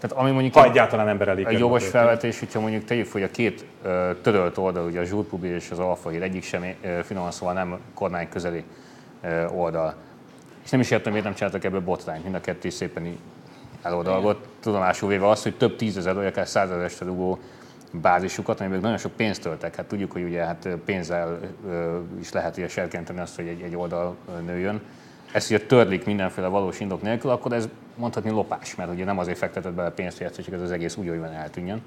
Tehát 0.00 0.16
ami 0.16 0.30
mondjuk 0.30 0.54
ha 0.54 0.64
egyáltalán 0.64 1.08
ember 1.08 1.28
elég. 1.28 1.46
A 1.46 1.50
jogos 1.50 1.86
felvetés, 1.88 2.38
hogyha 2.38 2.60
mondjuk 2.60 2.84
tegyük, 2.84 3.12
hogy 3.12 3.22
a 3.22 3.30
két 3.30 3.64
ö, 3.82 4.10
törölt 4.22 4.58
oldal, 4.58 4.86
ugye 4.86 5.00
a 5.00 5.04
Zsúrpubi 5.04 5.48
és 5.48 5.70
az 5.70 5.78
Alfa 5.78 6.08
Hír, 6.10 6.22
egyik 6.22 6.42
sem 6.42 6.74
ö, 6.82 6.98
finoman 7.02 7.30
szóval 7.30 7.54
nem 7.54 7.78
kormány 7.94 8.28
közeli 8.28 8.64
ö, 9.22 9.46
oldal. 9.46 9.94
És 10.64 10.70
nem 10.70 10.80
is 10.80 10.90
értem, 10.90 11.10
miért 11.10 11.26
nem 11.26 11.34
csináltak 11.34 11.64
ebből 11.64 11.80
botrányt, 11.80 12.22
mind 12.22 12.34
a 12.34 12.40
kettő 12.40 12.70
szépen 12.70 13.18
eloldalgott, 13.82 14.44
tudomásul 14.60 15.08
véve 15.08 15.28
azt, 15.28 15.42
hogy 15.42 15.56
több 15.56 15.76
tízezer, 15.76 16.14
vagy 16.14 16.26
akár 16.26 16.48
százezesre 16.48 17.06
rugó 17.06 17.38
bázisukat, 17.92 18.60
amiből 18.60 18.80
nagyon 18.80 18.98
sok 18.98 19.12
pénzt 19.12 19.42
töltek. 19.42 19.76
Hát 19.76 19.86
tudjuk, 19.86 20.12
hogy 20.12 20.22
ugye 20.22 20.44
hát 20.44 20.68
pénzzel 20.84 21.38
is 22.20 22.32
lehet 22.32 22.56
ugye 22.56 22.68
serkenteni 22.68 23.20
azt, 23.20 23.36
hogy 23.36 23.46
egy, 23.46 23.60
egy 23.60 23.76
oldal 23.76 24.16
nőjön. 24.46 24.80
Ezt 25.32 25.50
ugye 25.50 25.60
törlik 25.60 26.04
mindenféle 26.04 26.46
valós 26.46 26.80
indok 26.80 27.02
nélkül, 27.02 27.30
akkor 27.30 27.52
ez 27.52 27.68
mondhatni 27.96 28.30
lopás, 28.30 28.74
mert 28.74 28.92
ugye 28.92 29.04
nem 29.04 29.18
azért 29.18 29.38
fektetett 29.38 29.72
bele 29.72 29.90
pénzt, 29.90 30.18
hogy 30.18 30.32
csak 30.44 30.54
ez 30.54 30.60
az 30.60 30.70
egész 30.70 30.96
úgy, 30.96 31.08
hogy 31.08 31.18
eltűnjön. 31.34 31.82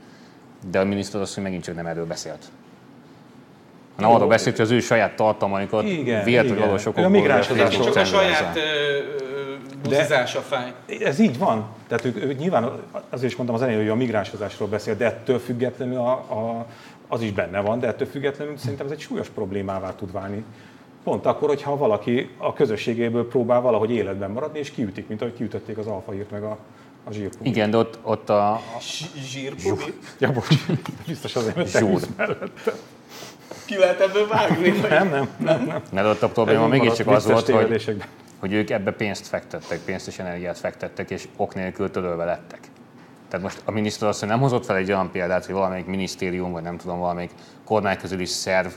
De 0.71 0.79
a 0.79 0.83
miniszter 0.83 1.21
azt, 1.21 1.33
hogy 1.33 1.43
megint 1.43 1.63
csak 1.63 1.75
nem 1.75 1.85
erről 1.85 2.05
beszélt. 2.05 2.45
Na, 3.97 4.13
arról 4.13 4.27
beszélt, 4.27 4.55
hogy 4.55 4.65
az 4.65 4.71
ő 4.71 4.79
saját 4.79 5.15
tartalmaikat 5.15 5.83
vélt, 6.23 6.49
hogy 6.49 6.59
valós 6.59 6.85
okokból... 6.85 7.31
A. 7.31 7.39
Csak 7.39 7.95
a 7.95 8.05
saját 8.05 8.59
buzizása 9.83 10.39
fáj. 10.39 10.73
Ez 10.99 11.19
így 11.19 11.37
van. 11.37 11.65
Tehát 11.87 12.05
ők, 12.05 12.23
ők 12.23 12.37
nyilván 12.37 12.71
azért 13.09 13.31
is 13.31 13.35
mondtam 13.35 13.57
az 13.57 13.63
elején, 13.63 13.81
hogy 13.81 13.89
a 13.89 13.95
migránsozásról 13.95 14.67
beszél, 14.67 14.95
de 14.95 15.05
ettől 15.05 15.39
függetlenül 15.39 15.97
a, 15.97 16.11
a, 16.11 16.65
az 17.07 17.21
is 17.21 17.31
benne 17.31 17.59
van, 17.59 17.79
de 17.79 17.87
ettől 17.87 18.07
függetlenül 18.07 18.57
szerintem 18.57 18.85
ez 18.85 18.91
egy 18.91 18.99
súlyos 18.99 19.29
problémává 19.29 19.95
tud 19.95 20.11
válni. 20.11 20.43
Pont 21.03 21.25
akkor, 21.25 21.47
hogyha 21.47 21.77
valaki 21.77 22.29
a 22.37 22.53
közösségéből 22.53 23.27
próbál 23.27 23.61
valahogy 23.61 23.91
életben 23.91 24.31
maradni, 24.31 24.59
és 24.59 24.71
kiütik, 24.71 25.07
mint 25.07 25.21
ahogy 25.21 25.33
kiütötték 25.33 25.77
az 25.77 25.87
alfaírt 25.87 26.31
meg 26.31 26.43
a, 26.43 26.57
a 27.03 27.11
zsírpubi. 27.11 27.49
Igen, 27.49 27.69
de 27.69 27.77
ott, 27.77 27.99
ott 28.01 28.29
a... 28.29 28.61
Zsírpubi? 29.31 29.93
Ja, 30.19 30.31
bocs. 30.31 30.47
Biztos 31.07 31.35
azért, 31.35 31.55
mert 31.55 31.77
Zsúr. 31.77 32.01
Ki 33.71 33.77
lehet 33.77 33.99
ebből 33.99 34.27
vágni? 34.27 34.69
Nem, 34.69 35.09
nem, 35.09 35.29
nem. 35.37 35.63
nem. 35.65 35.81
Mert 35.91 36.07
ott 36.07 36.21
a 36.21 36.29
probléma 36.29 36.67
mégiscsak 36.67 37.07
az 37.07 37.25
volt, 37.25 37.49
hogy, 37.49 38.01
hogy 38.39 38.53
ők 38.53 38.69
ebbe 38.69 38.91
pénzt 38.91 39.27
fektettek, 39.27 39.79
pénzt 39.79 40.07
és 40.07 40.19
energiát 40.19 40.57
fektettek, 40.57 41.09
és 41.09 41.27
ok 41.35 41.55
nélkül 41.55 41.91
törölve 41.91 42.25
lettek. 42.25 42.59
Tehát 43.29 43.45
most 43.45 43.61
a 43.65 43.71
miniszter 43.71 44.07
azt, 44.07 44.25
nem 44.25 44.39
hozott 44.39 44.65
fel 44.65 44.75
egy 44.75 44.91
olyan 44.91 45.11
példát, 45.11 45.45
hogy 45.45 45.55
valamelyik 45.55 45.85
minisztérium, 45.85 46.51
vagy 46.51 46.63
nem 46.63 46.77
tudom, 46.77 46.99
valamelyik 46.99 47.31
kormányközüli 47.65 48.25
szerv 48.25 48.71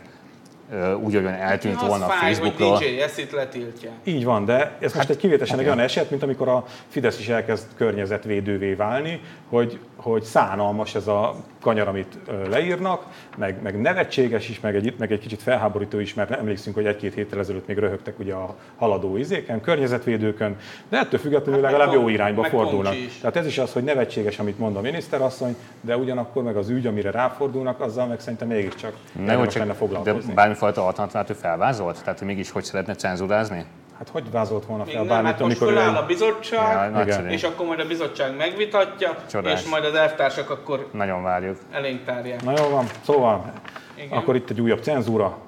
úgy, 1.03 1.15
hogy 1.15 1.25
eltűnt 1.25 1.81
Az 1.81 1.89
volna 1.89 2.05
a 2.05 2.09
fáj, 2.09 2.19
Facebookról. 2.33 2.77
hogy 2.77 2.87
DJ 2.87 3.01
ezt 3.01 3.33
letiltja. 3.33 3.91
Így 4.05 4.25
van, 4.25 4.45
de 4.45 4.77
ez 4.81 4.95
most 4.95 5.11
egy 5.11 5.17
kivételesen 5.17 5.59
egy 5.59 5.65
oké. 5.65 5.73
olyan 5.73 5.85
eset, 5.85 6.11
mint 6.11 6.23
amikor 6.23 6.49
a 6.49 6.65
Fidesz 6.89 7.19
is 7.19 7.29
elkezd 7.29 7.67
környezetvédővé 7.77 8.73
válni, 8.73 9.21
hogy, 9.49 9.79
hogy 9.97 10.23
szánalmas 10.23 10.95
ez 10.95 11.07
a 11.07 11.35
kanyar, 11.61 11.89
amit 11.89 12.19
leírnak, 12.51 13.05
meg, 13.37 13.63
meg 13.63 13.81
nevetséges 13.81 14.49
is, 14.49 14.61
meg 14.61 14.77
egy, 14.77 14.95
meg 14.99 15.13
egy 15.13 15.19
kicsit 15.19 15.43
felháborító 15.43 15.99
is, 15.99 16.15
mert 16.15 16.31
emlékszünk, 16.31 16.75
hogy 16.75 16.87
egy-két 16.87 17.15
héttel 17.15 17.39
ezelőtt 17.39 17.67
még 17.67 17.79
röhögtek 17.79 18.19
ugye 18.19 18.33
a 18.35 18.57
haladó 18.77 19.17
izéken, 19.17 19.61
környezetvédőkön, 19.61 20.57
de 20.89 20.99
ettől 20.99 21.21
függetlenül 21.21 21.63
Hát 21.63 21.71
meg 21.71 21.81
legalább 21.81 22.01
jó 22.03 22.09
irányba 22.09 22.41
meg 22.41 22.51
fordulnak. 22.51 22.95
Tehát 23.21 23.37
ez 23.37 23.47
is 23.47 23.59
az, 23.59 23.73
hogy 23.73 23.85
nevetséges, 23.85 24.39
amit 24.39 24.59
mond 24.59 24.77
a 24.77 24.81
miniszterasszony, 24.81 25.57
de 25.81 25.97
ugyanakkor 25.97 26.43
meg 26.43 26.57
az 26.57 26.69
ügy, 26.69 26.87
amire 26.87 27.11
ráfordulnak, 27.11 27.81
azzal 27.81 28.07
meg 28.07 28.21
szerintem 28.21 28.49
mégiscsak 28.49 28.93
Ne, 29.13 29.21
hogy 29.21 29.29
érdemes 29.31 29.55
lenne 29.55 29.67
csak, 29.67 29.77
foglalkozni. 29.77 30.35
de 30.35 30.54
bármifajta 30.61 30.87
alternatívát 30.87 31.31
ő 31.31 31.33
felvázolt? 31.33 32.01
Tehát, 32.03 32.19
hogy 32.19 32.29
mégis 32.29 32.51
hogy 32.51 32.65
szeretne 32.65 32.95
cenzúrázni? 32.95 33.65
Hát 33.99 34.09
hogy 34.09 34.31
vázolt 34.31 34.65
volna 34.65 34.85
Még 34.85 34.93
fel 34.95 35.03
nem, 35.05 35.13
bármit, 35.13 35.31
hát 35.31 35.41
most 35.41 35.61
amikor 35.61 35.77
ő 35.77 35.77
föláll 35.77 36.03
a 36.03 36.07
bizottság, 36.07 37.07
Ja, 37.07 37.31
és 37.31 37.43
akkor 37.43 37.67
majd 37.67 37.81
a 37.81 37.87
bizottság 37.87 38.37
megvitatja, 38.37 39.17
Csodás. 39.31 39.63
és 39.63 39.69
majd 39.69 39.85
az 39.85 39.95
elvtársak 39.95 40.51
akkor 40.51 40.89
Nagyon 40.93 41.23
várjuk. 41.23 41.57
elénk 41.71 42.05
tárják. 42.05 42.43
Na 42.43 42.53
jó 42.59 42.69
van, 42.69 42.87
szóval 43.05 43.53
Igen. 43.95 44.19
akkor 44.19 44.35
itt 44.37 44.51
egy 44.51 44.61
újabb 44.61 44.83
cenzúra, 44.83 45.39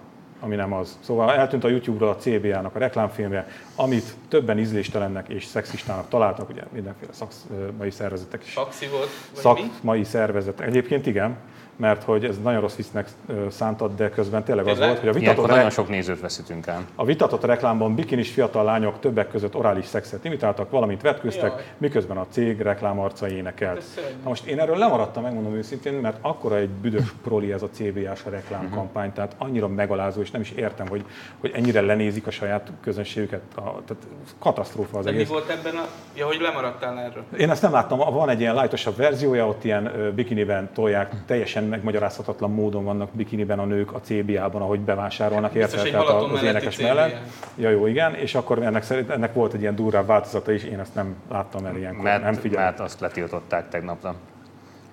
ami 0.40 0.54
nem 0.57 0.72
az. 0.72 0.98
Szóval 1.00 1.32
eltűnt 1.32 1.64
a 1.64 1.68
YouTube-ról 1.68 2.09
a 2.09 2.16
CBA-nak 2.16 2.74
a 2.74 2.78
reklámfilmje, 2.78 3.48
amit 3.76 4.14
többen 4.28 4.59
ízléstelennek 4.59 5.28
és 5.28 5.44
szexistának 5.44 6.09
találtak, 6.09 6.48
ugye 6.48 6.62
mindenféle 6.72 7.12
szakmai 7.12 7.90
szervezetek 7.90 8.44
is. 8.44 8.50
Saxi 8.50 8.86
volt, 8.86 9.09
vagy 9.42 9.54
mi? 9.54 9.61
Szakmai 9.70 10.04
szervezet. 10.04 10.61
Egyébként 10.61 11.07
igen, 11.07 11.36
mert 11.77 12.03
hogy 12.03 12.24
ez 12.24 12.39
nagyon 12.43 12.61
rossz 12.61 12.74
viccnek 12.77 13.09
ö, 13.27 13.47
szántad, 13.51 13.95
de 13.97 14.11
közben 14.11 14.45
tényleg 14.45 14.66
az 14.66 14.79
volt, 14.79 14.99
hogy 14.99 15.09
a 15.09 15.12
vitatott, 15.12 15.47
nagyon 15.47 15.64
re- 15.64 15.70
sok 15.70 15.89
nézőt 15.89 16.20
veszítünk 16.20 16.66
el. 16.66 16.85
a 16.95 17.05
vitatott 17.05 17.45
reklámban 17.45 17.95
bikinis 17.95 18.31
fiatal 18.33 18.64
lányok 18.64 19.01
többek 19.01 19.29
között 19.31 19.57
orális 19.57 19.85
szexet 19.87 20.24
imitáltak, 20.24 20.70
valamint 20.70 21.03
vetköztek, 21.03 21.51
Jaj. 21.53 21.62
miközben 21.79 22.16
a 22.16 22.27
cég 22.31 22.61
reklámarca 22.61 23.29
énekelt. 23.29 23.85
Na 24.22 24.29
most 24.29 24.45
én 24.47 24.61
erről 24.61 24.77
lemaradtam, 24.77 25.22
megmondom 25.22 25.55
őszintén, 25.55 25.93
mert 25.93 26.16
akkora 26.20 26.57
egy 26.57 26.68
büdös 26.68 27.14
proli 27.22 27.53
ez 27.53 27.62
a 27.62 27.68
CBA-s 27.70 28.24
reklámkampány, 28.24 29.12
tehát 29.12 29.35
annyira 29.39 29.68
megalázó, 29.68 30.20
és 30.20 30.31
nem 30.31 30.41
is 30.41 30.51
értem, 30.51 30.89
hogy, 30.89 31.05
hogy 31.41 31.51
ennyire 31.55 31.81
lenézik 31.81 32.27
a 32.27 32.31
saját 32.31 32.72
közönségüket. 32.81 33.41
A, 33.55 33.61
tehát 33.61 34.03
katasztrófa 34.39 34.99
az 34.99 35.05
De 35.05 35.11
mi 35.11 35.16
egész. 35.16 35.29
volt 35.29 35.49
ebben 35.51 35.74
a... 35.77 35.87
Ja, 36.16 36.27
hogy 36.27 36.41
lemaradtál 36.41 36.99
erről. 36.99 37.24
Én 37.39 37.51
ezt 37.51 37.62
nem 37.62 37.72
láttam, 37.72 37.99
van 37.99 38.29
egy 38.29 38.41
ilyen 38.41 38.55
lájtosabb 38.55 38.97
verziója, 38.97 39.47
ott 39.49 39.64
ilyen 39.64 40.12
bikiniben 40.14 40.70
tolják, 40.74 41.12
teljesen 41.27 41.64
megmagyarázhatatlan 41.69 42.51
módon 42.51 42.85
vannak 42.85 43.09
bikiniben 43.12 43.59
a 43.59 43.64
nők 43.64 43.93
a 43.93 44.01
CBA-ban, 44.01 44.62
ahogy 44.62 44.81
bevásárolnak, 44.81 45.55
érted? 45.55 45.83
Tehát 45.91 46.09
a- 46.09 46.33
az 46.33 46.43
énekes 46.43 46.79
mellett. 46.79 47.17
Ja, 47.57 47.71
jó, 47.71 47.87
igen, 47.87 48.14
és 48.14 48.35
akkor 48.35 48.62
ennek, 48.62 48.83
szerint, 48.83 49.11
ennek 49.11 49.33
volt 49.35 49.53
egy 49.53 49.61
ilyen 49.61 49.75
durvább 49.75 50.07
változata 50.07 50.53
is, 50.53 50.64
én 50.64 50.79
ezt 50.81 50.95
nem 50.95 51.14
láttam 51.31 51.64
el 51.64 51.77
ilyenkor, 51.77 52.03
Mert, 52.05 52.23
nem 52.23 52.35
figyelem. 52.35 52.64
mert 52.64 52.81
azt 52.81 53.01
letiltották 53.01 53.69
tegnapra. 53.69 54.14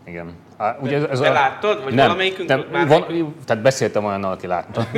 Igen. 0.05 0.33
Á, 0.57 0.77
ugye 0.81 0.95
ez, 0.97 1.03
ez 1.03 1.19
te 1.19 1.29
láttad? 1.29 1.83
Vagy 1.83 1.95
valamelyikünk- 1.95 2.47
Te, 2.47 2.57
bármelyikünk? 2.57 3.21
van, 3.23 3.35
tehát 3.45 3.63
beszéltem 3.63 4.05
olyannal, 4.05 4.31
aki 4.31 4.47
látta. 4.47 4.81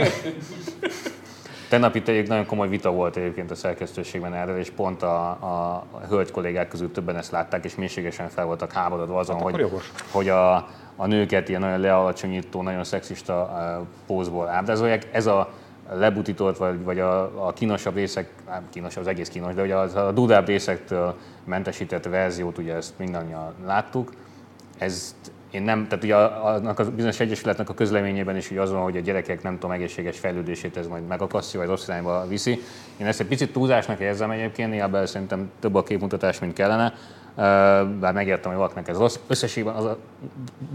Tegnap 1.70 1.95
itt 1.95 2.07
egy 2.07 2.28
nagyon 2.28 2.45
komoly 2.45 2.68
vita 2.68 2.91
volt 2.91 3.16
egyébként 3.16 3.51
a 3.51 3.55
szerkesztőségben 3.55 4.34
erről, 4.34 4.57
és 4.57 4.70
pont 4.70 5.01
a, 5.01 5.30
a, 5.30 5.86
hölgy 6.09 6.32
kollégák 6.32 6.68
közül 6.68 6.91
többen 6.91 7.16
ezt 7.16 7.32
látták, 7.32 7.66
és 7.66 7.76
mélységesen 7.76 8.30
fel 8.30 8.45
voltak 8.45 8.72
háborodva 8.72 9.20
azon, 9.20 9.36
Hát 9.36 9.43
hogy, 9.43 9.59
jogos. 9.59 9.91
hogy 10.11 10.30
a, 10.30 10.55
a 10.95 11.05
nőket 11.05 11.49
ilyen 11.49 11.61
nagyon 11.61 11.80
lealacsonyító, 11.80 12.61
nagyon 12.61 12.84
szexista 12.84 13.49
uh, 13.80 13.88
pózból 14.07 14.47
ábrázolják. 14.47 15.07
Ez 15.11 15.26
a 15.26 15.49
lebutított, 15.93 16.57
vagy, 16.57 16.84
vagy 16.84 16.99
a, 16.99 17.47
a 17.47 17.53
kínosabb 17.53 17.95
részek, 17.95 18.30
nem 18.47 18.63
kínos, 18.70 18.97
az 18.97 19.07
egész 19.07 19.30
kínos, 19.30 19.53
de 19.53 19.61
ugye 19.61 19.76
az, 19.76 19.95
a 19.95 20.11
dudább 20.11 20.47
részektől 20.47 21.16
mentesített 21.43 22.05
verziót, 22.05 22.57
ugye 22.57 22.74
ezt 22.74 22.93
mindannyian 22.97 23.53
láttuk. 23.66 24.11
Ezt 24.78 25.16
én 25.56 25.62
nem, 25.62 25.88
tehát 25.88 26.03
ugye 26.03 26.16
annak 26.16 26.80
a 26.80 26.91
bizonyos 26.91 27.20
egyesületnek 27.20 27.70
a 27.70 27.74
közleményében 27.74 28.36
is 28.36 28.51
ugye 28.51 28.62
az 28.62 28.72
van, 28.72 28.82
hogy 28.82 28.97
a 28.97 28.99
gyerekek 28.99 29.43
nem 29.43 29.53
tudom, 29.53 29.72
egészséges 29.72 30.20
fejlődését 30.20 30.78
ez 30.78 30.88
majd 30.88 31.08
megakasztja, 31.08 31.60
vagy 31.60 31.70
rossz 31.70 31.88
irányba 31.88 32.28
viszi. 32.28 32.62
Én 32.97 33.08
ezt 33.08 33.20
egy 33.20 33.28
picit 33.28 33.53
túlzásnak 33.53 33.99
érzem 33.99 34.32
egyébként, 34.32 34.70
néha 34.70 35.06
szerintem 35.06 35.51
több 35.60 35.76
a 35.76 35.84
képmutatás, 35.84 36.39
mint 36.39 36.53
kellene. 36.53 36.93
Bár 38.00 38.14
megértem, 38.14 38.52
hogy 38.52 38.60
valakinek 38.60 38.88
ez 38.88 38.98
rossz. 38.98 39.20
Összességében 39.28 39.76
az 39.76 39.86
a 39.86 39.98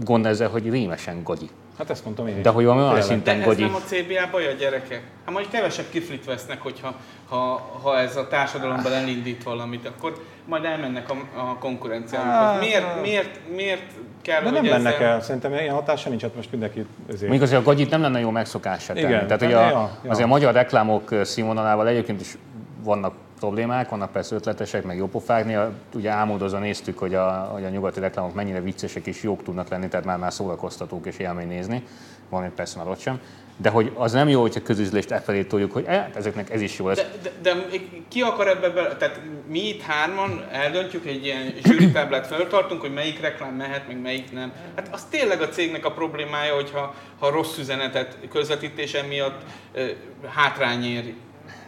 gond 0.03 0.25
ezzel, 0.25 0.49
hogy 0.49 0.69
rémesen 0.69 1.23
gagyi. 1.23 1.49
Hát 1.77 1.89
ezt 1.89 2.03
mondtam 2.05 2.27
én 2.27 2.37
is. 2.37 2.43
De 2.43 2.49
hogy 2.49 2.65
valami 2.65 2.81
olyan 2.81 2.93
Tényleg. 2.93 3.09
De 3.09 3.13
szinten 3.13 3.39
ez 3.39 3.45
gagyi. 3.45 3.63
nem 3.63 3.75
a 3.75 3.77
CBA 3.77 4.31
baj 4.31 4.47
a 4.47 4.51
gyerekek. 4.51 5.01
Hát 5.25 5.33
majd 5.33 5.47
kevesebb 5.49 5.85
kiflit 5.89 6.25
vesznek, 6.25 6.61
hogyha 6.61 6.93
ha, 7.29 7.37
ha 7.81 7.97
ez 7.99 8.15
a 8.15 8.27
társadalomban 8.27 8.91
elindít 8.93 9.43
valamit, 9.43 9.87
akkor 9.87 10.23
majd 10.45 10.63
elmennek 10.63 11.09
a, 11.09 11.39
a 11.39 11.57
konkurenciánkhoz. 11.59 12.33
Hát, 12.33 12.59
Miért, 12.59 13.01
miért, 13.01 13.39
miért 13.55 13.91
kell, 14.21 14.41
De 14.41 14.49
hogy 14.49 14.61
nem 14.61 14.65
mennek 14.71 14.93
ezzel... 14.93 15.07
el, 15.07 15.21
szerintem 15.21 15.53
ilyen 15.53 15.73
hatása 15.73 16.09
nincs, 16.09 16.21
hát 16.21 16.35
most 16.35 16.51
mindenki 16.51 16.85
ezért. 17.07 17.21
Mondjuk 17.21 17.41
azért 17.41 17.61
a 17.61 17.63
gagyit 17.63 17.89
nem 17.89 18.01
lenne 18.01 18.19
jó 18.19 18.29
megszokásra 18.29 18.93
tenni. 18.93 19.07
Igen, 19.07 19.23
Tehát, 19.27 19.39
hogy 19.39 19.49
de 19.49 19.57
a, 19.57 19.61
ja, 19.69 19.89
ja. 20.03 20.11
azért 20.11 20.25
a 20.25 20.29
magyar 20.29 20.53
reklámok 20.53 21.09
színvonalával 21.23 21.87
egyébként 21.87 22.21
is 22.21 22.37
vannak 22.83 23.13
problémák, 23.41 23.89
vannak 23.89 24.11
persze 24.11 24.35
ötletesek, 24.35 24.83
meg 24.83 24.97
jópofák. 24.97 25.45
Néha 25.45 25.71
ugye 25.93 26.09
álmodozva 26.09 26.59
néztük, 26.59 26.97
hogy 26.97 27.15
a, 27.15 27.29
hogy 27.29 27.63
a 27.63 27.69
nyugati 27.69 27.99
reklámok 27.99 28.33
mennyire 28.33 28.61
viccesek 28.61 29.05
és 29.05 29.23
jók 29.23 29.43
tudnak 29.43 29.69
lenni, 29.69 29.87
tehát 29.87 30.05
már, 30.05 30.17
már 30.17 30.33
szórakoztatók 30.33 31.05
és 31.05 31.17
élmény 31.17 31.47
nézni. 31.47 31.83
Valamit 32.29 32.53
persze 32.53 32.77
már 32.77 32.87
ott 32.87 32.99
sem. 32.99 33.19
De 33.57 33.69
hogy 33.69 33.91
az 33.95 34.11
nem 34.11 34.29
jó, 34.29 34.41
hogyha 34.41 34.61
közüzlést 34.61 35.11
e 35.11 35.19
felé 35.19 35.43
toljuk, 35.43 35.71
hogy 35.71 35.83
eh, 35.87 36.05
ezeknek 36.15 36.49
ez 36.49 36.61
is 36.61 36.77
jó 36.79 36.87
lesz. 36.87 36.97
De, 36.97 37.31
de, 37.41 37.53
de, 37.53 37.61
ki 38.07 38.21
akar 38.21 38.47
ebbe 38.47 38.69
bele, 38.69 38.95
tehát 38.95 39.21
mi 39.47 39.67
itt 39.67 39.81
hárman 39.81 40.45
eldöntjük, 40.51 41.05
egy 41.05 41.25
ilyen 41.25 41.53
zsűritáblát 41.63 42.27
feltartunk, 42.27 42.81
hogy 42.81 42.93
melyik 42.93 43.21
reklám 43.21 43.53
mehet, 43.53 43.87
meg 43.87 44.01
melyik 44.01 44.31
nem. 44.31 44.51
Hát 44.75 44.89
az 44.91 45.03
tényleg 45.03 45.41
a 45.41 45.49
cégnek 45.49 45.85
a 45.85 45.91
problémája, 45.91 46.53
hogyha 46.53 46.95
ha 47.19 47.29
rossz 47.29 47.57
üzenetet 47.57 48.17
közvetítés 48.29 48.93
emiatt 48.93 49.41
ö, 49.73 49.85
hátrány. 50.27 51.15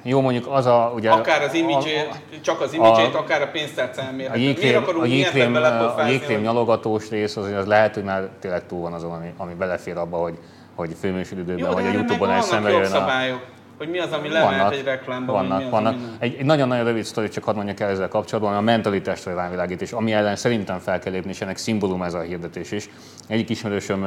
Jó, 0.02 0.22
mondjuk 0.22 0.48
az 0.48 0.66
a... 0.66 0.92
Ugye, 0.96 1.12
Akár 1.12 1.42
az 1.42 1.54
imidzsét, 1.54 2.10
csak 2.42 2.62
az 2.62 2.74
imidzsét, 2.74 3.16
akár 3.16 3.42
a 3.42 3.48
pénztárcán 3.48 4.08
A 4.08 4.16
mérhető. 4.16 4.40
Miért 4.40 4.76
akarunk 4.76 5.04
a 5.04 5.08
jégkrém, 5.08 5.56
ebben 5.56 5.86
a 5.86 6.08
jégkrém 6.08 6.42
nyalogatós 6.42 7.10
rész, 7.10 7.36
az, 7.36 7.52
az 7.52 7.66
lehet, 7.66 7.94
hogy 7.94 8.04
már 8.04 8.30
tényleg 8.40 8.66
túl 8.68 8.82
van 8.82 8.94
azon, 8.94 9.12
ami, 9.12 9.34
ami 9.38 9.54
belefér 9.54 9.98
abba, 9.98 10.18
hogy, 10.18 10.38
hogy 10.76 10.96
főműsoridőben, 11.00 11.72
vagy 11.72 11.86
a 11.86 11.92
Youtube-on 11.92 12.12
egy 12.12 12.20
vannak 12.28 12.44
szembe 12.44 12.70
jön 12.70 12.78
a... 12.78 12.82
jogszabályok, 12.82 13.46
hogy 13.78 13.90
mi 13.90 14.00
az, 14.00 14.12
ami 14.12 14.30
lemehet 14.30 14.72
egy 14.72 14.84
reklámba, 14.84 15.32
vannak, 15.32 15.58
mi 15.58 15.64
az, 15.64 15.70
vannak. 15.70 15.94
ami 15.94 16.02
nem. 16.02 16.16
Egy, 16.20 16.36
egy 16.40 16.46
nagyon-nagyon 16.46 16.86
rövid 16.86 17.04
sztori, 17.04 17.30
csak 17.30 17.44
hadd 17.44 17.56
mondjak 17.56 17.80
el 17.80 17.90
ezzel 17.90 18.08
kapcsolatban, 18.08 18.56
a 18.56 18.62
mentalitásra 18.62 19.36
rávilágítés, 19.36 19.92
ami 19.92 20.12
ellen 20.12 20.36
szerintem 20.36 20.80
fel 20.80 21.00
kell 21.00 21.14
lépni, 21.14 21.30
és 21.30 21.42
ennek 21.42 21.58
szimbólum 21.58 22.02
ez 22.02 22.14
a 22.14 22.22
hirdetés 22.22 22.72
is. 22.72 22.90
Egyik 23.28 23.50
ismerősöm 23.50 24.02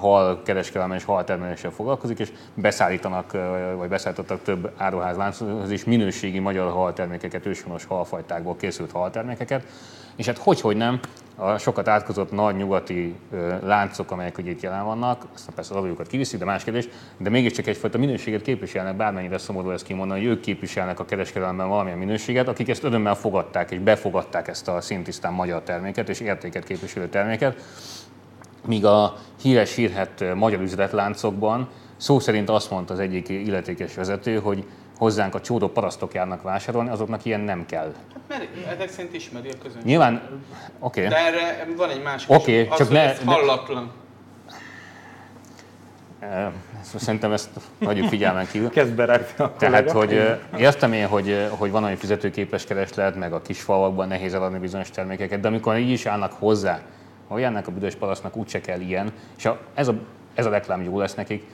hal 0.00 0.42
kereskedelmen 0.42 0.96
és 0.96 1.04
hal 1.04 1.24
termeléssel 1.24 1.70
foglalkozik, 1.70 2.18
és 2.18 2.32
beszállítanak, 2.54 3.32
vagy 3.76 3.88
beszállítottak 3.88 4.42
több 4.42 4.70
áruházlánchoz 4.76 5.70
is 5.70 5.84
minőségi 5.84 6.38
magyar 6.38 6.72
haltermékeket, 6.72 7.46
őshonos 7.46 7.84
halfajtákból 7.84 8.56
készült 8.56 8.92
haltermékeket, 8.92 9.64
és 10.16 10.26
hát 10.26 10.38
hogy, 10.38 10.60
hogy 10.60 10.76
nem, 10.76 11.00
a 11.40 11.58
sokat 11.58 11.88
átkozott 11.88 12.32
nagy 12.32 12.56
nyugati 12.56 13.14
láncok, 13.62 14.10
amelyek 14.10 14.38
ugye 14.38 14.50
itt 14.50 14.60
jelen 14.60 14.84
vannak, 14.84 15.26
aztán 15.34 15.54
persze 15.54 15.70
az 15.70 15.76
aluljukat 15.76 16.06
kiviszik, 16.06 16.38
de 16.38 16.44
más 16.44 16.64
kérdés, 16.64 16.88
de 17.16 17.30
mégiscsak 17.30 17.66
egyfajta 17.66 17.98
minőséget 17.98 18.42
képviselnek, 18.42 18.96
bármennyire 18.96 19.38
szomorú 19.38 19.70
ezt 19.70 19.84
kimondani, 19.84 20.20
hogy 20.20 20.28
ők 20.28 20.40
képviselnek 20.40 21.00
a 21.00 21.04
kereskedelemben 21.04 21.68
valamilyen 21.68 21.98
minőséget, 21.98 22.48
akik 22.48 22.68
ezt 22.68 22.84
örömmel 22.84 23.14
fogadták 23.14 23.70
és 23.70 23.78
befogadták 23.78 24.48
ezt 24.48 24.68
a 24.68 24.80
szintisztán 24.80 25.32
magyar 25.32 25.62
terméket 25.62 26.08
és 26.08 26.20
értéket 26.20 26.64
képviselő 26.64 27.08
terméket, 27.08 27.62
míg 28.66 28.84
a 28.84 29.16
híres 29.42 29.74
hírhet 29.74 30.24
magyar 30.34 30.60
üzletláncokban 30.60 31.68
szó 31.96 32.18
szerint 32.18 32.50
azt 32.50 32.70
mondta 32.70 32.92
az 32.92 32.98
egyik 32.98 33.28
illetékes 33.28 33.94
vezető, 33.94 34.38
hogy 34.38 34.64
hozzánk 35.00 35.34
a 35.34 35.40
csódó 35.40 35.68
parasztok 35.68 36.14
járnak 36.14 36.42
vásárolni, 36.42 36.90
azoknak 36.90 37.24
ilyen 37.24 37.40
nem 37.40 37.66
kell. 37.66 37.94
Hát 38.12 38.22
mert 38.28 38.66
ezek 38.74 38.88
szerint 38.88 39.14
ismeri 39.14 39.48
a 39.48 39.52
közönség. 39.62 39.84
Nyilván, 39.86 40.22
oké, 40.78 41.06
De 41.06 41.16
erre 41.16 41.66
van 41.76 41.90
egy 41.90 42.02
másik 42.02 42.46
is, 42.46 42.68
az, 42.70 42.78
csak 42.78 42.90
ne- 42.90 43.10
ez 43.10 43.20
hallatlan. 43.24 43.90
Eh, 46.18 46.46
Szerintem 46.96 47.32
ezt 47.32 47.48
hagyjuk 47.84 48.08
figyelmen 48.08 48.46
kívül. 48.46 48.70
Kezd 48.78 48.92
berágni 48.92 49.26
a 49.38 49.52
Tehát, 49.56 49.90
hogy 49.90 50.38
értem 50.56 50.92
én, 50.92 51.06
hogy, 51.06 51.48
hogy 51.50 51.70
van 51.70 51.84
olyan 51.84 51.96
fizetőképes 51.96 52.64
kereslet, 52.64 53.16
meg 53.16 53.32
a 53.32 53.42
kis 53.42 53.60
falvakban 53.62 54.08
nehéz 54.08 54.34
eladni 54.34 54.58
bizonyos 54.58 54.90
termékeket, 54.90 55.40
de 55.40 55.48
amikor 55.48 55.76
így 55.76 55.90
is 55.90 56.06
állnak 56.06 56.32
hozzá, 56.32 56.80
hogy 57.28 57.42
ennek 57.42 57.66
a 57.66 57.70
büdös 57.70 57.94
parasztnak 57.94 58.36
úgyse 58.36 58.60
kell 58.60 58.80
ilyen, 58.80 59.12
és 59.38 59.44
a, 59.44 59.58
ez, 59.74 59.88
a, 59.88 59.94
ez 60.34 60.46
a 60.46 60.50
reklám 60.50 60.82
jó 60.82 60.98
lesz 60.98 61.14
nekik, 61.14 61.44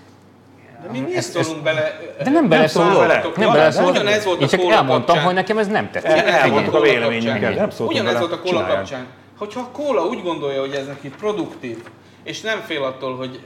De 0.83 0.91
mi 0.91 1.01
miért 1.01 1.22
szólunk 1.22 1.62
bele? 1.62 1.99
de 2.22 2.31
nem 2.31 2.49
beleszólok, 2.49 2.99
bele. 2.99 3.24
nem 3.37 3.53
beleszólok. 3.53 3.91
ugyanez 3.91 4.24
volt 4.24 4.39
a 4.39 4.43
Én 4.43 4.49
csak 4.49 4.61
elmondtam, 4.61 5.05
kapcsán. 5.05 5.24
hogy 5.24 5.35
nekem 5.35 5.59
ez 5.59 5.66
nem 5.66 5.91
tetszik. 5.91 6.11
El- 6.11 6.27
elmondtuk 6.29 6.72
volt 6.72 6.85
a 6.85 6.89
véleményünket, 6.91 7.57
nem 7.57 7.70
Ugyanez 7.79 8.12
bele, 8.12 8.18
volt 8.18 8.33
a 8.33 8.41
kóla 8.41 8.66
kapcsán. 8.66 9.07
Hogyha 9.39 9.61
a 9.61 9.68
kóla 9.72 10.05
úgy 10.05 10.22
gondolja, 10.22 10.61
hogy 10.61 10.72
ez 10.74 10.87
neki 10.87 11.09
produktív, 11.09 11.79
és 12.24 12.41
nem 12.41 12.61
fél 12.66 12.83
attól, 12.83 13.16
hogy, 13.16 13.41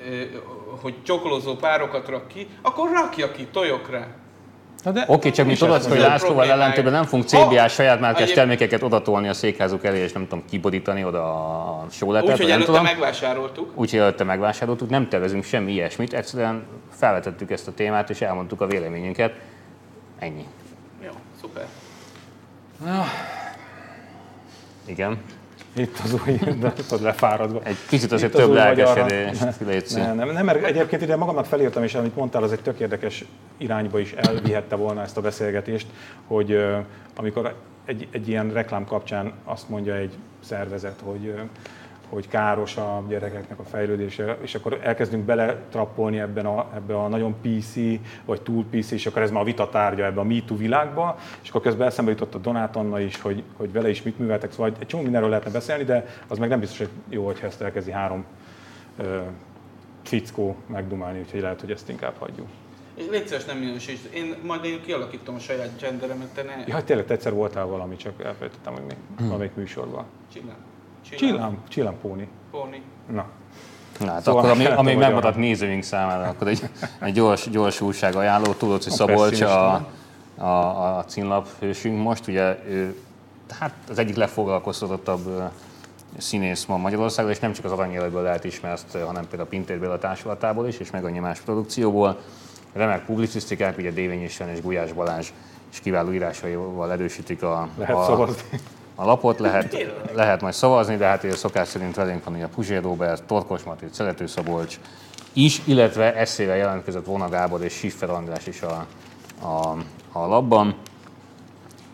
hogy 0.83 0.95
csokolózó 1.03 1.55
párokat 1.55 2.09
rak 2.09 2.29
ki, 2.29 2.47
akkor 2.63 2.91
rakja 2.93 3.33
ki, 3.33 3.47
tojok 3.53 3.91
rá. 3.91 4.07
Na 4.85 4.91
de 4.91 5.05
Oké, 5.07 5.31
csak 5.31 5.47
mi 5.47 5.57
tudod, 5.57 5.85
hogy 5.85 5.99
Lászlóval 5.99 6.51
ellentétben 6.51 6.93
nem 6.93 7.05
fogunk 7.05 7.29
CBA 7.29 7.69
saját 7.69 8.01
márkás 8.01 8.31
termékeket 8.31 8.83
odatolni 8.83 9.29
a 9.29 9.33
székházuk 9.33 9.85
elé, 9.85 9.99
és 9.99 10.13
nem 10.13 10.29
tudom, 10.29 10.45
kibodítani 10.51 11.05
oda 11.05 11.23
a 11.23 11.87
sóletet. 11.91 12.31
Úgyhogy 12.31 12.51
előtte 12.51 12.67
tudom. 12.67 12.83
megvásároltuk. 12.83 13.73
Úgyhogy 13.75 13.99
előtte 13.99 14.25
megvásároltuk, 14.25 14.91
nem 14.91 15.09
tervezünk 15.09 15.45
semmi 15.45 15.73
ilyesmit, 15.73 16.13
egyszerűen 16.13 16.67
felvetettük 16.91 17.51
ezt 17.51 17.69
a 17.69 17.73
témát, 17.73 18.11
és 18.11 18.21
elmondtuk 18.21 18.61
a 18.61 18.67
véleményünket. 18.67 19.33
Ennyi. 20.19 20.47
Jó, 21.05 21.11
szuper. 21.41 21.67
Igen. 24.87 25.19
Itt 25.75 25.99
az 26.05 26.13
új, 26.13 26.37
de 26.59 26.73
tudod, 26.73 27.03
lefáradva. 27.03 27.61
Egy 27.63 27.77
kicsit 27.89 28.13
azért 28.13 28.33
több 28.33 28.53
lelkesedés, 28.53 29.39
nem, 29.93 30.17
nem, 30.17 30.31
nem, 30.31 30.45
mert 30.45 30.65
egyébként 30.65 31.03
ide 31.03 31.17
magamnak 31.17 31.45
felírtam, 31.45 31.83
és 31.83 31.95
amit 31.95 32.17
mondtál, 32.17 32.43
az 32.43 32.53
egy 32.53 32.61
tök 32.61 32.81
érdekes 32.81 33.25
irányba 33.57 33.99
is 33.99 34.13
elvihette 34.13 34.77
volna 34.77 35.03
ezt 35.03 35.17
a 35.17 35.21
beszélgetést, 35.21 35.87
hogy 36.27 36.65
amikor 37.17 37.55
egy, 37.85 38.09
egy 38.11 38.29
ilyen 38.29 38.53
reklám 38.53 38.85
kapcsán 38.85 39.33
azt 39.45 39.69
mondja 39.69 39.95
egy 39.95 40.13
szervezet, 40.41 41.01
hogy 41.05 41.35
hogy 42.11 42.29
káros 42.29 42.77
a 42.77 43.03
gyerekeknek 43.09 43.59
a 43.59 43.63
fejlődése, 43.63 44.37
és 44.43 44.55
akkor 44.55 44.81
elkezdünk 44.83 45.25
beletrappolni 45.25 46.19
ebben 46.19 46.47
a, 46.47 46.71
ebbe 46.75 46.97
a 46.97 47.09
nagyon 47.09 47.35
PC, 47.41 47.75
vagy 48.25 48.43
túl 48.43 48.65
PC, 48.71 48.91
és 48.91 49.07
akkor 49.07 49.23
ez 49.23 49.31
már 49.31 49.43
a 49.43 49.45
vita 49.45 49.69
tárgya 49.69 50.05
ebbe 50.05 50.21
a 50.21 50.25
MeToo 50.25 50.57
világba, 50.57 51.19
és 51.43 51.49
akkor 51.49 51.61
közben 51.61 51.87
eszembe 51.87 52.11
jutott 52.11 52.35
a 52.35 52.39
Donát 52.39 52.77
Anna 52.77 53.01
is, 53.01 53.21
hogy, 53.21 53.43
hogy 53.57 53.73
vele 53.73 53.89
is 53.89 54.03
mit 54.03 54.19
műveltek, 54.19 54.53
szóval 54.53 54.73
egy 54.79 54.87
csomó 54.87 55.03
mindenről 55.03 55.29
lehetne 55.29 55.51
beszélni, 55.51 55.85
de 55.85 56.07
az 56.27 56.39
meg 56.39 56.49
nem 56.49 56.61
biztos, 56.61 56.79
hogy 56.79 56.91
jó, 57.09 57.27
hogyha 57.27 57.47
ezt 57.47 57.63
elkezdi 57.63 57.91
három 57.91 58.25
ö, 58.97 59.21
fickó 60.03 60.57
megdumálni, 60.67 61.19
úgyhogy 61.19 61.41
lehet, 61.41 61.61
hogy 61.61 61.71
ezt 61.71 61.89
inkább 61.89 62.15
hagyjuk. 62.19 62.47
Légy 63.11 63.27
szíves, 63.27 63.45
nem 63.45 63.59
minősítsd. 63.59 64.15
Én 64.15 64.35
majd 64.47 64.65
én 64.65 64.81
kialakítom 64.83 65.35
a 65.35 65.39
saját 65.39 65.81
genderemet, 65.81 66.29
te 66.35 66.43
ne... 66.43 66.65
Ja, 66.67 66.85
tényleg 66.85 67.11
egyszer 67.11 67.33
voltál 67.33 67.67
valami, 67.67 67.97
csak 67.97 68.25
elfelejtettem, 68.25 68.73
hogy 68.73 68.83
még 68.83 68.97
hmm. 69.17 69.27
valamelyik 69.27 69.55
műsorban. 69.55 70.05
Csinál. 70.33 70.70
Csillám, 71.17 71.59
csillám 71.69 71.95
póni. 72.01 72.29
Póni. 72.51 72.83
Na. 73.13 73.27
Na, 74.01 74.11
hát 74.11 74.23
szóval 74.23 74.41
akkor 74.41 74.55
ami, 74.55 74.65
ami 74.65 74.95
megmaradt 74.95 75.37
nézőink 75.37 75.83
számára, 75.83 76.29
akkor 76.29 76.49
egy, 76.49 76.63
egy 77.01 77.13
gyors, 77.13 77.51
gyors 77.51 77.81
újság 77.81 78.15
ajánló, 78.15 78.53
Tudóci 78.53 78.91
Szabolcs 78.91 79.41
a, 79.41 79.87
a, 80.37 80.97
a 80.99 81.05
címlap 81.05 81.49
hősünk 81.59 82.03
most, 82.03 82.27
ugye 82.27 82.59
ő, 82.69 82.97
hát 83.59 83.75
az 83.91 83.99
egyik 83.99 84.17
legfoglalkoztatottabb 84.17 85.51
színész 86.19 86.65
ma 86.65 86.77
Magyarországon, 86.77 87.31
és 87.31 87.39
nem 87.39 87.53
csak 87.53 87.65
az 87.65 87.73
aranyjelőből 87.73 88.23
lehet 88.23 88.45
ismert, 88.45 88.93
hanem 88.93 89.23
például 89.23 89.43
a 89.43 89.51
Pintérből 89.51 89.91
a 89.91 89.99
társulatából 89.99 90.67
is, 90.67 90.79
és 90.79 90.91
meg 90.91 91.05
annyi 91.05 91.19
más 91.19 91.41
produkcióból. 91.41 92.19
Remek 92.73 93.05
publicisztikák, 93.05 93.79
ugye 93.79 93.91
Dévény 93.91 94.23
és 94.23 94.43
Gulyás 94.63 94.93
Balázs 94.93 95.29
és 95.73 95.81
kiváló 95.81 96.13
írásaival 96.13 96.93
erősítik 96.93 97.43
a, 97.43 97.69
lehet 97.79 97.97
a, 97.97 98.05
szavazni 98.05 98.61
a 99.01 99.05
lapot, 99.05 99.39
lehet, 99.39 99.87
lehet 100.15 100.41
majd 100.41 100.55
szavazni, 100.55 100.97
de 100.97 101.07
hát 101.07 101.37
szokás 101.37 101.69
szerint 101.69 101.95
velünk 101.95 102.25
van 102.25 102.43
a 102.43 102.49
Puzsér 102.49 102.83
Robert, 102.83 103.25
Torkos 103.25 103.63
Mati, 103.63 103.87
Szelető 103.91 104.27
Szabolcs 104.27 104.79
is, 105.33 105.63
illetve 105.65 106.15
eszével 106.15 106.57
jelentkezett 106.57 107.05
Vona 107.05 107.29
Gábor 107.29 107.63
és 107.63 107.73
Siffer 107.73 108.11
András 108.11 108.47
is 108.47 108.63
a, 108.63 108.87
a, 109.43 109.77
a 110.13 110.27
labban. 110.27 110.75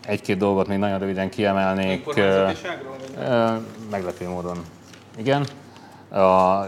Egy-két 0.05 0.37
dolgot 0.37 0.67
még 0.67 0.77
nagyon 0.77 0.99
röviden 0.99 1.29
kiemelnék. 1.29 2.05
Meglepő 3.91 4.27
módon. 4.27 4.57
Igen. 5.17 5.45
A, 6.09 6.65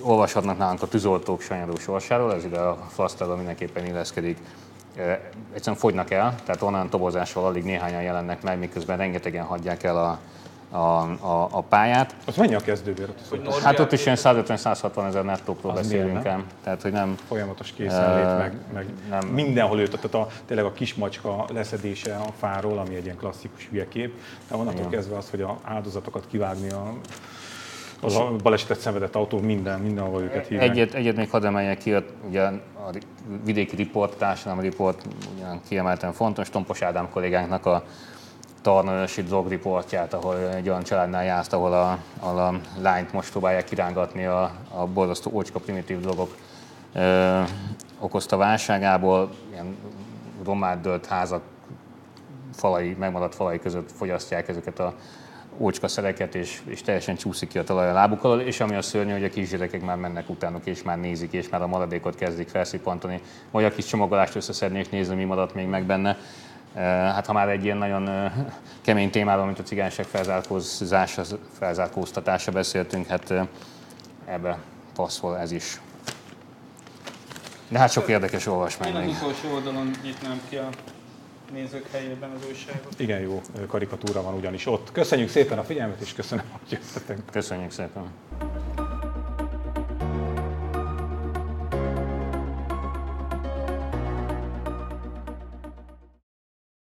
olvashatnak 0.00 0.58
nálunk 0.58 0.82
a 0.82 0.88
tűzoltók 0.88 1.40
sanyarú 1.40 1.76
sorsáról, 1.76 2.34
ez 2.34 2.44
ide 2.44 2.58
a 2.58 2.78
flasztára 2.88 3.36
mindenképpen 3.36 3.86
illeszkedik 3.86 4.38
egyszerűen 5.52 5.80
fogynak 5.80 6.10
el, 6.10 6.34
tehát 6.44 6.62
onnan 6.62 6.88
tobozással 6.88 7.44
alig 7.44 7.64
néhányan 7.64 8.02
jelennek 8.02 8.42
meg, 8.42 8.58
miközben 8.58 8.96
rengetegen 8.96 9.44
hagyják 9.44 9.82
el 9.82 9.96
a, 9.96 10.18
a, 10.76 11.02
a, 11.20 11.48
a 11.50 11.60
pályát. 11.60 12.14
Az 12.26 12.36
mennyi 12.36 12.54
a 12.54 12.60
kezdőbér? 12.60 13.08
Hát 13.62 13.78
ott 13.78 13.92
is 13.92 14.04
ilyen 14.04 14.16
150-160 14.20 15.06
ezer 15.06 15.24
nettókról 15.24 15.72
beszélünk 15.72 16.24
el. 16.24 16.44
Tehát, 16.64 16.82
hogy 16.82 16.92
nem... 16.92 17.16
Folyamatos 17.26 17.72
készenlét, 17.72 18.24
uh, 18.24 18.38
meg, 18.38 18.54
meg 18.72 18.86
nem. 19.10 19.28
mindenhol 19.28 19.80
őt, 19.80 19.90
tehát 20.00 20.14
a, 20.14 20.26
tényleg 20.46 20.66
a 20.66 20.72
kismacska 20.72 21.44
leszedése 21.52 22.14
a 22.14 22.32
fáról, 22.38 22.78
ami 22.78 22.94
egy 22.94 23.04
ilyen 23.04 23.16
klasszikus 23.16 23.68
hülye 23.70 23.88
kép, 23.88 24.14
de 24.48 24.56
onnantól 24.56 24.88
kezdve 24.88 25.16
az, 25.16 25.30
hogy 25.30 25.40
a 25.42 25.58
áldozatokat 25.62 26.26
kivágni 26.30 26.70
a 26.70 26.94
az 28.02 28.16
a 28.16 28.36
balesetet 28.42 28.80
szenvedett 28.80 29.14
autó 29.14 29.38
minden, 29.38 29.80
mindenhol 29.80 30.22
őket 30.22 30.46
hívják. 30.46 30.70
Egyet, 30.70 30.94
egyet 30.94 31.16
még 31.16 31.30
hadd 31.30 31.44
emeljek 31.44 31.78
ki, 31.78 31.94
ugye 32.28 32.42
a 32.42 32.90
vidéki 33.44 33.76
riport, 33.76 34.16
társadalmi 34.16 34.62
riport 34.62 35.02
ugyan 35.36 35.60
kiemelten 35.68 36.12
fontos, 36.12 36.50
Tompos 36.50 36.82
Ádám 36.82 37.08
kollégánknak 37.10 37.66
a 37.66 37.84
Tarnősi 38.62 39.22
drogriportját, 39.22 40.14
ahol 40.14 40.38
egy 40.38 40.68
olyan 40.68 40.82
családnál 40.82 41.24
járt, 41.24 41.52
ahol 41.52 41.72
a, 41.72 41.98
ahol 42.20 42.38
a 42.38 42.54
lányt 42.80 43.12
most 43.12 43.30
próbálják 43.30 43.64
kirángatni 43.64 44.24
a, 44.24 44.50
a 44.68 44.86
borzasztó 44.86 45.30
ócska 45.34 45.58
primitív 45.58 46.00
drogok 46.00 46.36
ö, 46.94 47.40
okozta 47.98 48.36
válságából, 48.36 49.30
ilyen 49.52 49.76
romát 50.44 50.80
dölt 50.80 51.06
házak 51.06 51.42
falai, 52.52 52.96
megmaradt 52.98 53.34
falai 53.34 53.58
között 53.58 53.92
fogyasztják 53.92 54.48
ezeket 54.48 54.78
a 54.78 54.94
ócska 55.56 55.88
szereket, 55.88 56.34
és, 56.34 56.60
és 56.64 56.82
teljesen 56.82 57.16
csúszik 57.16 57.48
ki 57.48 57.58
a 57.58 57.64
talaj 57.64 57.88
a 57.88 57.92
lábuk 57.92 58.24
alól, 58.24 58.40
és 58.40 58.60
ami 58.60 58.74
a 58.74 58.82
szörnyű, 58.82 59.12
hogy 59.12 59.24
a 59.24 59.28
kisgyerekek 59.28 59.82
már 59.82 59.96
mennek 59.96 60.30
utánuk, 60.30 60.66
és 60.66 60.82
már 60.82 60.98
nézik, 60.98 61.32
és 61.32 61.48
már 61.48 61.62
a 61.62 61.66
maradékot 61.66 62.14
kezdik 62.14 62.48
felszipantani, 62.48 63.20
vagy 63.50 63.64
a 63.64 63.70
kis 63.70 63.86
csomagolást 63.86 64.34
összeszedni, 64.34 64.78
és 64.78 64.88
nézni, 64.88 65.14
mi 65.14 65.24
maradt 65.24 65.54
még 65.54 65.66
meg 65.66 65.84
benne. 65.84 66.16
Hát 66.74 67.26
ha 67.26 67.32
már 67.32 67.48
egy 67.48 67.64
ilyen 67.64 67.76
nagyon 67.76 68.30
kemény 68.80 69.10
témáról, 69.10 69.44
mint 69.44 69.58
a 69.58 69.62
cigányság 69.62 70.06
felzárkózása, 70.06 71.22
felzárkóztatása 71.58 72.50
beszéltünk, 72.50 73.06
hát 73.06 73.34
ebbe 74.24 74.58
passzol 74.94 75.38
ez 75.38 75.52
is. 75.52 75.80
De 77.68 77.78
hát 77.78 77.90
sok 77.90 78.08
érdekes 78.08 78.46
olvasmány. 78.46 78.94
Én 78.94 79.08
az 79.08 79.16
utolsó 79.16 79.54
oldalon 79.54 79.90
nyitnám 80.02 80.40
ki 80.48 80.56
a 80.56 80.68
nézők 81.52 81.90
helyében 81.90 82.30
az 82.30 82.46
újságot. 82.48 82.94
Igen 83.00 83.20
jó 83.20 83.40
karikatúra 83.66 84.22
van 84.22 84.34
ugyanis 84.34 84.66
ott. 84.66 84.92
Köszönjük 84.92 85.28
szépen 85.28 85.58
a 85.58 85.62
figyelmet, 85.64 86.00
és 86.00 86.12
köszönöm, 86.12 86.44
hogy 86.50 86.70
jöttetek. 86.70 87.18
Köszönjük 87.30 87.70
szépen. 87.70 88.10